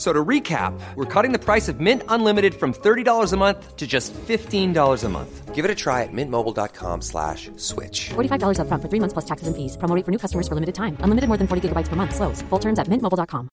F- 0.00 0.06
So 0.06 0.14
to 0.14 0.24
recap, 0.24 0.72
we're 0.96 1.04
cutting 1.04 1.32
the 1.32 1.38
price 1.38 1.68
of 1.68 1.78
Mint 1.78 2.02
Unlimited 2.08 2.54
from 2.54 2.72
$30 2.72 3.32
a 3.32 3.36
month 3.36 3.76
to 3.76 3.86
just 3.86 4.14
$15 4.14 5.04
a 5.04 5.08
month. 5.08 5.54
Give 5.54 5.64
it 5.66 5.70
a 5.70 5.74
try 5.74 6.04
at 6.04 6.12
mintmobile.com 6.12 7.02
slash 7.02 7.50
switch. 7.56 8.08
$45 8.14 8.56
upfront 8.60 8.80
for 8.80 8.88
three 8.88 9.00
months 9.00 9.12
plus 9.12 9.26
taxes 9.26 9.46
and 9.48 9.54
fees. 9.54 9.76
Promo 9.76 9.94
rate 9.94 10.04
for 10.06 10.10
new 10.10 10.18
customers 10.18 10.48
for 10.48 10.54
limited 10.54 10.74
time. 10.74 10.96
Unlimited 11.04 11.28
more 11.28 11.36
than 11.36 11.46
40 11.46 11.68
gigabytes 11.68 11.88
per 11.88 11.96
month. 11.96 12.14
Slows. 12.14 12.40
Full 12.48 12.60
terms 12.60 12.78
at 12.78 12.88
mintmobile.com. 12.88 13.48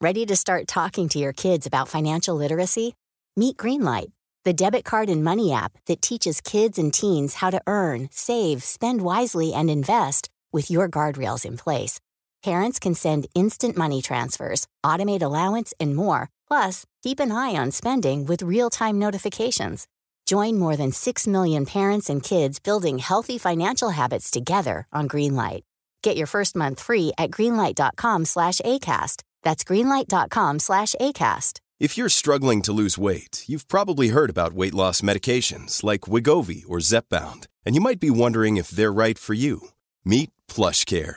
Ready 0.00 0.26
to 0.26 0.34
start 0.34 0.66
talking 0.66 1.08
to 1.10 1.18
your 1.20 1.32
kids 1.32 1.66
about 1.66 1.88
financial 1.88 2.34
literacy? 2.34 2.94
Meet 3.36 3.56
Greenlight, 3.56 4.10
the 4.44 4.52
debit 4.52 4.84
card 4.84 5.08
and 5.08 5.22
money 5.22 5.52
app 5.52 5.72
that 5.86 6.02
teaches 6.02 6.40
kids 6.40 6.78
and 6.78 6.92
teens 6.92 7.34
how 7.34 7.50
to 7.50 7.60
earn, 7.68 8.08
save, 8.10 8.64
spend 8.64 9.02
wisely, 9.02 9.54
and 9.54 9.70
invest 9.70 10.28
with 10.52 10.68
your 10.68 10.88
guardrails 10.90 11.46
in 11.46 11.56
place. 11.56 12.00
Parents 12.42 12.78
can 12.78 12.94
send 12.94 13.26
instant 13.34 13.76
money 13.76 14.02
transfers, 14.02 14.66
automate 14.84 15.22
allowance, 15.22 15.72
and 15.78 15.94
more. 15.94 16.28
Plus, 16.48 16.84
keep 17.02 17.20
an 17.20 17.30
eye 17.30 17.54
on 17.56 17.70
spending 17.70 18.24
with 18.24 18.42
real 18.42 18.68
time 18.68 18.98
notifications. 18.98 19.86
Join 20.26 20.58
more 20.58 20.76
than 20.76 20.92
6 20.92 21.26
million 21.26 21.66
parents 21.66 22.10
and 22.10 22.22
kids 22.22 22.58
building 22.58 22.98
healthy 22.98 23.38
financial 23.38 23.90
habits 23.90 24.30
together 24.30 24.86
on 24.92 25.08
Greenlight. 25.08 25.62
Get 26.02 26.16
your 26.16 26.26
first 26.26 26.56
month 26.56 26.80
free 26.80 27.12
at 27.16 27.30
greenlight.com 27.30 28.24
slash 28.24 28.60
ACAST. 28.60 29.22
That's 29.42 29.64
greenlight.com 29.64 30.58
slash 30.58 30.94
ACAST. 31.00 31.60
If 31.80 31.98
you're 31.98 32.08
struggling 32.08 32.62
to 32.62 32.72
lose 32.72 32.96
weight, 32.96 33.44
you've 33.48 33.66
probably 33.66 34.08
heard 34.08 34.30
about 34.30 34.52
weight 34.52 34.74
loss 34.74 35.00
medications 35.00 35.82
like 35.82 36.02
Wigovi 36.02 36.62
or 36.68 36.78
Zepbound, 36.78 37.46
and 37.66 37.74
you 37.74 37.80
might 37.80 37.98
be 37.98 38.10
wondering 38.10 38.56
if 38.56 38.70
they're 38.70 38.92
right 38.92 39.18
for 39.18 39.34
you. 39.34 39.70
Meet 40.04 40.30
PlushCare, 40.48 41.16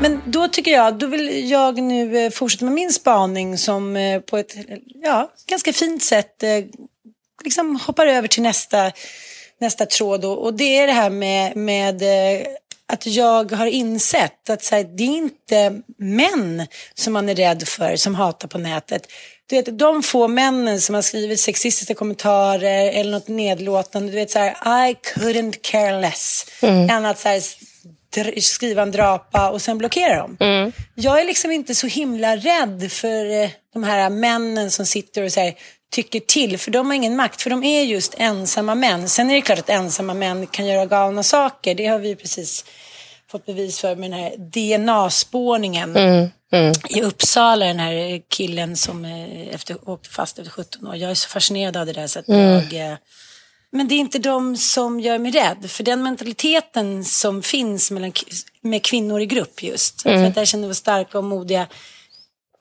Men 0.00 0.22
då 0.26 0.48
tycker 0.48 0.70
jag, 0.70 0.98
då 0.98 1.06
vill 1.06 1.50
jag 1.50 1.78
nu 1.82 2.24
eh, 2.24 2.30
fortsätta 2.30 2.64
med 2.64 2.74
min 2.74 2.92
spaning 2.92 3.58
som 3.58 3.96
eh, 3.96 4.20
på 4.20 4.36
ett 4.36 4.54
ja, 5.02 5.30
ganska 5.46 5.72
fint 5.72 6.02
sätt 6.02 6.42
eh, 6.42 6.64
liksom 7.44 7.76
hoppar 7.76 8.06
över 8.06 8.28
till 8.28 8.42
nästa, 8.42 8.92
nästa 9.60 9.86
tråd. 9.86 10.24
Och, 10.24 10.44
och 10.44 10.54
det 10.54 10.78
är 10.78 10.86
det 10.86 10.92
här 10.92 11.10
med, 11.10 11.56
med 11.56 12.02
att 12.86 13.06
jag 13.06 13.52
har 13.52 13.66
insett 13.66 14.50
att 14.50 14.64
så 14.64 14.74
här, 14.74 14.84
det 14.84 15.02
är 15.02 15.16
inte 15.16 15.80
män 15.98 16.66
som 16.94 17.12
man 17.12 17.28
är 17.28 17.34
rädd 17.34 17.68
för 17.68 17.96
som 17.96 18.14
hatar 18.14 18.48
på 18.48 18.58
nätet. 18.58 19.06
Du 19.46 19.56
vet, 19.56 19.78
de 19.78 20.02
få 20.02 20.28
männen 20.28 20.80
som 20.80 20.94
har 20.94 21.02
skrivit 21.02 21.40
sexistiska 21.40 21.94
kommentarer 21.94 22.90
eller 22.92 23.10
något 23.10 23.28
nedlåtande, 23.28 24.12
du 24.12 24.16
vet 24.16 24.30
så 24.30 24.38
här, 24.38 24.88
I 24.90 24.94
couldn't 24.94 25.54
care 25.62 26.00
less. 26.00 26.46
Än 26.90 27.06
att 27.06 27.18
så 27.18 27.28
här, 27.28 27.42
skriva 28.40 28.82
en 28.82 28.90
drapa 28.90 29.50
och 29.50 29.62
sen 29.62 29.78
blockera 29.78 30.16
dem. 30.16 30.36
Jag 30.94 31.20
är 31.20 31.24
liksom 31.24 31.50
inte 31.50 31.74
så 31.74 31.86
himla 31.86 32.36
rädd 32.36 32.92
för 32.92 33.42
eh, 33.42 33.50
de 33.72 33.84
här 33.84 34.10
männen 34.10 34.70
som 34.70 34.86
sitter 34.86 35.22
och 35.22 35.32
säger 35.32 35.54
tycker 35.90 36.20
till, 36.20 36.58
för 36.58 36.70
de 36.70 36.86
har 36.86 36.94
ingen 36.94 37.16
makt, 37.16 37.42
för 37.42 37.50
de 37.50 37.64
är 37.64 37.82
just 37.82 38.14
ensamma 38.18 38.74
män. 38.74 39.08
Sen 39.08 39.30
är 39.30 39.34
det 39.34 39.40
klart 39.40 39.58
att 39.58 39.70
ensamma 39.70 40.14
män 40.14 40.46
kan 40.46 40.66
göra 40.66 40.86
galna 40.86 41.22
saker, 41.22 41.74
det 41.74 41.86
har 41.86 41.98
vi 41.98 42.16
precis 42.16 42.64
fått 43.30 43.46
bevis 43.46 43.80
för 43.80 43.96
med 43.96 44.10
den 44.10 44.20
här 44.20 44.30
DNA-spårningen 44.36 45.96
Mm, 46.52 46.72
i 46.88 47.02
Uppsala, 47.02 47.66
den 47.66 47.78
här 47.78 48.20
killen 48.28 48.76
som 48.76 49.04
eh, 49.04 49.54
efter, 49.54 49.88
åkte 49.90 50.08
fast 50.10 50.38
efter 50.38 50.50
17 50.52 50.86
år. 50.86 50.96
Jag 50.96 51.10
är 51.10 51.14
så 51.14 51.28
fascinerad 51.28 51.76
av 51.76 51.86
det 51.86 51.92
där 51.92 52.06
så 52.06 52.18
att 52.18 52.28
Mm. 52.28 52.62
jag... 52.70 52.96
Men 53.72 53.88
det 53.88 53.94
är 53.94 53.98
inte 53.98 54.18
de 54.18 54.56
som 54.56 55.00
gör 55.00 55.18
mig 55.18 55.32
rädd, 55.32 55.70
för 55.70 55.84
den 55.84 56.02
mentaliteten 56.02 57.04
som 57.04 57.42
finns 57.42 57.90
mellan, 57.90 58.12
med 58.60 58.82
kvinnor 58.82 59.20
i 59.20 59.26
grupp 59.26 59.62
just, 59.62 60.06
Mm. 60.06 60.20
för 60.20 60.28
att 60.28 60.34
där 60.34 60.44
känner 60.44 60.68
vi 60.68 60.72
oss 60.72 60.78
starka 60.78 61.18
och 61.18 61.24
modiga, 61.24 61.66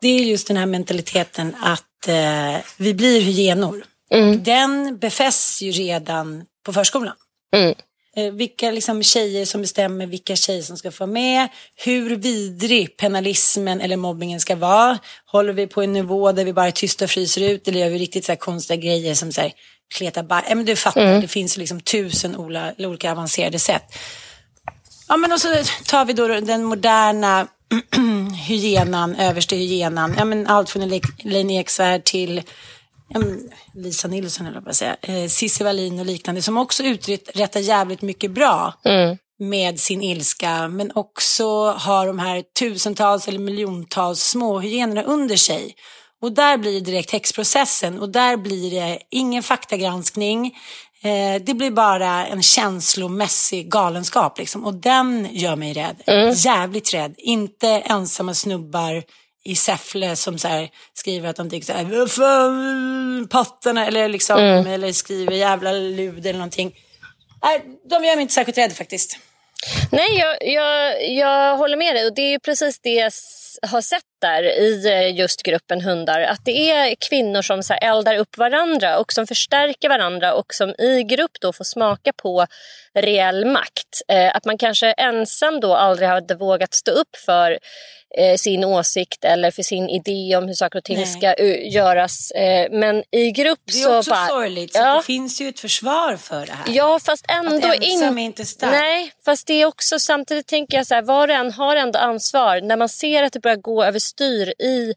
det 0.02 0.08
är 0.08 0.24
just 0.24 0.48
den 0.48 0.58
här 0.58 0.65
mentaliteten 0.65 1.56
att 1.62 2.08
eh, 2.08 2.62
vi 2.78 2.93
blir 2.93 3.22
hyenor. 3.22 3.86
Mm. 4.12 4.43
Den 4.43 4.98
befästs 4.98 5.62
ju 5.62 5.72
redan 5.72 6.46
på 6.65 6.74
förskolan. 6.74 7.15
Mm. 7.56 7.76
Eh, 8.15 8.34
vilka 8.34 8.72
liksom 8.72 9.04
tjejer 9.04 9.46
som 9.46 9.62
bestämmer 9.62 10.06
vilka 10.06 10.36
tjejer 10.36 10.62
som 10.62 10.78
ska 10.78 10.91
få 10.91 11.06
med. 11.06 11.48
Hur 11.76 12.15
vidrig 12.15 12.98
penalismen 12.98 13.82
eller 13.82 13.98
mobbingen 13.98 14.39
ska 14.39 14.56
vara. 14.56 15.00
Håller 15.26 15.54
vi 15.54 15.67
på 15.67 15.82
en 15.82 15.93
nivå 15.93 16.32
där 16.32 16.46
vi 16.46 16.54
bara 16.54 16.67
är 16.67 16.72
tysta 16.72 17.06
och 17.06 17.12
fryser 17.12 17.41
ut 17.41 17.67
eller 17.67 17.80
gör 17.80 17.89
vi 17.89 17.98
riktigt 17.98 18.26
så 18.26 18.36
konstiga 18.36 18.78
grejer 18.78 19.13
som 19.15 19.32
så 19.32 19.41
här, 19.41 19.54
kleta 19.95 20.23
baj. 20.23 20.43
Ja, 20.50 20.56
men 20.56 20.65
du 20.65 20.76
fattar, 20.76 21.21
det 21.21 21.28
finns 21.28 21.58
liksom 21.58 21.80
tusen 21.80 22.36
olika 22.78 23.12
avancerade 23.12 23.60
sätt. 23.60 23.84
Ja 25.08 25.17
men 25.17 25.32
och 25.32 25.41
så 25.41 25.47
tar 25.86 26.06
vi 26.06 26.13
då 26.13 26.28
den 26.28 26.63
moderna 26.63 27.47
hyenan, 28.47 29.15
överste 29.15 29.56
hyenan. 29.56 30.15
Ja, 30.17 30.26
men 30.26 30.47
allt 30.47 30.69
från 30.69 31.02
Elaine 31.23 31.52
Eksvärd 31.52 32.04
till 32.04 32.41
ja, 33.10 33.21
Lisa 33.73 34.08
Nilsson 34.08 34.47
eller 34.47 34.60
vad 34.60 34.67
jag 34.67 34.76
säga. 34.76 34.95
Eh, 35.02 35.28
Cissi 35.28 35.63
Wallin 35.63 36.00
och 36.00 36.06
liknande 36.06 36.41
som 36.41 36.58
också 36.58 36.84
uträttar 36.84 37.60
jävligt 37.60 38.02
mycket 38.02 38.32
bra 38.32 38.73
med 39.39 39.80
sin 39.80 40.02
ilska. 40.02 40.67
Men 40.67 40.91
också 40.95 41.71
har 41.71 42.08
de 42.08 42.19
här 42.19 42.43
tusentals 42.60 43.28
eller 43.28 43.39
miljontals 43.39 44.19
små 44.19 44.60
hyenorna 44.60 45.04
under 45.04 45.36
sig. 45.36 45.76
Och 46.21 46.32
där 46.32 46.58
blir 46.58 46.73
det 46.73 46.80
direkt 46.91 47.12
häxprocessen 47.12 47.99
och 47.99 48.10
där 48.10 48.38
blir 48.38 48.71
det 48.71 48.99
ingen 49.12 49.43
faktagranskning. 49.43 50.58
Eh, 51.03 51.41
det 51.41 51.53
blir 51.53 51.71
bara 51.71 52.27
en 52.27 52.43
känslomässig 52.43 53.71
galenskap 53.71 54.38
liksom. 54.39 54.65
Och 54.65 54.73
den 54.73 55.27
gör 55.32 55.56
mig 55.56 55.73
rädd. 55.73 55.95
Jävligt 56.36 56.93
rädd. 56.93 57.15
Inte 57.17 57.67
ensamma 57.67 58.34
snubbar 58.34 59.03
i 59.43 59.56
Säffle 59.56 60.15
som 60.15 60.38
så 60.39 60.67
skriver 60.93 61.30
att 61.30 61.36
de 61.36 61.49
tycker 61.49 61.65
så 61.65 61.73
här, 61.73 61.84
"Vad 61.84 62.12
fan, 62.12 63.27
pattarna, 63.30 63.86
eller 63.88 64.08
liksom, 64.10 64.38
eller 64.67 64.91
skriver 64.91 65.32
jävla 65.32 65.71
lud 65.71 66.25
eller 66.25 66.39
någonting. 66.39 66.73
Nej, 67.43 67.62
de 67.89 68.03
gör 68.03 68.15
mig 68.15 68.21
inte 68.21 68.34
särskilt 68.34 68.58
rädd 68.58 68.73
faktiskt. 68.73 69.17
Nej, 69.91 70.17
jag, 70.17 70.38
jag, 70.53 71.10
jag 71.13 71.58
håller 71.58 71.77
med 71.77 71.95
dig. 71.95 72.06
Och 72.06 72.15
Det 72.15 72.34
är 72.34 72.39
precis 72.39 72.80
det 72.80 73.13
har 73.62 73.82
sett 73.82 74.02
där 74.22 74.43
i 74.43 74.86
eh, 74.88 75.15
just 75.15 75.43
gruppen 75.43 75.82
hundar. 75.82 76.22
Att 76.22 76.46
det 76.46 76.72
är 76.72 76.96
kvinnor 77.10 77.41
som 77.41 77.63
så 77.63 77.74
eldar 77.74 78.15
upp 78.17 78.38
varandra 78.38 79.00
och 79.00 79.13
som 79.13 79.28
förstärker 79.28 79.89
varandra 79.89 80.34
och 80.34 80.54
som 80.54 80.70
i 80.70 81.04
grupp 81.04 81.32
då 81.41 81.54
får 81.54 81.63
smaka 81.63 82.12
på 82.22 82.46
reell 83.00 83.46
makt. 83.46 84.02
Eh, 84.08 84.36
att 84.36 84.46
man 84.46 84.58
kanske 84.58 84.91
ensam 84.91 85.60
då 85.60 85.76
aldrig 85.76 86.10
hade 86.10 86.36
vågat 86.36 86.74
stå 86.74 86.91
upp 86.91 87.15
för 87.26 87.60
eh, 88.17 88.36
sin 88.36 88.63
åsikt 88.63 89.26
eller 89.26 89.52
för 89.52 89.63
sin 89.63 89.89
idé 89.89 90.36
om 90.38 90.48
hur 90.48 90.54
saker 90.54 90.80
och 90.80 90.84
ting 90.84 90.98
Nej. 90.98 91.06
ska 91.06 91.43
göras. 91.72 92.32
Men 92.72 93.04
i 93.12 93.32
grupp 93.32 93.60
Det 93.65 93.80
är 93.80 93.84
så 93.84 93.98
också 93.98 94.10
bara... 94.12 94.28
sorgligt, 94.28 94.74
så 94.74 94.80
Ja. 94.80 94.91
att 94.98 95.02
det 95.02 95.06
finns 95.06 95.41
ju 95.41 95.50
ett 95.50 95.60
försvar 95.60 96.15
för 96.17 96.46
det 96.46 96.52
här. 96.52 96.65
Ja, 96.67 97.00
fast 97.06 97.26
ändå 97.30 97.67
Att 97.67 97.76
ensam 97.84 98.17
in- 98.17 98.17
är 98.17 98.24
inte 98.24 98.46
stark. 98.46 98.72
Nej, 98.72 99.12
fast 99.26 99.48
det 99.48 99.54
är 99.62 99.65
också 99.65 100.00
samtidigt 100.00 100.48
tänker 100.48 100.78
jag 100.78 100.88
så 100.88 100.96
här, 100.96 101.02
var 101.02 101.28
och 101.28 101.34
en 101.34 101.52
har 101.52 101.76
ändå 101.76 102.00
ansvar. 102.00 102.62
När 102.62 102.76
man 102.78 102.89
ser 102.89 103.24
att 103.24 103.34
det 103.34 103.39
börjar 103.47 103.62
gå 103.62 103.83
överstyr 103.83 104.53
i 104.60 104.93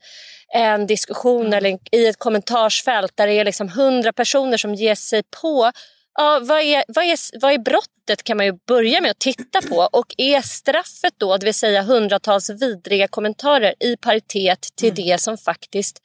en 0.55 0.87
diskussion 0.87 1.47
Mm. 1.47 1.53
eller 1.53 1.79
i 1.93 2.07
ett 2.07 2.19
kommentarsfält 2.19 3.13
där 3.17 3.27
det 3.27 3.33
är 3.33 3.45
liksom 3.45 3.69
hundra 3.69 4.13
personer 4.13 4.57
som 4.57 4.75
ger 4.75 4.95
sig 4.95 5.23
på 5.43 5.73
Ja, 6.21 6.41
vad, 6.43 6.61
är, 6.61 6.85
vad, 6.89 7.05
är, 7.05 7.41
vad 7.41 7.53
är 7.53 7.59
brottet 7.59 8.25
kan 8.25 8.37
man 8.37 8.47
ju 8.47 8.53
börja 8.67 9.01
med 9.01 9.11
att 9.11 9.19
titta 9.19 9.63
på. 9.63 9.89
Och 9.93 10.15
är 10.17 10.41
straffet 10.43 11.15
då, 11.19 11.37
det 11.37 11.45
vill 11.45 11.55
säga 11.55 11.83
hundratals 11.83 12.51
vidriga 12.51 13.09
kommentarer 13.09 13.75
i 13.81 13.97
paritet 13.97 14.69
till 14.77 14.91
Mm. 14.91 15.05
det 15.05 15.21
som 15.21 15.39
faktiskt 15.39 16.03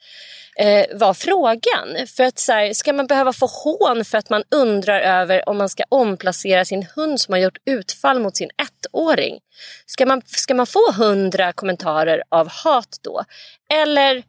eh, 0.56 0.98
var 0.98 1.14
frågan? 1.14 2.06
För 2.16 2.24
att 2.24 2.38
så 2.38 2.52
här, 2.52 2.72
ska 2.72 2.92
man 2.92 3.06
behöva 3.06 3.32
få 3.32 3.46
hån 3.46 4.04
för 4.04 4.18
att 4.18 4.30
man 4.30 4.42
undrar 4.50 5.00
över 5.00 5.48
om 5.48 5.58
man 5.58 5.68
ska 5.68 5.84
omplacera 5.88 6.64
sin 6.64 6.86
hund 6.96 7.20
som 7.20 7.32
har 7.32 7.38
gjort 7.38 7.58
utfall 7.66 8.20
mot 8.20 8.36
sin 8.36 8.50
ettåring? 8.56 9.38
Ska 9.86 10.06
man, 10.06 10.22
ska 10.26 10.54
man 10.54 10.66
få 10.66 10.92
hundra 10.92 11.52
kommentarer 11.52 12.22
av 12.28 12.48
hat 12.48 12.98
då? 13.02 13.24
Eller 13.72 14.22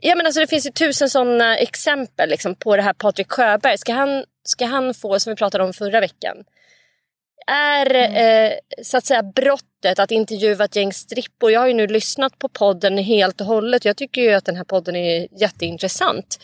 Ja, 0.00 0.14
men 0.14 0.26
alltså, 0.26 0.40
det 0.40 0.46
finns 0.46 0.66
ju 0.66 0.70
tusen 0.70 1.10
sådana 1.10 1.56
exempel 1.56 2.30
liksom, 2.30 2.54
på 2.54 2.76
det 2.76 2.82
här 2.82 2.92
Patrik 2.92 3.32
Sjöberg. 3.32 3.78
Ska 3.78 3.92
han, 3.92 4.24
ska 4.44 4.66
han 4.66 4.94
få, 4.94 5.20
som 5.20 5.30
vi 5.30 5.36
pratade 5.36 5.64
om 5.64 5.72
förra 5.72 6.00
veckan, 6.00 6.36
är 7.46 7.94
eh, 7.94 8.52
så 8.82 8.96
att 8.96 9.04
säga 9.04 9.22
brottet 9.22 9.98
att 9.98 10.10
intervjua 10.10 10.64
ett 10.64 10.76
gäng 10.76 10.92
strippor. 10.92 11.50
Jag 11.50 11.60
har 11.60 11.66
ju 11.66 11.74
nu 11.74 11.86
lyssnat 11.86 12.38
på 12.38 12.48
podden 12.48 12.98
helt 12.98 13.40
och 13.40 13.46
hållet. 13.46 13.84
Jag 13.84 13.96
tycker 13.96 14.22
ju 14.22 14.32
att 14.32 14.44
den 14.44 14.56
här 14.56 14.64
podden 14.64 14.96
är 14.96 15.28
jätteintressant. 15.40 16.38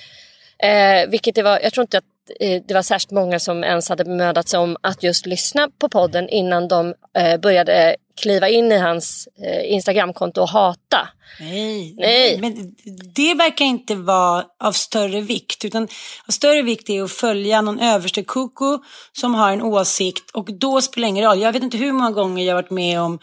Eh, 0.62 1.08
vilket 1.08 1.34
det 1.34 1.42
var, 1.42 1.60
jag 1.62 1.72
tror 1.72 1.82
inte 1.82 1.98
att 1.98 2.04
eh, 2.40 2.62
det 2.66 2.74
var 2.74 2.82
särskilt 2.82 3.10
många 3.10 3.38
som 3.38 3.64
ens 3.64 3.88
hade 3.88 4.04
bemödat 4.04 4.48
sig 4.48 4.60
om 4.60 4.76
att 4.80 5.02
just 5.02 5.26
lyssna 5.26 5.70
på 5.78 5.88
podden 5.88 6.28
innan 6.28 6.68
de 6.68 6.94
eh, 7.18 7.40
började 7.40 7.96
kliva 8.20 8.48
in 8.48 8.72
i 8.72 8.78
hans 8.78 9.28
eh, 9.44 9.72
Instagramkonto 9.72 10.40
och 10.40 10.48
hata. 10.48 11.08
Nej, 11.40 11.94
Nej. 11.98 12.38
men 12.40 12.74
det 13.14 13.34
verkar 13.34 13.64
inte 13.64 13.94
vara 13.94 14.44
av 14.62 14.72
större 14.72 15.20
vikt. 15.20 15.64
Utan 15.64 15.82
av 16.28 16.32
större 16.32 16.62
vikt 16.62 16.90
är 16.90 17.02
att 17.02 17.12
följa 17.12 17.60
någon 17.60 17.80
överste 17.80 18.22
koko 18.22 18.78
som 19.12 19.34
har 19.34 19.52
en 19.52 19.62
åsikt 19.62 20.30
och 20.30 20.58
då 20.58 20.80
spelar 20.80 21.06
det 21.06 21.08
ingen 21.08 21.24
roll. 21.24 21.40
Jag 21.40 21.52
vet 21.52 21.62
inte 21.62 21.76
hur 21.76 21.92
många 21.92 22.10
gånger 22.10 22.44
jag 22.44 22.54
varit 22.54 22.70
med 22.70 23.00
om 23.00 23.18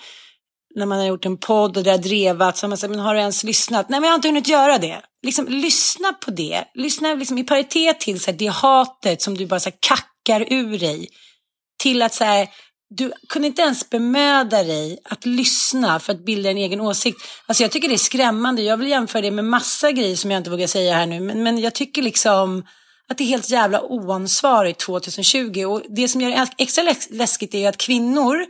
när 0.76 0.86
man 0.86 1.00
har 1.00 1.06
gjort 1.06 1.26
en 1.26 1.38
podd 1.38 1.78
och 1.78 1.84
det 1.84 1.92
har 1.92 1.98
drevat 1.98 2.58
så 2.58 2.68
man 2.68 2.78
sagt, 2.78 2.92
men 2.92 3.00
har 3.00 3.14
du 3.14 3.20
ens 3.20 3.44
lyssnat? 3.44 3.90
Nej, 3.90 4.00
men 4.00 4.08
jag 4.08 4.12
har 4.12 4.16
inte 4.16 4.28
hunnit 4.28 4.48
göra 4.48 4.78
det. 4.78 5.02
Liksom, 5.24 5.46
lyssna 5.48 6.14
på 6.14 6.32
det. 6.32 6.64
Lyssna 6.74 7.14
liksom, 7.14 7.38
i 7.38 7.44
paritet 7.44 8.00
till 8.00 8.20
så 8.20 8.32
här, 8.32 8.38
det 8.38 8.48
hatet 8.48 9.22
som 9.22 9.38
du 9.38 9.46
bara 9.46 9.60
så 9.60 9.70
här, 9.70 9.78
kackar 9.80 10.54
ur 10.54 10.80
dig. 10.80 11.10
Till 11.80 12.02
att 12.02 12.14
så 12.14 12.24
här, 12.24 12.48
du 12.90 13.12
kunde 13.30 13.48
inte 13.48 13.62
ens 13.62 13.90
bemöda 13.90 14.64
dig 14.64 15.00
att 15.04 15.26
lyssna 15.26 16.00
för 16.00 16.14
att 16.14 16.26
bilda 16.26 16.50
en 16.50 16.58
egen 16.58 16.82
åsikt. 16.82 17.18
Alltså 17.46 17.64
jag 17.64 17.72
tycker 17.72 17.88
det 17.88 17.96
är 17.96 17.98
skrämmande. 17.98 18.62
Jag 18.62 18.78
vill 18.78 18.88
jämföra 18.88 19.22
det 19.22 19.32
med 19.32 19.46
massa 19.46 19.92
grejer 19.92 20.16
som 20.16 20.32
jag 20.32 20.40
inte 20.40 20.50
vågar 20.50 20.68
säga 20.68 20.96
här 20.96 21.06
nu. 21.06 21.20
Men, 21.20 21.44
men 21.44 21.58
jag 21.58 21.76
tycker 21.76 22.02
liksom 22.02 22.66
att 23.10 23.18
det 23.18 23.24
är 23.24 23.28
helt 23.28 23.50
jävla 23.50 23.82
oansvarigt 23.82 24.80
2020. 24.80 25.66
Och 25.66 25.82
det 25.90 26.08
som 26.08 26.22
gör 26.22 26.30
det 26.30 26.48
extra 26.58 26.84
läskigt 27.10 27.56
är 27.56 27.70
att 27.70 27.78
kvinnor, 27.78 28.46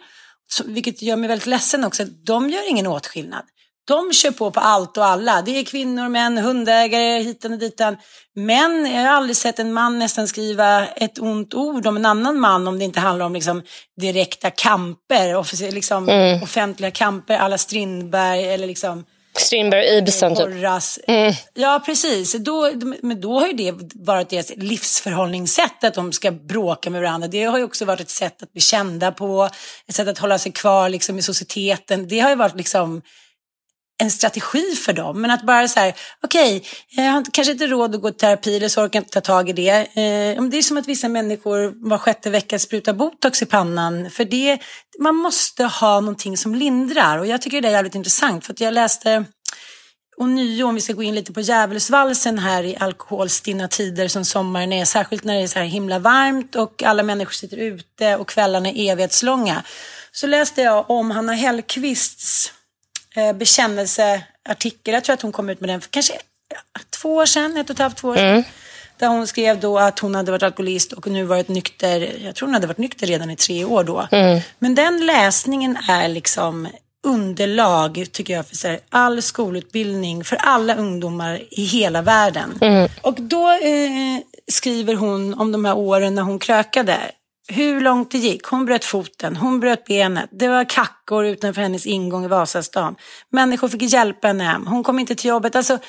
vilket 0.66 1.02
gör 1.02 1.16
mig 1.16 1.28
väldigt 1.28 1.48
ledsen 1.48 1.84
också, 1.84 2.06
de 2.06 2.50
gör 2.50 2.70
ingen 2.70 2.88
åtskillnad. 2.88 3.44
De 3.88 4.14
kör 4.14 4.32
på 4.32 4.52
på 4.52 4.60
allt 4.60 4.98
och 4.98 5.06
alla. 5.06 5.42
Det 5.42 5.60
är 5.60 5.64
kvinnor, 5.64 6.10
män, 6.10 6.38
hundägare, 6.38 7.20
hitan 7.24 7.54
och 7.54 7.60
ditan. 7.60 7.98
Men 8.36 8.92
jag 8.92 9.02
har 9.02 9.10
aldrig 9.10 9.38
sett 9.38 9.60
en 9.60 9.74
man 9.74 10.00
nästan 10.00 10.28
skriva 10.28 10.88
ett 10.88 11.20
ont 11.20 11.54
ord 11.54 11.88
om 11.88 11.98
en 11.98 12.06
annan 12.06 12.40
man 12.40 12.68
om 12.68 12.80
det 12.80 12.86
inte 12.86 13.00
handlar 13.00 13.26
om 13.26 13.34
liksom 13.34 13.64
direkta 14.02 14.50
kamper, 14.50 15.72
liksom 15.72 16.10
offentliga 16.44 16.92
kamper 16.92 17.38
alla 17.38 17.58
Strindberg 17.58 18.54
eller 18.54 18.68
liksom 18.68 19.06
Strindberg, 19.40 19.98
Ibsen 19.98 20.36
typ. 20.36 20.46
Porras. 20.46 21.00
Ja, 21.54 21.82
precis. 21.86 22.34
Då, 22.34 22.72
men 23.02 23.22
då 23.22 23.40
har 23.40 23.48
ju 23.48 23.54
det 23.54 23.74
varit 23.96 24.30
deras 24.30 24.52
livsförhållningssätt 24.56 25.84
att 25.84 25.94
de 25.94 26.12
ska 26.12 26.32
bråka 26.32 26.90
med 26.90 27.02
varandra. 27.02 27.28
Det 27.28 27.44
har 27.44 27.58
ju 27.58 27.64
också 27.64 27.86
varit 27.86 28.00
ett 28.00 28.10
sätt 28.10 28.44
att 28.44 28.54
bli 28.54 28.62
kända 28.62 29.12
på, 29.12 29.50
ett 29.88 29.96
sätt 29.96 30.08
att 30.08 30.18
hålla 30.18 30.38
sig 30.38 30.52
kvar 30.52 30.90
liksom, 30.90 31.20
i 31.20 31.22
societeten. 31.22 32.08
Det 32.08 32.20
har 32.20 32.30
ju 32.30 32.36
varit 32.36 32.56
liksom 32.56 33.02
en 34.00 34.12
strategi 34.12 34.76
för 34.76 34.94
dem. 34.94 35.22
Men 35.22 35.32
att 35.32 35.44
bara 35.44 35.68
så 35.68 35.80
här, 35.80 35.94
okej, 36.24 36.64
eh, 36.98 37.06
jag 37.06 37.12
har 37.12 37.26
kanske 37.34 37.52
inte 37.52 37.68
råd 37.68 37.96
att 37.96 38.02
gå 38.02 38.10
i 38.10 38.14
terapi 38.14 38.58
eller 38.58 38.70
så 38.70 38.82
orkar 38.82 39.00
jag 39.00 39.02
inte 39.02 39.22
ta 39.22 39.22
tag 39.22 39.50
i 39.50 39.54
det. 39.54 39.70
Eh, 39.70 40.44
det 40.44 40.58
är 40.58 40.62
som 40.62 40.78
att 40.78 40.88
vissa 40.88 41.10
människor 41.10 41.90
var 41.90 41.98
sjätte 41.98 42.30
vecka 42.30 42.60
sprutar 42.60 42.94
botox 42.94 43.42
i 43.42 43.46
pannan. 43.46 44.12
För 44.12 44.26
det, 44.26 44.60
man 45.00 45.16
måste 45.16 45.64
ha 45.64 46.00
någonting 46.00 46.38
som 46.38 46.56
lindrar. 46.56 47.18
Och 47.18 47.28
jag 47.28 47.42
tycker 47.42 47.62
det 47.62 47.68
är 47.68 47.72
jävligt 47.72 47.96
intressant. 47.96 48.46
För 48.46 48.54
att 48.54 48.60
jag 48.60 48.74
läste 48.74 49.26
och 50.18 50.30
nio, 50.30 50.64
om 50.64 50.76
vi 50.76 50.82
ska 50.82 50.94
gå 50.94 51.04
in 51.04 51.16
lite 51.16 51.34
på 51.34 51.42
djävulsvalsen 51.42 52.40
här 52.40 52.64
i 52.64 52.78
alkoholstinna 52.80 53.68
tider 53.68 54.08
som 54.08 54.26
sommaren 54.26 54.74
är, 54.74 54.86
särskilt 54.86 55.24
när 55.24 55.36
det 55.36 55.44
är 55.44 55.48
så 55.48 55.60
här 55.60 55.66
himla 55.66 56.00
varmt 56.00 56.56
och 56.56 56.84
alla 56.84 57.04
människor 57.04 57.32
sitter 57.32 57.58
ute 57.58 58.16
och 58.16 58.30
kvällarna 58.30 58.70
är 58.70 58.92
evighetslånga. 58.92 59.64
Så 60.12 60.28
läste 60.28 60.62
jag 60.62 60.90
om 60.90 61.12
Hanna 61.12 61.34
Hellquists 61.34 62.54
eh, 63.18 63.34
bekännelseartikel, 63.34 64.94
jag 64.94 65.04
tror 65.04 65.14
att 65.14 65.22
hon 65.22 65.32
kom 65.32 65.50
ut 65.50 65.60
med 65.60 65.70
den 65.70 65.82
för 65.82 65.90
kanske 65.90 66.14
två 67.02 67.16
år 67.16 67.26
sedan, 67.26 67.58
ett 67.58 67.70
och 67.70 67.74
ett 67.74 67.80
halvt, 67.80 67.98
två 67.98 68.08
år 68.08 68.16
sedan. 68.16 68.44
Där 69.00 69.08
hon 69.08 69.28
skrev 69.28 69.60
då 69.60 69.80
att 69.80 70.00
hon 70.00 70.16
hade 70.16 70.32
varit 70.32 70.44
alkoholist 70.44 70.94
och 70.94 71.08
nu 71.08 71.24
varit 71.24 71.48
nykter. 71.48 72.16
Jag 72.26 72.36
tror 72.36 72.48
hon 72.48 72.54
hade 72.54 72.68
varit 72.68 72.78
nykter 72.78 73.08
redan 73.08 73.30
i 73.32 73.36
tre 73.36 73.66
år 73.66 73.84
då. 73.84 74.08
Men 74.60 74.76
den 74.76 75.06
läsningen 75.06 75.78
är 75.90 76.08
liksom 76.08 76.68
underlag 77.08 78.06
tycker 78.12 78.34
jag 78.34 78.48
för 78.48 78.68
här, 78.68 78.80
all 78.90 79.22
skolutbildning 79.22 80.24
för 80.24 80.36
alla 80.36 80.76
ungdomar 80.76 81.42
i 81.52 81.64
hela 81.64 82.02
världen. 82.02 82.58
Och 83.02 83.16
då 83.22 83.52
eh, 83.52 84.22
skriver 84.52 84.94
hon 84.94 85.34
om 85.34 85.52
de 85.52 85.66
här 85.66 85.78
åren 85.78 86.16
när 86.16 86.22
hon 86.24 86.40
krökade. 86.40 86.98
Hur 87.48 87.82
långt 87.82 88.12
det 88.12 88.18
gick. 88.18 88.46
Hon 88.46 88.66
bröt 88.66 88.86
foten, 88.86 89.36
hon 89.36 89.60
bröt 89.60 89.86
benet. 89.86 90.30
Det 90.32 90.48
var 90.48 90.70
kackor 90.70 91.26
utanför 91.26 91.62
hennes 91.62 91.86
ingång 91.86 92.26
i 92.26 92.28
Vasastan. 92.28 92.96
Människor 93.30 93.68
fick 93.68 93.82
hjälpa 93.82 94.28
henne 94.28 94.44
hem. 94.44 94.68
Hon 94.68 94.84
kom 94.84 95.00
inte 95.00 95.16
till 95.16 95.30
jobbet. 95.30 95.56
Alltså, 95.56 95.80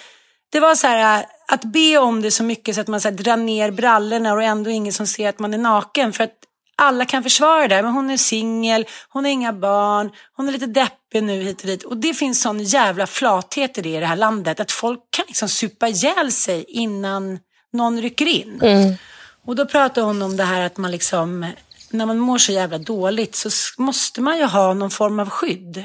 det 0.52 0.60
var 0.60 0.74
så 0.74 0.86
här 0.86 1.18
äh, 1.18 1.24
att 1.48 1.64
be 1.64 1.98
om 1.98 2.22
det 2.22 2.30
så 2.30 2.44
mycket 2.44 2.74
så 2.74 2.80
att 2.80 2.88
man 2.88 3.00
så 3.00 3.08
här, 3.08 3.16
drar 3.16 3.36
ner 3.36 3.70
brallorna 3.70 4.32
och 4.32 4.42
ändå 4.42 4.70
ingen 4.70 4.92
som 4.92 5.06
ser 5.06 5.28
att 5.28 5.38
man 5.38 5.54
är 5.54 5.58
naken. 5.58 6.12
För 6.12 6.24
att 6.24 6.34
alla 6.76 7.04
kan 7.04 7.22
försvara 7.22 7.68
det. 7.68 7.82
Men 7.82 7.92
hon 7.92 8.10
är 8.10 8.16
singel, 8.16 8.86
hon 9.08 9.24
har 9.24 9.30
inga 9.30 9.52
barn, 9.52 10.10
hon 10.36 10.48
är 10.48 10.52
lite 10.52 10.66
deppig 10.66 11.22
nu 11.22 11.42
hit 11.42 11.60
och 11.60 11.66
dit. 11.66 11.82
Och 11.82 11.96
det 11.96 12.14
finns 12.14 12.40
sån 12.40 12.64
jävla 12.64 13.06
flathet 13.06 13.78
i 13.78 13.82
det 13.82 13.96
i 13.96 14.00
det 14.00 14.06
här 14.06 14.16
landet. 14.16 14.60
Att 14.60 14.72
folk 14.72 15.00
kan 15.10 15.24
liksom 15.28 15.48
supa 15.48 15.88
ihjäl 15.88 16.32
sig 16.32 16.64
innan 16.68 17.38
någon 17.72 18.00
rycker 18.00 18.26
in. 18.26 18.60
Mm. 18.62 18.94
Och 19.44 19.56
då 19.56 19.66
pratar 19.66 20.02
hon 20.02 20.22
om 20.22 20.36
det 20.36 20.44
här 20.44 20.60
att 20.60 20.76
man 20.76 20.90
liksom, 20.90 21.52
när 21.90 22.06
man 22.06 22.18
mår 22.18 22.38
så 22.38 22.52
jävla 22.52 22.78
dåligt 22.78 23.34
så 23.34 23.50
måste 23.82 24.20
man 24.20 24.38
ju 24.38 24.44
ha 24.44 24.74
någon 24.74 24.90
form 24.90 25.20
av 25.20 25.30
skydd. 25.30 25.84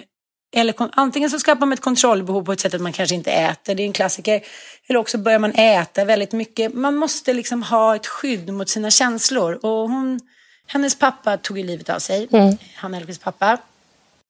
Eller 0.56 0.76
antingen 0.94 1.30
så 1.30 1.40
skapar 1.40 1.66
man 1.66 1.74
ett 1.74 1.82
kontrollbehov 1.82 2.44
på 2.46 2.54
ett 2.54 2.60
sätt 2.60 2.74
att 2.74 2.82
man 2.82 2.94
kanske 2.94 3.16
inte 3.16 3.32
äter, 3.32 3.76
det 3.76 3.84
är 3.84 3.86
en 3.86 3.94
klassiker. 3.94 4.42
Eller 4.88 5.00
också 5.00 5.18
börjar 5.18 5.40
man 5.40 5.52
äta 5.52 6.06
väldigt 6.06 6.32
mycket. 6.32 6.74
Man 6.74 6.96
måste 6.96 7.34
liksom 7.34 7.64
ha 7.64 7.96
ett 7.96 8.08
skydd 8.08 8.54
mot 8.54 8.70
sina 8.70 8.92
känslor. 8.92 9.66
Och 9.66 9.90
hon, 9.90 10.20
hennes 10.68 11.00
pappa 11.00 11.38
tog 11.38 11.58
ju 11.58 11.64
livet 11.64 11.90
av 11.90 12.00
sig, 12.00 12.28
han 12.76 12.94
Elvis 12.94 13.20
pappa. 13.20 13.58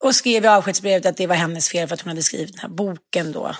Och 0.04 0.16
skrev 0.16 0.46
i 0.46 0.48
avskedsbrevet 0.48 1.06
att 1.06 1.18
det 1.18 1.28
var 1.28 1.36
hennes 1.36 1.70
fel 1.70 1.88
för 1.88 1.94
att 1.94 2.02
hon 2.02 2.10
hade 2.10 2.24
skrivit 2.24 2.52
den 2.52 2.60
här 2.60 2.70
boken 2.70 3.32
då. 3.32 3.56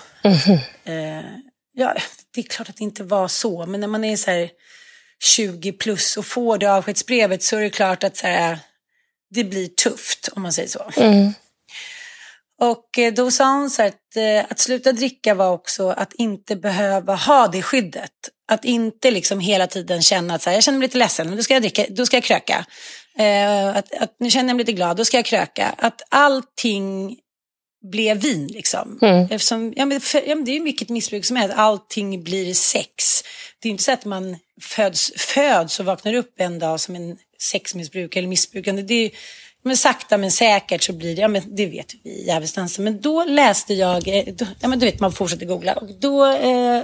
Eh, 0.84 1.24
ja, 1.72 1.94
det 2.34 2.40
är 2.40 2.44
klart 2.44 2.68
att 2.68 2.76
det 2.76 2.84
inte 2.84 3.04
var 3.04 3.28
så, 3.28 3.66
men 3.66 3.80
när 3.80 3.88
man 3.88 4.04
är 4.04 4.16
så 4.16 4.30
här 4.30 4.50
20 5.24 5.72
plus 5.72 6.16
och 6.16 6.26
får 6.26 6.58
det 6.58 6.66
avskedsbrevet 6.72 7.42
så 7.42 7.56
är 7.56 7.60
det 7.60 7.70
klart 7.70 8.04
att 8.04 8.16
så 8.16 8.26
här, 8.26 8.58
det 9.34 9.44
blir 9.44 9.68
tufft 9.68 10.28
om 10.32 10.42
man 10.42 10.52
säger 10.52 10.68
så. 10.68 10.90
Och 12.60 12.98
eh, 12.98 13.12
då 13.12 13.30
sa 13.30 13.54
hon 13.54 13.70
så 13.70 13.82
här 13.82 13.88
att, 13.88 14.16
eh, 14.16 14.52
att 14.52 14.58
sluta 14.58 14.92
dricka 14.92 15.34
var 15.34 15.50
också 15.50 15.88
att 15.88 16.12
inte 16.12 16.56
behöva 16.56 17.14
ha 17.14 17.48
det 17.48 17.62
skyddet. 17.62 18.10
Att 18.52 18.64
inte 18.64 19.10
liksom 19.10 19.40
hela 19.40 19.66
tiden 19.66 20.02
känna 20.02 20.34
att 20.34 20.42
så 20.42 20.50
här, 20.50 20.56
jag 20.56 20.64
känner 20.64 20.78
mig 20.78 20.88
lite 20.88 20.98
ledsen, 20.98 21.28
men 21.28 21.36
då 21.36 21.42
ska 21.42 21.54
jag 21.54 21.62
dricka, 21.62 21.86
då 21.90 22.06
ska 22.06 22.16
jag 22.16 22.24
kröka. 22.24 22.66
Eh, 23.18 23.68
att, 23.68 23.94
att 23.94 24.16
nu 24.20 24.30
känner 24.30 24.48
jag 24.48 24.56
mig 24.56 24.64
lite 24.64 24.72
glad, 24.72 24.96
då 24.96 25.04
ska 25.04 25.16
jag 25.16 25.24
kröka. 25.24 25.74
Att 25.78 26.02
allting 26.08 27.18
blev 27.84 28.16
vin 28.16 28.46
liksom. 28.46 28.98
Eftersom, 29.30 29.72
ja, 29.76 29.84
men 29.84 30.00
för, 30.00 30.28
ja, 30.28 30.34
men 30.34 30.44
det 30.44 30.50
är 30.50 30.54
ju 30.54 30.64
vilket 30.64 30.88
missbruk 30.88 31.24
som 31.24 31.36
helst, 31.36 31.56
allting 31.56 32.22
blir 32.22 32.54
sex. 32.54 33.22
Det 33.58 33.68
är 33.68 33.70
inte 33.70 33.84
så 33.84 33.92
att 33.92 34.04
man 34.04 34.36
föds, 34.60 35.12
föds 35.16 35.80
och 35.80 35.86
vaknar 35.86 36.14
upp 36.14 36.34
en 36.36 36.58
dag 36.58 36.80
som 36.80 36.96
en 36.96 37.16
sexmissbrukare 37.40 38.20
eller 38.20 38.28
missbrukande. 38.28 38.82
Det 38.82 38.94
är, 38.94 39.10
men 39.64 39.76
sakta 39.76 40.18
men 40.18 40.30
säkert 40.30 40.82
så 40.82 40.92
blir 40.92 41.16
det, 41.16 41.22
ja 41.22 41.28
men 41.28 41.42
det 41.46 41.66
vet 41.66 41.94
vi 42.02 42.10
i 42.10 42.26
Djävulsdansen. 42.26 42.84
Men 42.84 43.00
då 43.00 43.24
läste 43.24 43.74
jag, 43.74 44.08
eh, 44.08 44.34
då, 44.34 44.46
ja 44.60 44.68
men 44.68 44.78
du 44.78 44.86
vet 44.86 45.00
man 45.00 45.12
fortsätter 45.12 45.46
googla. 45.46 45.72
Och 45.72 45.88
då, 46.00 46.26
eh, 46.26 46.82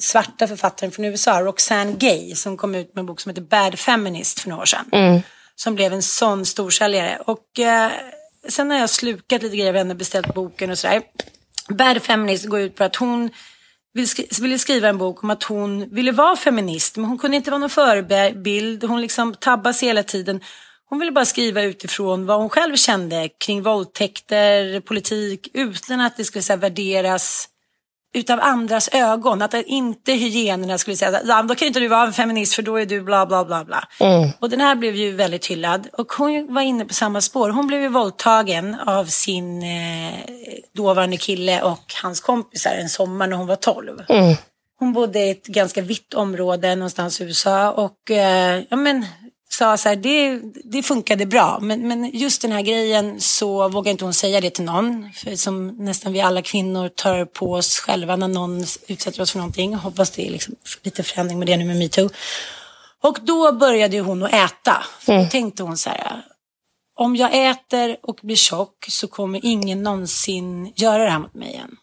svarta 0.00 0.48
författaren 0.48 0.92
från 0.92 1.04
USA, 1.04 1.40
Roxane 1.40 1.92
Gay, 1.92 2.34
som 2.34 2.56
kom 2.56 2.74
ut 2.74 2.94
med 2.94 3.00
en 3.00 3.06
bok 3.06 3.20
som 3.20 3.30
heter 3.30 3.42
Bad 3.42 3.78
Feminist 3.78 4.40
för 4.40 4.48
några 4.48 4.62
år 4.62 4.66
sedan. 4.66 4.86
Som 5.56 5.74
blev 5.74 5.92
en 5.92 6.02
sån 6.02 6.46
storsäljare. 6.46 7.18
Och 7.26 7.58
eh, 7.58 7.90
sen 8.48 8.70
har 8.70 8.78
jag 8.78 8.90
slukat 8.90 9.42
lite 9.42 9.56
grejer 9.56 9.70
av 9.70 9.76
henne, 9.76 9.94
beställt 9.94 10.34
boken 10.34 10.70
och 10.70 10.78
sådär. 10.78 11.02
Bad 11.68 12.02
Feminist 12.02 12.46
går 12.46 12.60
ut 12.60 12.74
på 12.74 12.84
att 12.84 12.96
hon 12.96 13.30
ville 13.94 14.06
skri- 14.06 14.42
ville 14.42 14.58
skriva 14.58 14.88
en 14.88 14.98
bok 14.98 15.24
om 15.24 15.30
att 15.30 15.42
hon 15.42 15.94
ville 15.94 16.12
vara 16.12 16.36
feminist, 16.36 16.96
men 16.96 17.04
hon 17.04 17.18
kunde 17.18 17.36
inte 17.36 17.50
vara 17.50 17.58
någon 17.58 17.70
förebild. 17.70 18.84
Hon 18.84 19.00
liksom 19.00 19.34
tabbas 19.34 19.82
hela 19.82 20.02
tiden. 20.02 20.40
Hon 20.88 20.98
ville 20.98 21.12
bara 21.12 21.24
skriva 21.24 21.62
utifrån 21.62 22.26
vad 22.26 22.38
hon 22.38 22.48
själv 22.48 22.76
kände 22.76 23.28
kring 23.44 23.62
våldtäkter, 23.62 24.80
politik, 24.80 25.48
utan 25.54 26.00
att 26.00 26.16
det 26.16 26.24
skulle 26.24 26.42
så 26.42 26.52
här, 26.52 26.60
värderas 26.60 27.48
utav 28.14 28.40
andras 28.42 28.88
ögon. 28.92 29.42
Att 29.42 29.54
inte 29.54 30.12
hygienerna 30.12 30.78
skulle 30.78 30.96
säga 30.96 31.20
ja, 31.24 31.42
då 31.42 31.54
kan 31.54 31.68
inte 31.68 31.80
du 31.80 31.88
vara 31.88 32.06
en 32.06 32.12
feminist 32.12 32.54
för 32.54 32.62
då 32.62 32.76
är 32.76 32.86
du 32.86 33.00
bla 33.00 33.26
bla 33.26 33.44
bla 33.44 33.64
bla. 33.64 33.88
Och 34.40 34.50
den 34.50 34.60
här 34.60 34.74
blev 34.74 34.94
ju 34.94 35.12
väldigt 35.12 35.46
hyllad. 35.46 35.88
Och 35.92 36.12
hon 36.12 36.54
var 36.54 36.62
inne 36.62 36.84
på 36.84 36.94
samma 36.94 37.20
spår. 37.20 37.50
Hon 37.50 37.66
blev 37.66 37.82
ju 37.82 37.88
våldtagen 37.88 38.76
av 38.86 39.04
sin 39.04 39.62
eh, 39.62 40.14
dåvarande 40.74 41.16
kille 41.16 41.62
och 41.62 41.94
hans 42.02 42.20
kompisar 42.20 42.74
en 42.74 42.88
sommar 42.88 43.26
när 43.26 43.36
hon 43.36 43.46
var 43.46 43.56
12. 43.56 44.02
Hon 44.78 44.92
bodde 44.92 45.18
i 45.18 45.30
ett 45.30 45.46
ganska 45.46 45.82
vitt 45.82 46.14
område 46.14 46.76
någonstans 46.76 47.20
i 47.20 47.24
USA 47.24 47.70
och 47.72 48.10
eh, 48.10 48.62
ja, 48.68 48.76
men, 48.76 49.06
sa 49.48 49.76
så 49.76 49.88
här, 49.88 49.96
det, 49.96 50.40
det 50.64 50.82
funkade 50.82 51.26
bra. 51.26 51.58
Men, 51.62 51.88
men 51.88 52.10
just 52.10 52.42
den 52.42 52.52
här 52.52 52.62
grejen 52.62 53.20
så 53.20 53.68
vågar 53.68 53.92
inte 53.92 54.04
hon 54.04 54.14
säga 54.14 54.40
det 54.40 54.50
till 54.50 54.64
någon. 54.64 55.12
För 55.12 55.36
som 55.36 55.68
nästan 55.68 56.12
vi 56.12 56.20
alla 56.20 56.42
kvinnor 56.42 56.88
tar 56.88 57.24
på 57.24 57.52
oss 57.52 57.78
själva 57.78 58.16
när 58.16 58.28
någon 58.28 58.64
utsätter 58.86 59.22
oss 59.22 59.32
för 59.32 59.38
någonting. 59.38 59.74
Hoppas 59.74 60.10
det 60.10 60.26
är 60.26 60.30
liksom 60.30 60.54
lite 60.82 61.02
förändring 61.02 61.38
med 61.38 61.48
det 61.48 61.56
nu 61.56 61.64
med 61.64 61.76
metoo. 61.76 62.08
Och 63.02 63.18
då 63.22 63.52
började 63.52 63.96
ju 63.96 64.02
hon 64.02 64.22
att 64.22 64.32
äta. 64.32 64.84
För 65.00 65.18
då 65.18 65.30
tänkte 65.30 65.62
hon 65.62 65.76
så 65.76 65.90
här, 65.90 66.24
om 66.96 67.16
jag 67.16 67.50
äter 67.50 67.96
och 68.02 68.18
blir 68.22 68.36
tjock 68.36 68.86
så 68.88 69.08
kommer 69.08 69.40
ingen 69.42 69.82
någonsin 69.82 70.72
göra 70.76 71.04
det 71.04 71.10
här 71.10 71.18
mot 71.18 71.34
mig 71.34 71.48
igen. 71.48 71.76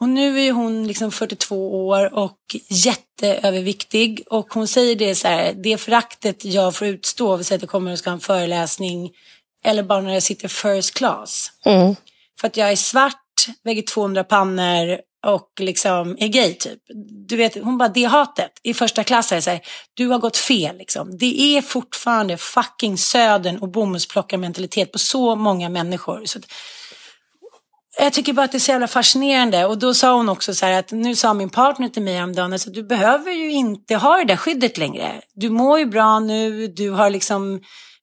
Och 0.00 0.08
nu 0.08 0.40
är 0.46 0.52
hon 0.52 0.86
liksom 0.86 1.12
42 1.12 1.86
år 1.86 2.14
och 2.14 2.38
jätteöverviktig. 2.68 4.24
Och 4.30 4.54
hon 4.54 4.68
säger 4.68 4.96
det 4.96 5.14
så 5.14 5.28
här, 5.28 5.52
det 5.52 5.76
föraktet 5.76 6.44
jag 6.44 6.74
får 6.74 6.88
utstå, 6.88 7.36
vill 7.36 7.46
säga 7.46 7.56
att 7.56 7.62
jag 7.62 7.70
kommer 7.70 7.92
och 7.92 7.98
ska 7.98 8.10
ha 8.10 8.14
en 8.14 8.20
föreläsning, 8.20 9.10
eller 9.64 9.82
bara 9.82 10.00
när 10.00 10.14
jag 10.14 10.22
sitter 10.22 10.48
first 10.48 10.94
class. 10.94 11.52
För 12.40 12.46
att 12.46 12.56
jag 12.56 12.70
är 12.72 12.76
svart, 12.76 13.16
väger 13.64 13.82
200 13.82 14.24
pannor 14.24 14.98
och 15.26 15.50
liksom 15.60 16.16
är 16.20 16.28
gay 16.28 16.54
typ. 16.54 16.78
Du 17.28 17.36
vet, 17.36 17.54
hon 17.54 17.78
bara, 17.78 17.88
det 17.88 18.04
hatet 18.04 18.50
i 18.62 18.74
första 18.74 19.04
klass 19.04 19.32
är 19.32 19.40
så 19.40 19.50
här, 19.50 19.60
du 19.94 20.06
har 20.06 20.18
gått 20.18 20.36
fel 20.36 20.76
liksom. 20.76 21.18
Det 21.18 21.40
är 21.40 21.62
fortfarande 21.62 22.36
fucking 22.36 22.98
södern 22.98 23.58
och 23.58 23.68
bomullsplockarmentalitet 23.68 24.92
på 24.92 24.98
så 24.98 25.36
många 25.36 25.68
människor. 25.68 26.24
Så 26.24 26.38
att, 26.38 26.44
jag 28.02 28.12
tycker 28.12 28.32
bara 28.32 28.44
att 28.44 28.52
det 28.52 28.58
är 28.58 28.60
så 28.60 28.70
jävla 28.70 28.88
fascinerande. 28.88 29.66
Och 29.66 29.78
då 29.78 29.94
sa 29.94 30.16
hon 30.16 30.28
också 30.28 30.54
så 30.54 30.66
här 30.66 30.78
att 30.78 30.92
nu 30.92 31.16
sa 31.16 31.34
min 31.34 31.50
partner 31.50 31.88
till 31.88 32.02
mig 32.02 32.14
häromdagen 32.14 32.52
att 32.52 32.74
du 32.74 32.82
behöver 32.82 33.32
ju 33.32 33.50
inte 33.50 33.96
ha 33.96 34.16
det 34.16 34.24
där 34.24 34.36
skyddet 34.36 34.78
längre. 34.78 35.20
Du 35.34 35.50
mår 35.50 35.78
ju 35.78 35.86
bra 35.86 36.18
nu, 36.18 36.66
du 36.66 36.90
har 36.90 37.10
liksom 37.10 37.60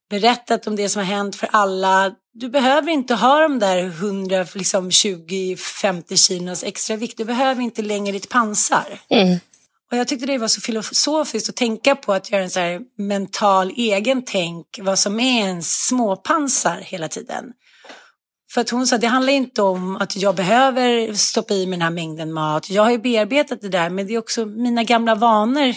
berättat 0.09 0.67
om 0.67 0.75
det 0.75 0.89
som 0.89 0.99
har 0.99 1.15
hänt 1.15 1.35
för 1.35 1.49
alla. 1.51 2.11
Du 2.33 2.49
behöver 2.49 2.91
inte 2.91 3.15
ha 3.15 3.41
de 3.41 3.59
där 3.59 3.83
100, 3.83 4.45
liksom 4.53 4.91
20, 4.91 5.55
50 5.55 6.17
kilos 6.17 6.63
extra 6.63 6.95
vikt. 6.95 7.17
Du 7.17 7.25
behöver 7.25 7.61
inte 7.61 7.81
längre 7.81 8.11
ditt 8.11 8.29
pansar. 8.29 8.99
Och 9.91 9.97
jag 9.97 10.07
tyckte 10.07 10.25
det 10.25 10.37
var 10.37 10.47
så 10.47 10.61
filosofiskt 10.61 11.49
att 11.49 11.55
tänka 11.55 11.95
på 11.95 12.13
att 12.13 12.31
göra 12.31 12.43
en 12.43 12.49
så 12.49 12.59
här 12.59 12.81
mental 12.97 13.71
egen 13.75 14.25
tänk 14.25 14.65
vad 14.81 14.99
som 14.99 15.19
är 15.19 15.39
ens 15.39 15.87
småpansar 15.87 16.77
hela 16.81 17.07
tiden. 17.07 17.45
För 18.51 18.61
att 18.61 18.69
hon 18.69 18.87
sa, 18.87 18.97
det 18.97 19.07
handlar 19.07 19.33
inte 19.33 19.61
om 19.61 19.95
att 19.95 20.15
jag 20.15 20.35
behöver 20.35 21.13
stoppa 21.13 21.53
i 21.53 21.65
mig 21.65 21.77
den 21.77 21.81
här 21.81 21.91
mängden 21.91 22.33
mat. 22.33 22.69
Jag 22.69 22.83
har 22.83 22.91
ju 22.91 22.97
bearbetat 22.97 23.61
det 23.61 23.69
där, 23.69 23.89
men 23.89 24.07
det 24.07 24.13
är 24.13 24.17
också 24.17 24.45
mina 24.45 24.83
gamla 24.83 25.15
vanor 25.15 25.75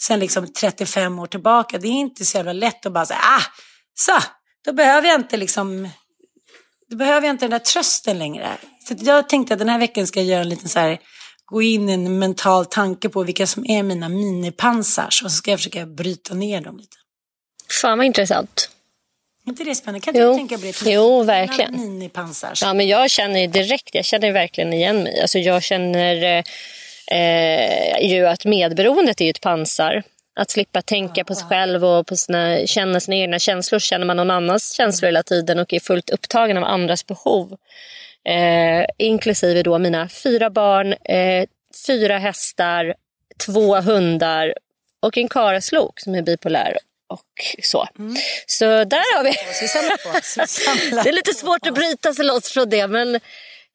sen 0.00 0.20
liksom 0.20 0.52
35 0.52 1.18
år 1.18 1.26
tillbaka. 1.26 1.78
Det 1.78 1.88
är 1.88 1.92
inte 1.92 2.24
så 2.24 2.36
jävla 2.36 2.52
lätt 2.52 2.86
att 2.86 2.92
bara 2.92 3.06
säga, 3.06 3.20
ah, 3.22 3.42
så, 3.94 4.18
då 4.64 4.72
behöver 4.72 5.08
jag 5.08 5.20
inte 5.20 5.36
liksom, 5.36 5.88
då 6.90 6.96
behöver 6.96 7.26
jag 7.26 7.34
inte 7.34 7.44
den 7.44 7.50
där 7.50 7.58
trösten 7.58 8.18
längre. 8.18 8.58
Så 8.88 8.94
jag 8.98 9.28
tänkte 9.28 9.54
att 9.54 9.58
den 9.58 9.68
här 9.68 9.78
veckan 9.78 10.06
ska 10.06 10.20
jag 10.20 10.26
göra 10.26 10.40
en 10.40 10.48
liten 10.48 10.68
så 10.68 10.78
här, 10.78 10.98
gå 11.44 11.62
in 11.62 11.88
i 11.88 11.92
en 11.92 12.18
mental 12.18 12.66
tanke 12.66 13.08
på 13.08 13.22
vilka 13.22 13.46
som 13.46 13.66
är 13.66 13.82
mina 13.82 14.08
minipansars 14.08 15.22
och 15.22 15.30
så 15.30 15.36
ska 15.36 15.50
jag 15.50 15.60
försöka 15.60 15.86
bryta 15.86 16.34
ner 16.34 16.60
dem 16.60 16.76
lite. 16.76 16.96
Fan 17.82 17.98
vad 17.98 18.06
intressant. 18.06 18.70
Inte 19.50 19.64
det 19.64 19.74
spännande? 19.74 20.00
Kan 20.00 20.14
inte 20.14 20.22
Jo. 20.24 20.30
du 20.30 20.36
tänka 20.36 20.58
på 20.58 20.84
det? 20.84 20.92
Jo, 20.92 21.22
verkligen. 21.22 21.80
Minipansars. 21.80 22.62
Ja, 22.62 22.74
men 22.74 22.88
jag 22.88 23.10
känner 23.10 23.40
ju 23.40 23.46
direkt, 23.46 23.94
jag 23.94 24.04
känner 24.04 24.32
verkligen 24.32 24.72
igen 24.72 25.02
mig. 25.02 25.20
Alltså 25.20 25.38
jag 25.38 25.62
känner 25.62 26.42
eh, 27.10 28.10
ju 28.10 28.26
att 28.26 28.44
medberoendet 28.44 29.20
är 29.20 29.30
ett 29.30 29.40
pansar. 29.40 30.02
Att 30.34 30.50
slippa 30.50 30.82
tänka 30.82 31.24
på 31.24 31.34
sig 31.34 31.46
själv 31.48 31.84
och 31.84 32.06
på 32.06 32.16
sina, 32.16 32.66
känna 32.66 33.00
sina 33.00 33.16
egna 33.16 33.38
känslor. 33.38 33.78
Känner 33.78 34.06
man 34.06 34.16
någon 34.16 34.30
annans 34.30 34.72
känslor 34.72 35.06
hela 35.06 35.22
tiden 35.22 35.58
och 35.58 35.72
är 35.72 35.80
fullt 35.80 36.10
upptagen 36.10 36.56
av 36.56 36.64
andras 36.64 37.06
behov. 37.06 37.56
Eh, 38.24 38.84
inklusive 38.98 39.62
då 39.62 39.78
mina 39.78 40.08
fyra 40.08 40.50
barn, 40.50 40.92
eh, 40.92 41.44
fyra 41.86 42.18
hästar, 42.18 42.94
två 43.46 43.80
hundar, 43.80 44.54
och 45.00 45.18
en 45.18 45.28
karaslok 45.28 46.00
som 46.00 46.14
är 46.14 46.22
bipolär 46.22 46.76
och 47.10 47.22
så. 47.62 47.86
Mm. 47.98 48.16
Så 48.46 48.64
där 48.64 49.16
har 49.16 49.24
vi... 49.24 49.30
Det 51.02 51.08
är 51.08 51.12
lite 51.12 51.34
svårt 51.34 51.66
att 51.66 51.74
bryta 51.74 52.14
sig 52.14 52.24
loss 52.24 52.52
från 52.52 52.70
det 52.70 52.86
men 52.86 53.20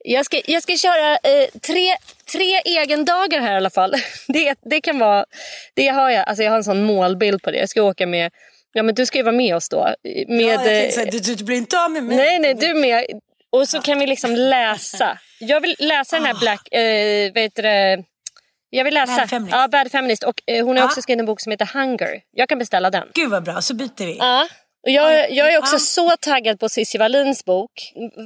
jag 0.05 0.25
ska, 0.25 0.41
jag 0.45 0.63
ska 0.63 0.77
köra 0.77 1.11
eh, 1.11 1.49
tre, 1.61 1.95
tre 2.31 2.61
egendagar 2.65 3.39
här 3.39 3.53
i 3.53 3.57
alla 3.57 3.69
fall. 3.69 3.95
Det, 4.27 4.55
det 4.61 4.81
kan 4.81 4.99
vara, 4.99 5.25
det 5.73 5.87
har 5.87 6.09
jag, 6.09 6.27
alltså 6.27 6.43
jag 6.43 6.51
har 6.51 6.57
en 6.57 6.63
sån 6.63 6.83
målbild 6.83 7.41
på 7.41 7.51
det. 7.51 7.57
Jag 7.57 7.69
ska 7.69 7.81
åka 7.83 8.07
med, 8.07 8.31
ja 8.73 8.83
men 8.83 8.95
du 8.95 9.05
ska 9.05 9.17
ju 9.17 9.23
vara 9.23 9.35
med 9.35 9.55
oss 9.55 9.69
då. 9.69 9.95
Med, 10.27 10.41
Ja, 10.41 10.53
eh, 10.53 10.97
här, 10.97 11.11
du, 11.11 11.19
du, 11.19 11.35
du 11.35 11.43
blir 11.43 11.57
inte 11.57 11.79
av 11.79 11.91
med 11.91 12.03
mig. 12.03 12.17
Nej, 12.17 12.39
nej, 12.39 12.53
du 12.53 12.65
är 12.65 12.73
med. 12.73 13.05
Och 13.49 13.69
så 13.69 13.81
kan 13.81 13.99
vi 13.99 14.07
liksom 14.07 14.35
läsa. 14.35 15.17
Jag 15.39 15.61
vill 15.61 15.75
läsa 15.79 16.15
den 16.15 16.25
här 16.25 16.39
Black... 16.39 16.73
Eh, 16.73 17.31
vad 17.33 17.43
heter 17.43 17.63
det? 17.63 18.03
Jag 18.75 18.83
vill 18.83 18.93
läsa. 18.93 19.15
Bad 19.17 19.29
Feminist. 19.29 19.53
Ja, 19.55 19.67
Bad 19.67 19.91
Feminist. 19.91 20.23
Och 20.23 20.41
eh, 20.45 20.65
hon 20.65 20.75
har 20.77 20.83
Ja. 20.83 20.87
också 20.87 21.01
skrivit 21.01 21.19
en 21.19 21.25
bok 21.25 21.41
som 21.41 21.51
heter 21.51 21.69
Hunger. 21.73 22.21
Jag 22.31 22.49
kan 22.49 22.59
beställa 22.59 22.89
den. 22.89 23.07
Gud 23.13 23.29
vad 23.31 23.43
bra, 23.43 23.61
så 23.61 23.73
byter 23.73 24.05
vi. 24.05 24.17
Ja. 24.19 24.47
Och 24.83 24.89
jag, 24.91 25.31
jag 25.31 25.53
är 25.53 25.57
också 25.59 25.75
Ja. 25.75 25.79
så 25.79 26.15
taggad 26.19 26.59
på 26.59 26.69
Cissi 26.69 26.97
Wallins 26.97 27.45
bok. 27.45 27.71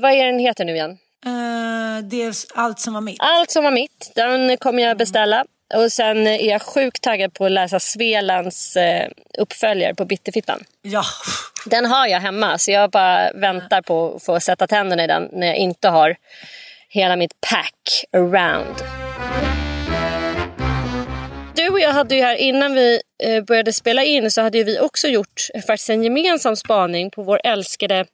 Vad 0.02 0.12
är 0.12 0.26
den 0.26 0.40
heter 0.40 0.66
nu 0.66 0.76
igen? 0.76 0.92
Eh, 1.26 2.04
det 2.04 2.24
är 2.24 2.34
allt 2.56 2.80
som 2.80 2.94
var 2.94 3.02
mitt. 3.02 3.18
Allt 3.20 3.52
som 3.52 3.64
var 3.64 3.72
mitt. 3.72 4.12
Den 4.16 4.58
kommer 4.58 4.84
jag 4.84 4.98
beställa. 4.98 5.46
Och 5.76 5.92
sen 5.92 6.28
är 6.28 6.50
jag 6.50 6.62
sjukt 6.62 7.02
taggad 7.04 7.34
på 7.34 7.46
att 7.46 7.52
läsa 7.52 7.80
Svelands 7.80 8.76
eh, 8.76 9.10
uppföljare 9.38 9.96
på 9.96 10.06
Bitterfittan. 10.06 10.64
Ja. 10.82 11.04
Den 11.66 11.86
har 11.86 12.08
jag 12.08 12.20
hemma 12.20 12.58
så 12.58 12.72
jag 12.72 12.90
bara 12.92 13.32
väntar 13.32 13.82
på 13.82 14.16
att 14.16 14.24
få 14.24 14.40
sätta 14.40 14.68
tänderna 14.68 15.04
i 15.04 15.08
den 15.08 15.30
när 15.34 15.48
jag 15.48 15.56
inte 15.56 15.90
har 15.90 16.16
hela 16.90 17.16
mitt 17.16 17.42
pack 17.42 18.04
around. 18.14 18.76
Och 21.80 21.84
jag 21.84 21.94
hade 21.94 22.16
ju 22.16 22.22
här 22.22 22.36
innan 22.36 22.74
vi 22.74 23.02
eh, 23.24 23.44
började 23.44 23.74
spela 23.74 24.04
in 24.04 24.32
så 24.32 24.42
hade 24.42 24.58
ju 24.58 24.64
vi 24.64 24.80
också 24.80 25.08
gjort 25.08 25.48
faktiskt 25.68 25.90
en 25.90 26.04
gemensam 26.04 26.56
spaning 26.56 27.12
på 27.12 27.24
vår 27.24 27.42
älskade 27.44 28.06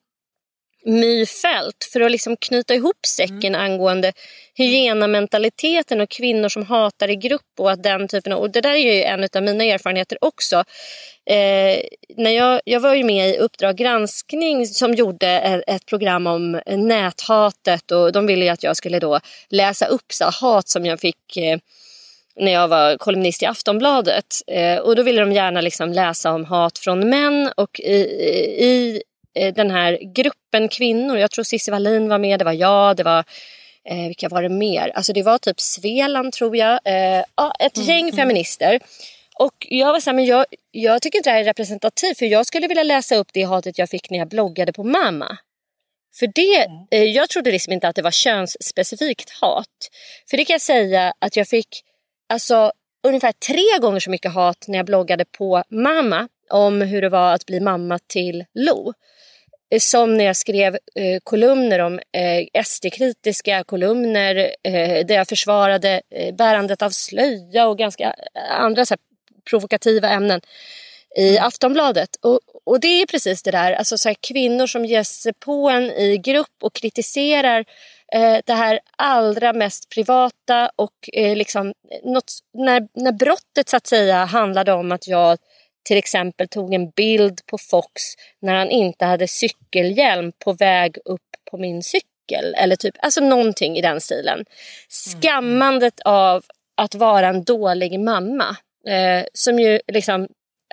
My 0.85 1.25
Fält 1.25 1.89
för 1.93 2.01
att 2.01 2.11
liksom 2.11 2.37
knyta 2.37 2.75
ihop 2.75 3.05
säcken 3.05 3.55
angående 3.55 4.13
hyenamentaliteten 4.53 6.01
och 6.01 6.09
kvinnor 6.09 6.49
som 6.49 6.65
hatar 6.65 7.09
i 7.09 7.15
grupp 7.15 7.59
och 7.59 7.71
att 7.71 7.83
den 7.83 8.07
typen 8.07 8.33
av, 8.33 8.39
och 8.39 8.51
det 8.51 8.61
där 8.61 8.73
är 8.73 8.95
ju 8.95 9.03
en 9.03 9.27
av 9.35 9.43
mina 9.43 9.63
erfarenheter 9.63 10.17
också. 10.21 10.55
Eh, 11.29 11.79
när 12.17 12.31
jag, 12.31 12.61
jag 12.65 12.79
var 12.79 12.93
ju 12.93 13.03
med 13.03 13.29
i 13.29 13.37
Uppdrag 13.37 13.77
granskning 13.77 14.67
som 14.67 14.93
gjorde 14.93 15.27
ett, 15.27 15.63
ett 15.67 15.85
program 15.85 16.27
om 16.27 16.61
näthatet 16.67 17.91
och 17.91 18.11
de 18.11 18.27
ville 18.27 18.45
ju 18.45 18.51
att 18.51 18.63
jag 18.63 18.77
skulle 18.77 18.99
då 18.99 19.19
läsa 19.49 19.85
upp 19.85 20.13
så 20.13 20.25
hat 20.25 20.69
som 20.69 20.85
jag 20.85 20.99
fick 20.99 21.37
eh, 21.37 21.57
när 22.39 22.51
jag 22.51 22.67
var 22.67 22.97
kolumnist 22.97 23.43
i 23.43 23.45
Aftonbladet. 23.45 24.41
Eh, 24.47 24.77
och 24.77 24.95
då 24.95 25.03
ville 25.03 25.21
de 25.21 25.31
gärna 25.31 25.61
liksom 25.61 25.93
läsa 25.93 26.31
om 26.31 26.45
hat 26.45 26.79
från 26.79 27.09
män 27.09 27.51
och 27.57 27.79
i, 27.79 27.95
i 28.65 29.01
eh, 29.35 29.53
den 29.53 29.71
här 29.71 29.99
gruppen 30.15 30.69
kvinnor, 30.69 31.17
jag 31.17 31.31
tror 31.31 31.43
Cissi 31.43 31.71
Wallin 31.71 32.09
var 32.09 32.17
med, 32.17 32.39
det 32.39 32.45
var 32.45 32.53
jag, 32.53 32.97
det 32.97 33.03
var 33.03 33.23
eh, 33.89 34.07
vilka 34.07 34.29
var 34.29 34.43
det 34.43 34.49
mer? 34.49 34.91
Alltså 34.95 35.13
det 35.13 35.23
var 35.23 35.37
typ 35.37 35.59
Sveland 35.59 36.33
tror 36.33 36.57
jag. 36.57 36.79
Eh, 36.85 37.23
ja, 37.35 37.53
ett 37.59 37.77
gäng 37.77 38.11
feminister. 38.13 38.79
Och 39.39 39.67
jag 39.69 39.91
var 39.91 39.99
så 39.99 40.09
här, 40.09 40.15
men 40.15 40.25
jag, 40.25 40.45
jag 40.71 41.01
tycker 41.01 41.19
inte 41.19 41.29
det 41.29 41.33
här 41.33 41.41
är 41.41 41.45
representativt 41.45 42.17
för 42.17 42.25
jag 42.25 42.45
skulle 42.45 42.67
vilja 42.67 42.83
läsa 42.83 43.15
upp 43.15 43.27
det 43.33 43.43
hatet 43.43 43.77
jag 43.77 43.89
fick 43.89 44.09
när 44.09 44.17
jag 44.17 44.27
bloggade 44.27 44.73
på 44.73 44.83
mamma. 44.83 45.37
För 46.19 46.27
det, 46.27 46.67
eh, 46.91 47.03
jag 47.03 47.29
trodde 47.29 47.51
liksom 47.51 47.73
inte 47.73 47.87
att 47.87 47.95
det 47.95 48.01
var 48.01 48.11
könsspecifikt 48.11 49.29
hat. 49.29 49.89
För 50.29 50.37
det 50.37 50.45
kan 50.45 50.53
jag 50.53 50.61
säga 50.61 51.13
att 51.19 51.35
jag 51.35 51.47
fick 51.47 51.67
alltså, 52.29 52.71
ungefär 53.07 53.31
tre 53.31 53.79
gånger 53.81 53.99
så 53.99 54.09
mycket 54.09 54.33
hat 54.33 54.65
när 54.67 54.77
jag 54.77 54.85
bloggade 54.85 55.25
på 55.25 55.63
mamma 55.69 56.27
om 56.49 56.81
hur 56.81 57.01
det 57.01 57.09
var 57.09 57.33
att 57.33 57.45
bli 57.45 57.59
mamma 57.59 57.99
till 58.07 58.45
Lo. 58.53 58.93
Eh, 59.71 59.79
Som 59.79 60.17
när 60.17 60.25
jag 60.25 60.35
skrev 60.35 60.73
eh, 60.75 61.19
kolumner 61.23 61.79
om 61.79 61.99
eh, 61.99 62.63
SD-kritiska 62.63 63.63
kolumner 63.63 64.35
eh, 64.63 65.05
där 65.05 65.15
jag 65.15 65.27
försvarade 65.27 66.01
eh, 66.09 66.35
bärandet 66.35 66.81
av 66.81 66.89
slöja 66.89 67.67
och 67.67 67.77
ganska 67.77 68.03
eh, 68.35 68.59
andra 68.59 68.85
så 68.85 68.93
här, 68.93 68.99
provokativa 69.49 70.09
ämnen 70.09 70.41
i 71.17 71.37
Aftonbladet. 71.37 72.09
Och, 72.21 72.39
och 72.65 72.79
det 72.79 73.01
är 73.01 73.05
precis 73.05 73.43
det 73.43 73.51
där, 73.51 73.73
alltså 73.73 73.97
så 73.97 74.09
här, 74.09 74.15
kvinnor 74.27 74.67
som 74.67 74.85
ger 74.85 75.03
sig 75.03 75.33
på 75.33 75.69
en 75.69 75.91
i 75.91 76.17
grupp 76.17 76.55
och 76.61 76.73
kritiserar 76.73 77.65
eh, 78.15 78.39
det 78.45 78.53
här 78.53 78.79
allra 78.97 79.53
mest 79.53 79.89
privata 79.89 80.69
och 80.75 81.09
eh, 81.13 81.35
liksom 81.35 81.73
något, 82.03 82.31
när, 82.53 82.87
när 82.93 83.11
brottet 83.11 83.69
så 83.69 83.77
att 83.77 83.87
säga 83.87 84.25
handlade 84.25 84.73
om 84.73 84.91
att 84.91 85.07
jag 85.07 85.37
till 85.83 85.97
exempel 85.97 86.47
tog 86.47 86.73
en 86.73 86.89
bild 86.89 87.41
på 87.45 87.57
Fox 87.57 88.01
när 88.41 88.55
han 88.55 88.69
inte 88.69 89.05
hade 89.05 89.27
cykelhjälm 89.27 90.31
på 90.43 90.53
väg 90.53 90.97
upp 91.05 91.21
på 91.51 91.57
min 91.57 91.83
cykel. 91.83 92.55
Eller 92.57 92.75
typ, 92.75 92.95
alltså 92.99 93.21
någonting 93.21 93.77
i 93.77 93.81
den 93.81 94.01
stilen. 94.01 94.45
Skammandet 94.89 95.99
av 96.05 96.43
att 96.77 96.95
vara 96.95 97.27
en 97.27 97.43
dålig 97.43 97.99
mamma. 97.99 98.55
Eh, 98.87 99.25
som 99.33 99.59
ju 99.59 99.79
liksom, 99.87 100.21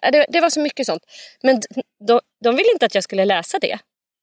eh, 0.03 0.11
det, 0.13 0.27
det 0.29 0.41
var 0.41 0.51
så 0.51 0.61
mycket 0.61 0.87
sånt. 0.87 1.03
Men 1.43 1.61
de, 2.07 2.21
de 2.45 2.57
ville 2.57 2.73
inte 2.73 2.87
att 2.87 2.95
jag 2.95 3.05
skulle 3.05 3.25
läsa 3.25 3.59
det. 3.59 3.79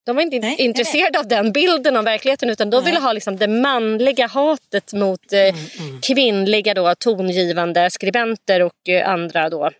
De 0.05 0.15
var 0.15 0.23
inte 0.23 0.39
Nej, 0.39 0.55
intresserade 0.59 1.19
av 1.19 1.27
den 1.27 1.51
bilden 1.51 1.97
av 1.97 2.03
verkligheten 2.03 2.49
utan 2.49 2.69
de 2.69 2.83
ville 2.83 2.99
ha 2.99 3.13
liksom 3.13 3.37
det 3.37 3.47
manliga 3.47 4.27
hatet 4.27 4.93
mot 4.93 5.33
eh, 5.33 5.55
kvinnliga 6.01 6.73
då, 6.73 6.95
tongivande 6.95 7.89
skribenter 7.89 8.61
och 8.61 8.89
eh, 8.89 9.09
andra 9.09 9.49
då, 9.49 9.71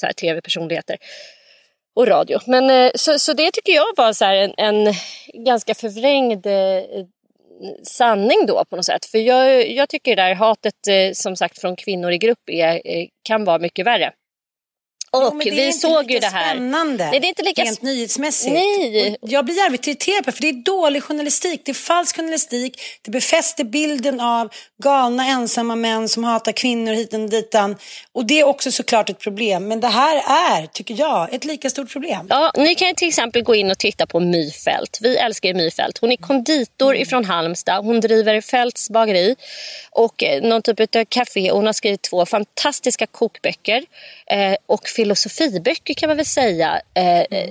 så 0.00 0.06
här, 0.06 0.12
tv-personligheter 0.12 0.96
och 1.96 2.06
radio. 2.06 2.38
Men, 2.46 2.70
eh, 2.70 2.90
så, 2.94 3.18
så 3.18 3.32
det 3.32 3.50
tycker 3.50 3.72
jag 3.72 3.86
var 3.96 4.12
så 4.12 4.24
här, 4.24 4.34
en, 4.34 4.54
en 4.56 4.94
ganska 5.44 5.74
förvrängd 5.74 6.46
eh, 6.46 7.04
sanning 7.82 8.46
då 8.46 8.64
på 8.64 8.76
något 8.76 8.84
sätt. 8.84 9.06
För 9.06 9.18
jag, 9.18 9.70
jag 9.70 9.88
tycker 9.88 10.16
det 10.16 10.22
där 10.22 10.34
hatet 10.34 10.88
eh, 10.88 11.12
som 11.12 11.36
sagt 11.36 11.58
från 11.58 11.76
kvinnor 11.76 12.12
i 12.12 12.18
grupp 12.18 12.50
är, 12.50 12.74
eh, 12.84 13.06
kan 13.22 13.44
vara 13.44 13.58
mycket 13.58 13.86
värre. 13.86 14.12
Och 15.16 15.22
Jo, 15.44 15.54
vi 15.54 15.72
såg 15.72 16.10
ju 16.10 16.18
det 16.18 16.26
här. 16.26 16.54
spännande. 16.54 17.10
Nej, 17.10 17.20
det 17.20 17.26
är 17.26 17.28
inte 17.28 17.42
lika 17.42 17.62
Rent 17.62 17.82
nyhetsmässigt. 17.82 18.52
Nej. 18.52 19.16
Och 19.22 19.28
jag 19.28 19.44
blir 19.44 19.56
jävligt 19.56 19.86
irriterad 19.86 20.24
på 20.24 20.30
det, 20.30 20.36
för 20.36 20.42
det 20.42 20.48
är 20.48 20.52
dålig 20.64 21.02
journalistik. 21.02 21.60
Det 21.64 21.72
är 21.72 21.74
falsk 21.74 22.16
journalistik. 22.16 22.80
Det 23.02 23.10
befäster 23.10 23.64
bilden 23.64 24.20
av 24.20 24.48
galna 24.82 25.26
ensamma 25.26 25.76
män 25.76 26.08
som 26.08 26.24
hatar 26.24 26.52
kvinnor 26.52 26.92
hit 26.92 27.14
och 27.14 27.20
ditan. 27.20 27.76
Och 28.12 28.26
det 28.26 28.40
är 28.40 28.44
också 28.44 28.72
såklart 28.72 29.10
ett 29.10 29.18
problem. 29.18 29.68
Men 29.68 29.80
det 29.80 29.88
här 29.88 30.16
är, 30.16 30.66
tycker 30.66 30.94
jag, 30.98 31.34
ett 31.34 31.44
lika 31.44 31.70
stort 31.70 31.92
problem. 31.92 32.26
Ja, 32.30 32.52
ni 32.56 32.74
kan 32.74 32.88
ju 32.88 32.94
till 32.94 33.08
exempel 33.08 33.42
gå 33.42 33.54
in 33.54 33.70
och 33.70 33.78
titta 33.78 34.06
på 34.06 34.20
Myfält. 34.20 34.98
Vi 35.00 35.16
älskar 35.16 35.48
ju 35.48 35.54
Myfält. 35.54 35.98
Hon 35.98 36.12
är 36.12 36.16
konditor 36.16 36.96
ifrån 36.96 37.24
Halmstad. 37.24 37.84
Hon 37.84 38.00
driver 38.00 38.40
Fälts 38.40 38.90
bageri 38.90 39.36
och 39.90 40.22
eh, 40.22 40.42
någon 40.42 40.62
typ 40.62 40.80
av 40.96 41.04
café. 41.04 41.50
Hon 41.50 41.66
har 41.66 41.72
skrivit 41.72 42.02
två 42.02 42.26
fantastiska 42.26 43.06
kokböcker 43.06 43.84
eh, 44.26 44.54
och 44.66 44.88
filosofiböcker 45.02 45.94
kan 45.94 46.08
man 46.08 46.16
väl 46.16 46.26
säga. 46.26 46.80
Eh, 46.94 47.20
eh, 47.20 47.50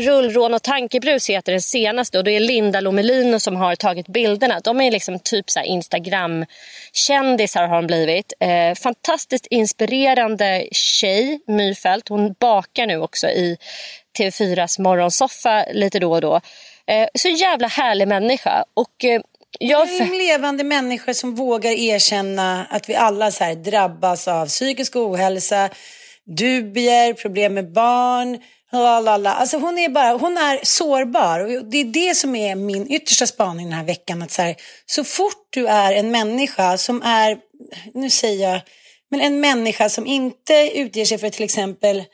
Rullrån 0.00 0.54
och 0.54 0.62
tankebrus 0.62 1.30
heter 1.30 1.52
den 1.52 1.60
senaste 1.60 2.18
och 2.18 2.24
det 2.24 2.32
är 2.32 2.40
Linda 2.40 2.80
Lomelino 2.80 3.40
som 3.40 3.56
har 3.56 3.76
tagit 3.76 4.08
bilderna. 4.08 4.60
De 4.60 4.80
är 4.80 4.90
liksom 4.90 5.18
typ 5.18 5.50
så 5.50 5.60
Instagram-kändisar 5.60 7.66
har 7.66 7.76
de 7.76 7.86
blivit. 7.86 8.32
Eh, 8.40 8.74
fantastiskt 8.74 9.46
inspirerande 9.46 10.68
tjej, 10.72 11.40
Myfält. 11.46 12.08
Hon 12.08 12.34
bakar 12.40 12.86
nu 12.86 12.98
också 12.98 13.28
i 13.28 13.56
TV4s 14.18 14.80
morgonsoffa 14.80 15.64
lite 15.72 15.98
då 15.98 16.12
och 16.12 16.20
då. 16.20 16.40
Eh, 16.86 17.08
så 17.14 17.28
jävla 17.28 17.68
härlig 17.68 18.08
människa. 18.08 18.64
Och, 18.74 19.04
eh, 19.04 19.20
jag... 19.58 19.88
Det 19.88 19.98
är 19.98 20.18
levande 20.18 20.64
människor 20.64 21.12
som 21.12 21.34
vågar 21.34 21.70
erkänna 21.70 22.66
att 22.70 22.88
vi 22.88 22.94
alla 22.94 23.30
så 23.30 23.44
här 23.44 23.54
drabbas 23.54 24.28
av 24.28 24.46
psykisk 24.46 24.96
ohälsa, 24.96 25.68
dubier, 26.26 27.12
problem 27.12 27.54
med 27.54 27.72
barn. 27.72 28.38
Lalala. 28.72 29.34
Alltså 29.34 29.58
hon 29.58 29.78
är 29.78 29.88
bara, 29.88 30.12
hon 30.12 30.36
är 30.36 30.60
sårbar 30.62 31.40
och 31.40 31.64
det 31.64 31.78
är 31.78 31.84
det 31.84 32.14
som 32.14 32.36
är 32.36 32.54
min 32.54 32.92
yttersta 32.92 33.26
spaning 33.26 33.66
den 33.66 33.78
här 33.78 33.84
veckan. 33.84 34.22
Att 34.22 34.30
så, 34.30 34.42
här, 34.42 34.56
så 34.86 35.04
fort 35.04 35.46
du 35.50 35.66
är 35.66 35.92
en 35.92 36.10
människa 36.10 36.78
som 36.78 37.02
är, 37.02 37.38
nu 37.94 38.10
säger 38.10 38.52
jag, 38.52 38.60
men 39.10 39.20
en 39.20 39.40
människa 39.40 39.88
som 39.88 40.06
inte 40.06 40.70
utger 40.74 41.04
sig 41.04 41.18
för 41.18 41.30
till 41.30 41.44
exempel 41.44 42.04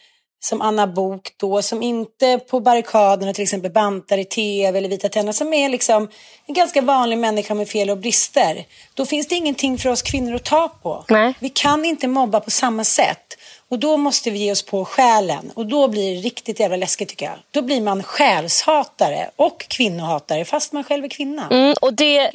som 0.40 0.60
Anna 0.62 0.86
Bok 0.86 1.34
då, 1.36 1.62
som 1.62 1.82
inte 1.82 2.38
på 2.38 2.60
barrikaderna 2.60 3.32
till 3.32 3.42
exempel 3.42 3.70
bantar 3.70 4.18
i 4.18 4.24
tv 4.24 4.78
eller 4.78 4.88
vita 4.88 5.08
tänder, 5.08 5.32
som 5.32 5.52
är 5.52 5.68
liksom 5.68 6.08
en 6.46 6.54
ganska 6.54 6.80
vanlig 6.82 7.18
människa 7.18 7.54
med 7.54 7.68
fel 7.68 7.90
och 7.90 7.98
brister. 7.98 8.64
Då 8.94 9.06
finns 9.06 9.28
det 9.28 9.34
ingenting 9.34 9.78
för 9.78 9.88
oss 9.90 10.02
kvinnor 10.02 10.34
att 10.34 10.44
ta 10.44 10.68
på. 10.68 11.04
Nej. 11.08 11.34
Vi 11.38 11.48
kan 11.48 11.84
inte 11.84 12.08
mobba 12.08 12.40
på 12.40 12.50
samma 12.50 12.84
sätt. 12.84 13.34
Och 13.70 13.78
då 13.78 13.96
måste 13.96 14.30
vi 14.30 14.38
ge 14.38 14.52
oss 14.52 14.62
på 14.62 14.84
själen. 14.84 15.52
Och 15.54 15.66
då 15.66 15.88
blir 15.88 16.14
det 16.14 16.20
riktigt 16.20 16.60
jävla 16.60 16.76
läskigt 16.76 17.08
tycker 17.08 17.26
jag. 17.26 17.34
Då 17.50 17.62
blir 17.62 17.80
man 17.80 18.02
själshatare 18.02 19.30
och 19.36 19.60
kvinnohatare 19.68 20.44
fast 20.44 20.72
man 20.72 20.84
själv 20.84 21.04
är 21.04 21.08
kvinna. 21.08 21.48
Mm, 21.50 21.74
och 21.80 21.94
det, 21.94 22.30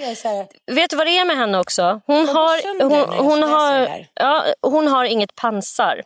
vet 0.71 0.89
du 0.89 0.95
vad 0.95 1.07
det 1.07 1.17
är 1.17 1.25
med 1.25 1.37
henne 1.37 1.59
också? 1.59 2.01
Hon 2.05 2.27
har, 2.27 2.83
hon, 2.83 3.25
hon, 3.25 3.41
det 3.41 3.47
har, 3.47 4.07
ja, 4.13 4.45
hon 4.61 4.87
har 4.87 5.05
inget 5.05 5.35
pansar. 5.35 6.01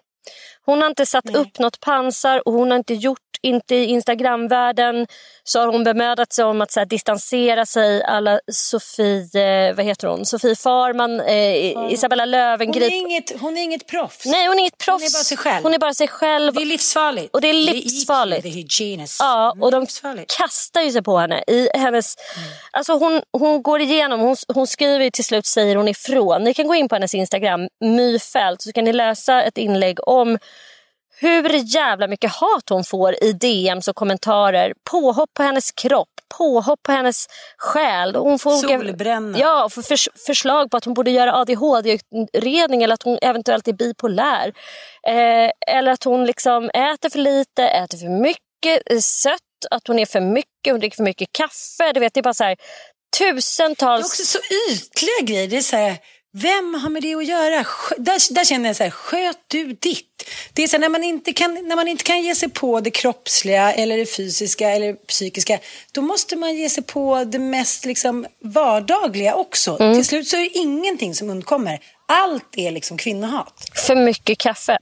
Hon 0.68 0.82
har 0.82 0.88
inte 0.88 1.06
satt 1.06 1.36
upp 1.36 1.60
något 1.60 1.80
pansar 1.80 2.48
och 2.48 2.54
hon 2.54 2.72
har 2.72 2.78
inte 2.78 2.94
gjort, 2.94 3.20
inte 3.42 3.76
i 3.76 3.86
Instagramvärlden 3.86 5.08
så 5.44 5.60
har 5.60 5.68
hon 5.68 5.84
bemödat 5.84 6.34
sig 6.34 6.46
om 6.46 6.62
att 6.62 6.72
så 6.72 6.80
här, 6.80 6.86
distansera 6.86 7.66
sig 7.66 8.04
alla 8.04 8.40
Sofie, 8.52 9.68
eh, 9.70 9.76
vad 9.76 9.86
heter 9.86 10.08
hon? 10.08 10.26
Sofie 10.26 10.56
Farman, 10.56 11.20
eh, 11.20 11.92
Isabella 11.94 12.24
Hon 12.24 12.32
Löwengrip. 12.32 12.92
är, 12.92 12.96
inget, 12.96 13.40
hon 13.42 13.58
är 13.58 13.62
inget 13.64 13.88
proffs. 13.88 14.26
Nej, 14.26 14.48
hon 14.48 14.56
är 14.56 14.60
inget 14.60 14.78
proffs. 14.78 15.04
Hon 15.04 15.08
är 15.08 15.14
bara 15.14 15.24
sig 15.24 15.38
själv. 15.38 15.64
Hon 15.64 15.74
är 15.74 15.80
bara 15.80 15.94
sig 15.94 16.08
själv. 16.08 16.54
Det 16.54 16.62
är 16.62 16.66
livsfarligt. 16.66 17.34
Och 17.34 17.42
det 17.42 17.50
är 17.50 17.54
livsfarligt. 17.54 18.44
The 18.44 18.50
hygienist. 18.50 19.18
Ja, 19.20 19.56
och 19.62 19.72
de 19.72 19.86
kastar 20.38 20.82
ju 20.82 20.92
sig 20.92 21.04
på 21.04 21.18
henne. 21.18 21.44
I 21.48 21.70
hennes, 21.74 22.16
Mm. 22.38 22.50
alltså 22.72 22.94
hon, 22.94 23.22
hon 23.32 23.62
går 23.64 23.82
igenom, 23.82 24.20
hon, 24.20 24.36
hon 24.54 24.68
skriver 24.68 25.10
till 25.10 25.26
slut, 25.26 25.46
säger 25.46 25.76
hon 25.76 25.88
ifrån. 25.88 26.44
Ni 26.44 26.54
kan 26.54 26.68
gå 26.68 26.76
in 26.76 26.90
på 26.90 26.96
hennes 26.96 27.14
Instagram, 27.14 27.68
myfält, 27.86 28.62
så 28.62 28.72
kan 28.72 28.84
ni 28.84 28.94
läsa 28.94 29.44
ett 29.44 29.58
inlägg 29.58 30.08
om 30.08 30.38
hur 31.20 31.76
jävla 31.76 32.08
mycket 32.08 32.32
hat 32.32 32.70
hon 32.70 32.84
får 32.84 33.24
i 33.24 33.34
DMs 33.34 33.88
och 33.88 33.96
kommentarer. 33.96 34.74
Påhopp 34.92 35.30
på 35.34 35.44
hennes 35.44 35.72
kropp, 35.72 36.10
påhopp 36.38 36.80
på 36.84 36.92
hennes 36.92 37.26
själ. 37.58 38.16
Hon 38.16 38.40
får 38.40 38.52
Solbränna. 38.52 39.40
Ja, 39.40 39.70
för 39.72 39.82
förs- 39.82 40.10
förslag 40.26 40.72
på 40.72 40.78
att 40.78 40.86
hon 40.86 40.94
borde 40.94 41.12
göra 41.12 41.34
ADHD-utredning 41.36 42.84
eller 42.84 42.94
att 42.94 43.04
hon 43.04 43.18
eventuellt 43.22 43.68
är 43.68 43.74
bipolär. 43.74 44.54
Eh, 45.08 45.52
eller 45.76 45.92
att 45.92 46.04
hon 46.04 46.26
liksom 46.26 46.70
äter 46.70 47.10
för 47.10 47.20
lite, 47.20 47.64
äter 47.68 47.98
för 47.98 48.22
mycket 48.22 48.82
är 48.86 49.00
sött, 49.00 49.40
att 49.72 49.88
hon 49.88 50.00
är 50.00 50.06
för 50.06 50.22
mycket, 50.22 50.72
hon 50.72 50.80
dricker 50.80 50.96
för 50.96 51.04
mycket 51.04 51.30
kaffe. 51.32 51.94
Du 51.94 52.00
vet, 52.00 52.14
det 52.14 52.20
är 52.20 52.24
bara 52.24 52.34
så 52.34 52.44
här, 52.44 52.56
Det 53.20 53.26
är 53.26 53.34
tusentals... 53.34 54.06
också 54.06 54.24
så 54.26 54.40
ytliga 54.72 55.22
grejer. 55.36 55.48
Det 55.48 55.58
är 55.58 55.62
så 55.62 55.76
här, 55.78 55.98
vem 56.42 56.74
har 56.74 56.90
med 56.90 57.02
det 57.02 57.16
att 57.16 57.26
göra? 57.26 57.66
Där, 57.98 58.34
där 58.34 58.46
känner 58.46 58.70
jag 58.70 58.76
så 58.76 58.84
här, 58.84 58.92
sköt 58.92 59.40
du 59.48 59.66
ditt. 59.74 60.30
Det 60.54 60.64
är 60.64 60.68
så 60.68 60.72
här, 60.72 60.80
när, 60.80 60.90
man 60.90 61.04
inte 61.04 61.34
kan, 61.34 61.54
när 61.68 61.76
man 61.76 61.88
inte 61.88 62.04
kan 62.04 62.22
ge 62.22 62.36
sig 62.36 62.50
på 62.50 62.80
det 62.80 62.92
kroppsliga 62.92 63.74
eller 63.74 63.98
det 63.98 64.06
fysiska 64.06 64.70
eller 64.70 64.94
psykiska, 64.94 65.60
då 65.92 66.02
måste 66.02 66.36
man 66.36 66.56
ge 66.56 66.70
sig 66.70 66.84
på 66.84 67.24
det 67.24 67.40
mest 67.40 67.86
liksom, 67.86 68.26
vardagliga 68.44 69.36
också. 69.36 69.78
Mm. 69.80 69.96
Till 69.96 70.06
slut 70.06 70.28
så 70.28 70.36
är 70.38 70.42
det 70.42 70.58
ingenting 70.58 71.16
som 71.16 71.30
undkommer. 71.30 71.80
Allt 72.08 72.58
är 72.58 72.72
liksom 72.72 72.98
kvinnohat. 72.98 73.72
För 73.88 73.96
mycket 73.96 74.38
kaffe. 74.38 74.78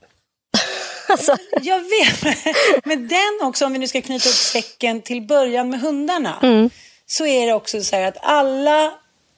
alltså, 1.08 1.36
Jag 1.62 1.78
vet, 1.80 2.36
men 2.84 3.08
den 3.08 3.38
också, 3.42 3.66
om 3.66 3.72
vi 3.72 3.78
nu 3.78 3.88
ska 3.88 4.02
knyta 4.02 4.28
upp 4.28 4.34
säcken 4.34 5.02
till 5.02 5.22
början 5.22 5.70
med 5.70 5.80
hundarna, 5.80 6.38
Mm. 6.42 6.70
så 7.06 7.26
är 7.26 7.46
det 7.46 7.52
också 7.52 7.82
så 7.82 7.96
här 7.96 8.02
att 8.02 8.16
alla 8.22 8.92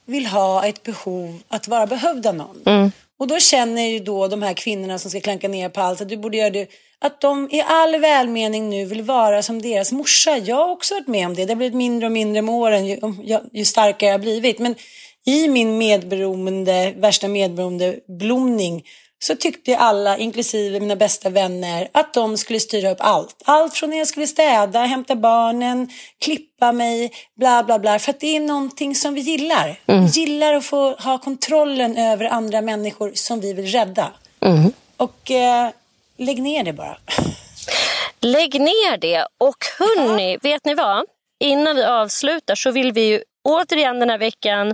vill 0.09 0.25
ha 0.25 0.65
ett 0.65 0.83
behov 0.83 1.41
att 1.47 1.67
vara 1.67 1.87
behövd 1.87 2.27
av 2.27 2.35
någon. 2.35 2.61
Mm. 2.65 2.91
Och 3.19 3.27
då 3.27 3.39
känner 3.39 3.81
ju 3.81 3.99
då 3.99 4.27
de 4.27 4.41
här 4.41 4.53
kvinnorna 4.53 4.99
som 4.99 5.11
ska 5.11 5.19
klanka 5.19 5.47
ner 5.47 5.69
på 5.69 5.81
allt 5.81 6.01
att 6.01 6.09
du 6.09 6.17
borde 6.17 6.37
göra 6.37 6.49
det, 6.49 6.69
att 6.99 7.21
de 7.21 7.49
i 7.51 7.61
all 7.61 7.99
välmening 7.99 8.69
nu 8.69 8.85
vill 8.85 9.01
vara 9.01 9.43
som 9.43 9.61
deras 9.61 9.91
morsa. 9.91 10.37
Jag 10.37 10.55
har 10.55 10.71
också 10.71 10.93
varit 10.93 11.07
med 11.07 11.27
om 11.27 11.35
det. 11.35 11.45
Det 11.45 11.51
har 11.51 11.57
blivit 11.57 11.75
mindre 11.75 12.05
och 12.05 12.11
mindre 12.11 12.41
med 12.41 12.55
åren 12.55 12.85
ju, 12.85 12.99
ju, 13.23 13.39
ju 13.53 13.65
starkare 13.65 14.09
jag 14.09 14.13
har 14.13 14.19
blivit. 14.19 14.59
Men 14.59 14.75
i 15.25 15.47
min 15.47 15.77
medberoende, 15.77 16.93
värsta 16.97 17.27
medberoende 17.27 17.99
blomning 18.07 18.83
så 19.19 19.35
tyckte 19.35 19.77
alla, 19.77 20.17
inklusive 20.17 20.79
mina 20.79 20.95
bästa 20.95 21.29
vänner, 21.29 21.89
att 21.91 22.13
de 22.13 22.37
skulle 22.37 22.59
styra 22.59 22.91
upp 22.91 22.97
allt. 23.01 23.41
Allt 23.45 23.73
från 23.73 23.89
när 23.89 23.97
jag 23.97 24.07
skulle 24.07 24.27
städa, 24.27 24.79
hämta 24.79 25.15
barnen, 25.15 25.89
klippa 26.19 26.71
mig, 26.71 27.11
bla 27.35 27.63
bla 27.63 27.79
bla. 27.79 27.99
För 27.99 28.11
att 28.11 28.19
det 28.19 28.35
är 28.35 28.39
någonting 28.39 28.95
som 28.95 29.13
vi 29.13 29.21
gillar. 29.21 29.79
Vi 29.85 30.21
gillar 30.21 30.53
att 30.53 30.65
få 30.65 30.91
ha 30.95 31.17
kontrollen 31.17 31.97
över 31.97 32.25
andra 32.25 32.61
människor 32.61 33.11
som 33.15 33.39
vi 33.39 33.53
vill 33.53 33.65
rädda. 33.71 34.11
Och 34.97 35.31
eh, 35.31 35.69
lägg 36.17 36.41
ner 36.41 36.63
det 36.63 36.73
bara. 36.73 36.97
Lägg 38.21 38.61
ner 38.61 38.97
det. 38.97 39.25
Och 39.37 39.65
hörni, 39.79 40.37
vet 40.41 40.65
ni 40.65 40.73
vad? 40.73 41.05
Innan 41.39 41.75
vi 41.75 41.83
avslutar 41.83 42.55
så 42.55 42.71
vill 42.71 42.91
vi 42.91 43.01
ju 43.01 43.21
återigen 43.43 43.99
den 43.99 44.09
här 44.09 44.17
veckan 44.17 44.73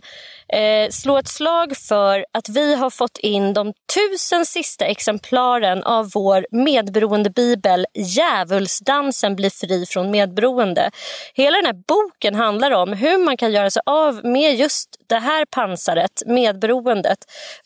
eh, 0.54 0.90
slå 0.90 1.18
ett 1.18 1.28
slag 1.28 1.78
för 1.78 2.26
att 2.32 2.50
vi 2.50 2.76
har 2.76 2.90
fått 2.90 3.18
in 3.18 3.54
de 3.54 3.74
tusen 3.96 4.46
sista 4.46 4.86
exemplaren 4.86 5.84
av 5.84 6.10
vår 6.14 6.46
medberoendebibel 6.52 7.86
Djävulsdansen 7.94 9.36
blir 9.36 9.50
fri 9.50 9.86
från 9.86 10.12
medberoende. 10.12 10.92
Hela 11.34 11.58
den 11.58 11.66
här 11.66 11.84
boken 11.88 12.36
handlar 12.36 12.72
om 12.72 12.94
hur 12.94 13.18
man 13.18 13.38
kan 13.38 13.52
göra 13.52 13.70
sig 13.70 13.82
av 13.86 14.26
med 14.26 14.56
just 14.56 14.90
det 15.08 15.20
här 15.20 15.46
pansaret, 15.46 16.24
medberoendet. 16.26 17.18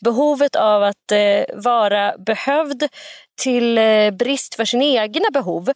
Behovet 0.04 0.56
av 0.56 0.82
att 0.82 1.12
eh, 1.12 1.56
vara 1.56 2.18
behövd 2.18 2.88
till 3.42 3.78
eh, 3.78 4.10
brist 4.10 4.54
för 4.54 4.64
sina 4.64 4.84
egna 4.84 5.30
behov. 5.32 5.70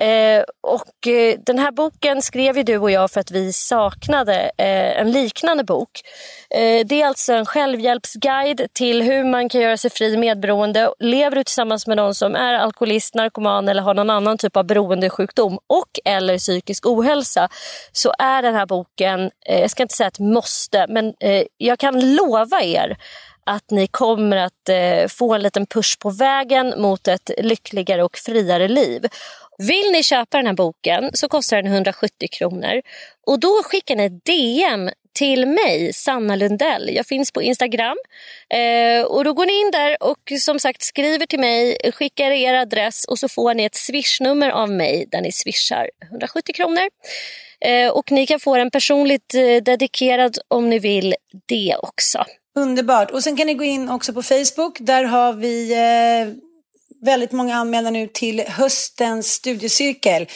Eh, 0.00 0.44
och 0.60 1.06
eh, 1.06 1.38
den 1.46 1.58
här 1.58 1.70
boken 1.70 2.22
skrev 2.22 2.56
ju 2.56 2.62
du 2.62 2.78
och 2.78 2.90
jag 2.90 3.10
för 3.10 3.20
att 3.20 3.30
vi 3.30 3.52
saknade 3.52 4.50
eh, 4.56 5.00
en 5.00 5.12
liknande 5.12 5.64
bok. 5.64 5.90
Eh, 6.50 6.86
det 6.86 7.02
är 7.02 7.06
alltså 7.06 7.32
en 7.32 7.46
självhjälpsguide 7.46 8.66
till 8.72 9.02
hur 9.02 9.24
man 9.24 9.48
kan 9.48 9.60
göra 9.60 9.76
sig 9.76 9.90
fri 9.90 10.16
medberoende. 10.16 10.92
Lever 10.98 11.36
du 11.36 11.44
tillsammans 11.44 11.86
med 11.86 11.96
någon 11.96 12.14
som 12.14 12.34
är 12.34 12.54
alkoholist, 12.54 13.14
narkoman 13.14 13.68
eller 13.68 13.82
har 13.82 13.94
någon 13.94 14.10
annan 14.10 14.38
typ 14.38 14.56
av 14.56 14.64
beroendesjukdom 14.64 15.58
och 15.66 16.00
eller 16.04 16.38
psykisk 16.38 16.86
ohälsa 16.86 17.48
så 17.92 18.14
är 18.18 18.42
den 18.42 18.54
här 18.54 18.66
boken, 18.66 19.30
eh, 19.46 19.60
jag 19.60 19.70
ska 19.70 19.82
inte 19.82 19.94
säga 19.94 20.08
ett 20.08 20.18
måste, 20.18 20.86
men 20.88 21.14
eh, 21.20 21.44
jag 21.56 21.78
kan 21.78 22.14
lova 22.14 22.62
er 22.62 22.96
att 23.44 23.70
ni 23.70 23.86
kommer 23.86 24.36
att 24.36 24.52
få 25.08 25.34
en 25.34 25.42
liten 25.42 25.66
push 25.66 25.98
på 25.98 26.10
vägen 26.10 26.74
mot 26.76 27.08
ett 27.08 27.30
lyckligare 27.38 28.02
och 28.02 28.16
friare 28.16 28.68
liv. 28.68 29.06
Vill 29.68 29.92
ni 29.92 30.02
köpa 30.02 30.36
den 30.36 30.46
här 30.46 30.54
boken 30.54 31.10
så 31.12 31.28
kostar 31.28 31.62
den 31.62 31.72
170 31.72 32.28
kronor. 32.32 32.82
Och 33.26 33.40
då 33.40 33.62
skickar 33.64 33.96
ni 33.96 34.04
ett 34.04 34.24
DM 34.24 34.90
till 35.12 35.46
mig, 35.46 35.92
Sanna 35.92 36.36
Lundell. 36.36 36.90
Jag 36.94 37.06
finns 37.06 37.32
på 37.32 37.42
Instagram. 37.42 37.96
Eh, 38.50 39.04
och 39.04 39.24
Då 39.24 39.32
går 39.32 39.46
ni 39.46 39.60
in 39.60 39.70
där 39.70 40.02
och 40.02 40.32
som 40.40 40.58
sagt 40.58 40.82
skriver 40.82 41.26
till 41.26 41.40
mig, 41.40 41.76
skickar 41.94 42.30
er 42.30 42.54
adress 42.54 43.04
och 43.04 43.18
så 43.18 43.28
får 43.28 43.54
ni 43.54 43.64
ett 43.64 43.74
swishnummer 43.74 44.50
av 44.50 44.70
mig 44.70 45.06
där 45.10 45.20
ni 45.20 45.32
swishar 45.32 45.90
170 46.10 46.54
kronor. 46.54 46.88
Eh, 47.60 47.90
och 47.90 48.12
Ni 48.12 48.26
kan 48.26 48.40
få 48.40 48.56
den 48.56 48.70
personligt 48.70 49.34
eh, 49.34 49.62
dedikerad 49.62 50.38
om 50.48 50.70
ni 50.70 50.78
vill 50.78 51.14
det 51.46 51.76
också. 51.82 52.24
Underbart. 52.56 53.10
Och 53.10 53.22
sen 53.24 53.36
kan 53.36 53.46
ni 53.46 53.54
gå 53.54 53.64
in 53.64 53.88
också 53.88 54.12
på 54.12 54.22
Facebook. 54.22 54.76
Där 54.80 55.04
har 55.04 55.32
vi 55.32 55.72
eh, 55.72 56.49
väldigt 57.04 57.32
många 57.32 57.56
anmälda 57.56 57.90
nu 57.90 58.06
till 58.06 58.40
höstens 58.40 59.32
studiecirkel. 59.32 60.26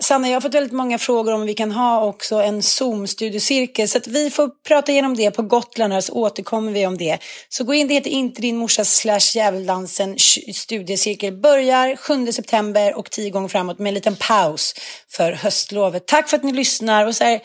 Sanna, 0.00 0.28
jag 0.28 0.36
har 0.36 0.40
fått 0.40 0.54
väldigt 0.54 0.72
många 0.72 0.98
frågor 0.98 1.32
om 1.32 1.46
vi 1.46 1.54
kan 1.54 1.72
ha 1.72 2.04
också 2.04 2.36
en 2.36 2.62
Zoom-studiecirkel. 2.62 3.88
Så 3.88 3.98
att 3.98 4.06
vi 4.06 4.30
får 4.30 4.50
prata 4.68 4.92
igenom 4.92 5.16
det 5.16 5.30
på 5.30 5.42
Gotland 5.42 5.92
här 5.92 6.00
så 6.00 6.12
återkommer 6.12 6.72
vi 6.72 6.86
om 6.86 6.98
det. 6.98 7.18
Så 7.48 7.64
gå 7.64 7.74
in, 7.74 7.88
det 7.88 7.94
heter 7.94 8.10
inte 8.10 8.42
din 8.42 8.56
morsa 8.56 8.84
slash 8.84 9.34
djävuldansen 9.34 10.16
studiecirkel. 10.54 11.36
Börjar 11.36 11.96
7 11.96 12.32
september 12.32 12.94
och 12.94 13.10
10 13.10 13.30
gånger 13.30 13.48
framåt 13.48 13.78
med 13.78 13.90
en 13.90 13.94
liten 13.94 14.16
paus 14.16 14.74
för 15.10 15.32
höstlovet. 15.32 16.06
Tack 16.06 16.28
för 16.28 16.36
att 16.36 16.44
ni 16.44 16.52
lyssnar. 16.52 17.06
Och 17.06 17.16
så 17.16 17.24
här, 17.24 17.40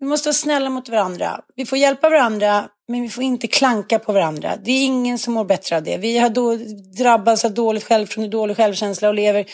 vi 0.00 0.06
måste 0.06 0.28
vara 0.28 0.34
snälla 0.34 0.70
mot 0.70 0.88
varandra. 0.88 1.40
Vi 1.56 1.66
får 1.66 1.78
hjälpa 1.78 2.10
varandra, 2.10 2.68
men 2.88 3.02
vi 3.02 3.08
får 3.08 3.24
inte 3.24 3.46
klanka 3.46 3.98
på 3.98 4.12
varandra. 4.12 4.56
Det 4.64 4.70
är 4.70 4.84
ingen 4.84 5.18
som 5.18 5.34
mår 5.34 5.44
bättre 5.44 5.76
av 5.76 5.82
det. 5.82 5.96
Vi 5.96 6.18
har 6.18 6.28
då 6.28 6.56
drabbats 6.98 7.44
av 7.44 7.54
dåligt 7.54 7.84
självförtroende, 7.84 8.36
dålig 8.36 8.56
självkänsla 8.56 9.08
och 9.08 9.14
lever 9.14 9.44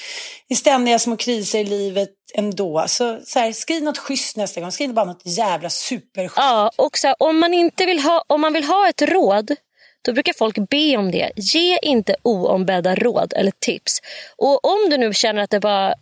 i 0.49 0.55
ständiga 0.55 0.99
små 0.99 1.17
kriser 1.17 1.59
i 1.59 1.65
livet 1.65 2.11
ändå. 2.35 2.85
Så, 2.89 3.21
så 3.25 3.39
här, 3.39 3.53
skriv 3.53 3.83
något 3.83 3.99
schysst 3.99 4.37
nästa 4.37 4.61
gång. 4.61 4.73
Skriv 4.73 4.95
bara 4.95 5.05
något 5.05 5.23
jävla 5.25 5.71
superschysst. 5.71 6.37
Ja, 6.37 6.71
och 6.77 6.99
så 6.99 7.07
här, 7.07 7.17
om, 7.19 7.41
man 7.41 7.55
inte 7.55 7.87
vill 7.87 8.01
ha, 8.01 8.25
om 8.27 8.41
man 8.41 8.53
vill 8.53 8.65
ha 8.65 8.89
ett 8.89 9.03
råd 9.03 9.57
då 10.03 10.13
brukar 10.13 10.33
folk 10.33 10.69
be 10.71 10.97
om 10.97 11.11
det. 11.11 11.31
Ge 11.37 11.79
inte 11.83 12.17
oombedda 12.23 12.95
råd 12.95 13.33
eller 13.37 13.53
tips. 13.59 13.99
Och 14.37 14.65
om 14.65 14.91
du 14.91 14.97
nu 14.97 15.15
känner 15.15 15.43
att 15.43 15.51
det 15.51 15.61
bara 15.61 15.95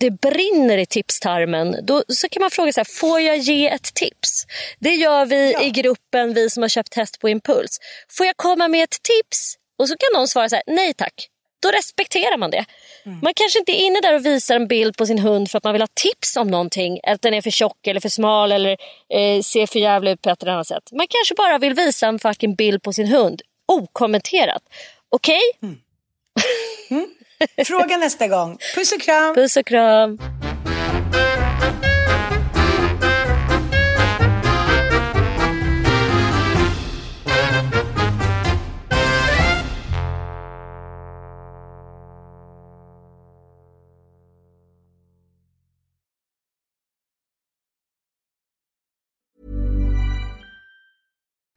det 0.00 0.10
brinner 0.10 0.78
i 0.78 0.86
tipstarmen, 0.86 1.76
då 1.82 2.04
så 2.08 2.28
kan 2.28 2.40
man 2.40 2.50
fråga 2.50 2.72
så 2.72 2.80
här, 2.80 3.00
får 3.00 3.20
jag 3.20 3.36
ge 3.36 3.68
ett 3.68 3.94
tips? 3.94 4.46
Det 4.78 4.94
gör 4.94 5.26
vi 5.26 5.66
i 5.66 5.70
gruppen, 5.70 6.34
vi 6.34 6.50
som 6.50 6.62
har 6.62 6.68
köpt 6.68 6.94
häst 6.94 7.20
på 7.20 7.28
impuls. 7.28 7.78
Får 8.10 8.26
jag 8.26 8.36
komma 8.36 8.68
med 8.68 8.84
ett 8.84 9.02
tips? 9.02 9.54
Och 9.78 9.88
så 9.88 9.96
kan 9.96 10.18
någon 10.18 10.28
svara 10.28 10.48
så 10.48 10.54
här, 10.56 10.62
nej 10.66 10.94
tack. 10.94 11.28
Då 11.62 11.70
respekterar 11.70 12.36
man 12.36 12.50
det. 12.50 12.64
Man 13.22 13.34
kanske 13.34 13.58
inte 13.58 13.72
är 13.72 13.86
inne 13.86 14.00
där 14.00 14.14
och 14.14 14.26
visar 14.26 14.56
en 14.56 14.66
bild 14.66 14.96
på 14.96 15.06
sin 15.06 15.18
hund 15.18 15.50
för 15.50 15.58
att 15.58 15.64
man 15.64 15.72
vill 15.72 15.82
ha 15.82 15.88
tips 15.94 16.36
om 16.36 16.48
någonting. 16.48 17.00
Att 17.02 17.22
den 17.22 17.34
är 17.34 17.42
för 17.42 17.50
tjock 17.50 17.86
eller 17.86 18.00
för 18.00 18.08
smal 18.08 18.52
eller 18.52 18.76
eh, 19.08 19.42
ser 19.42 19.66
för 19.66 19.78
jävligt 19.78 20.12
ut 20.12 20.22
på 20.22 20.30
ett 20.30 20.42
eller 20.42 20.52
annat 20.52 20.66
sätt. 20.66 20.92
Man 20.92 21.06
kanske 21.08 21.34
bara 21.34 21.58
vill 21.58 21.74
visa 21.74 22.06
en 22.06 22.18
fucking 22.18 22.54
bild 22.54 22.82
på 22.82 22.92
sin 22.92 23.06
hund. 23.06 23.42
Okommenterat. 23.72 24.62
Okej? 25.08 25.40
Fråga 27.66 27.96
nästa 27.96 28.28
gång. 28.28 28.58
Puss 28.74 28.92
och 28.92 29.00
kram. 29.00 29.34
Puss 29.34 29.56
och 29.56 29.66
kram. 29.66 30.18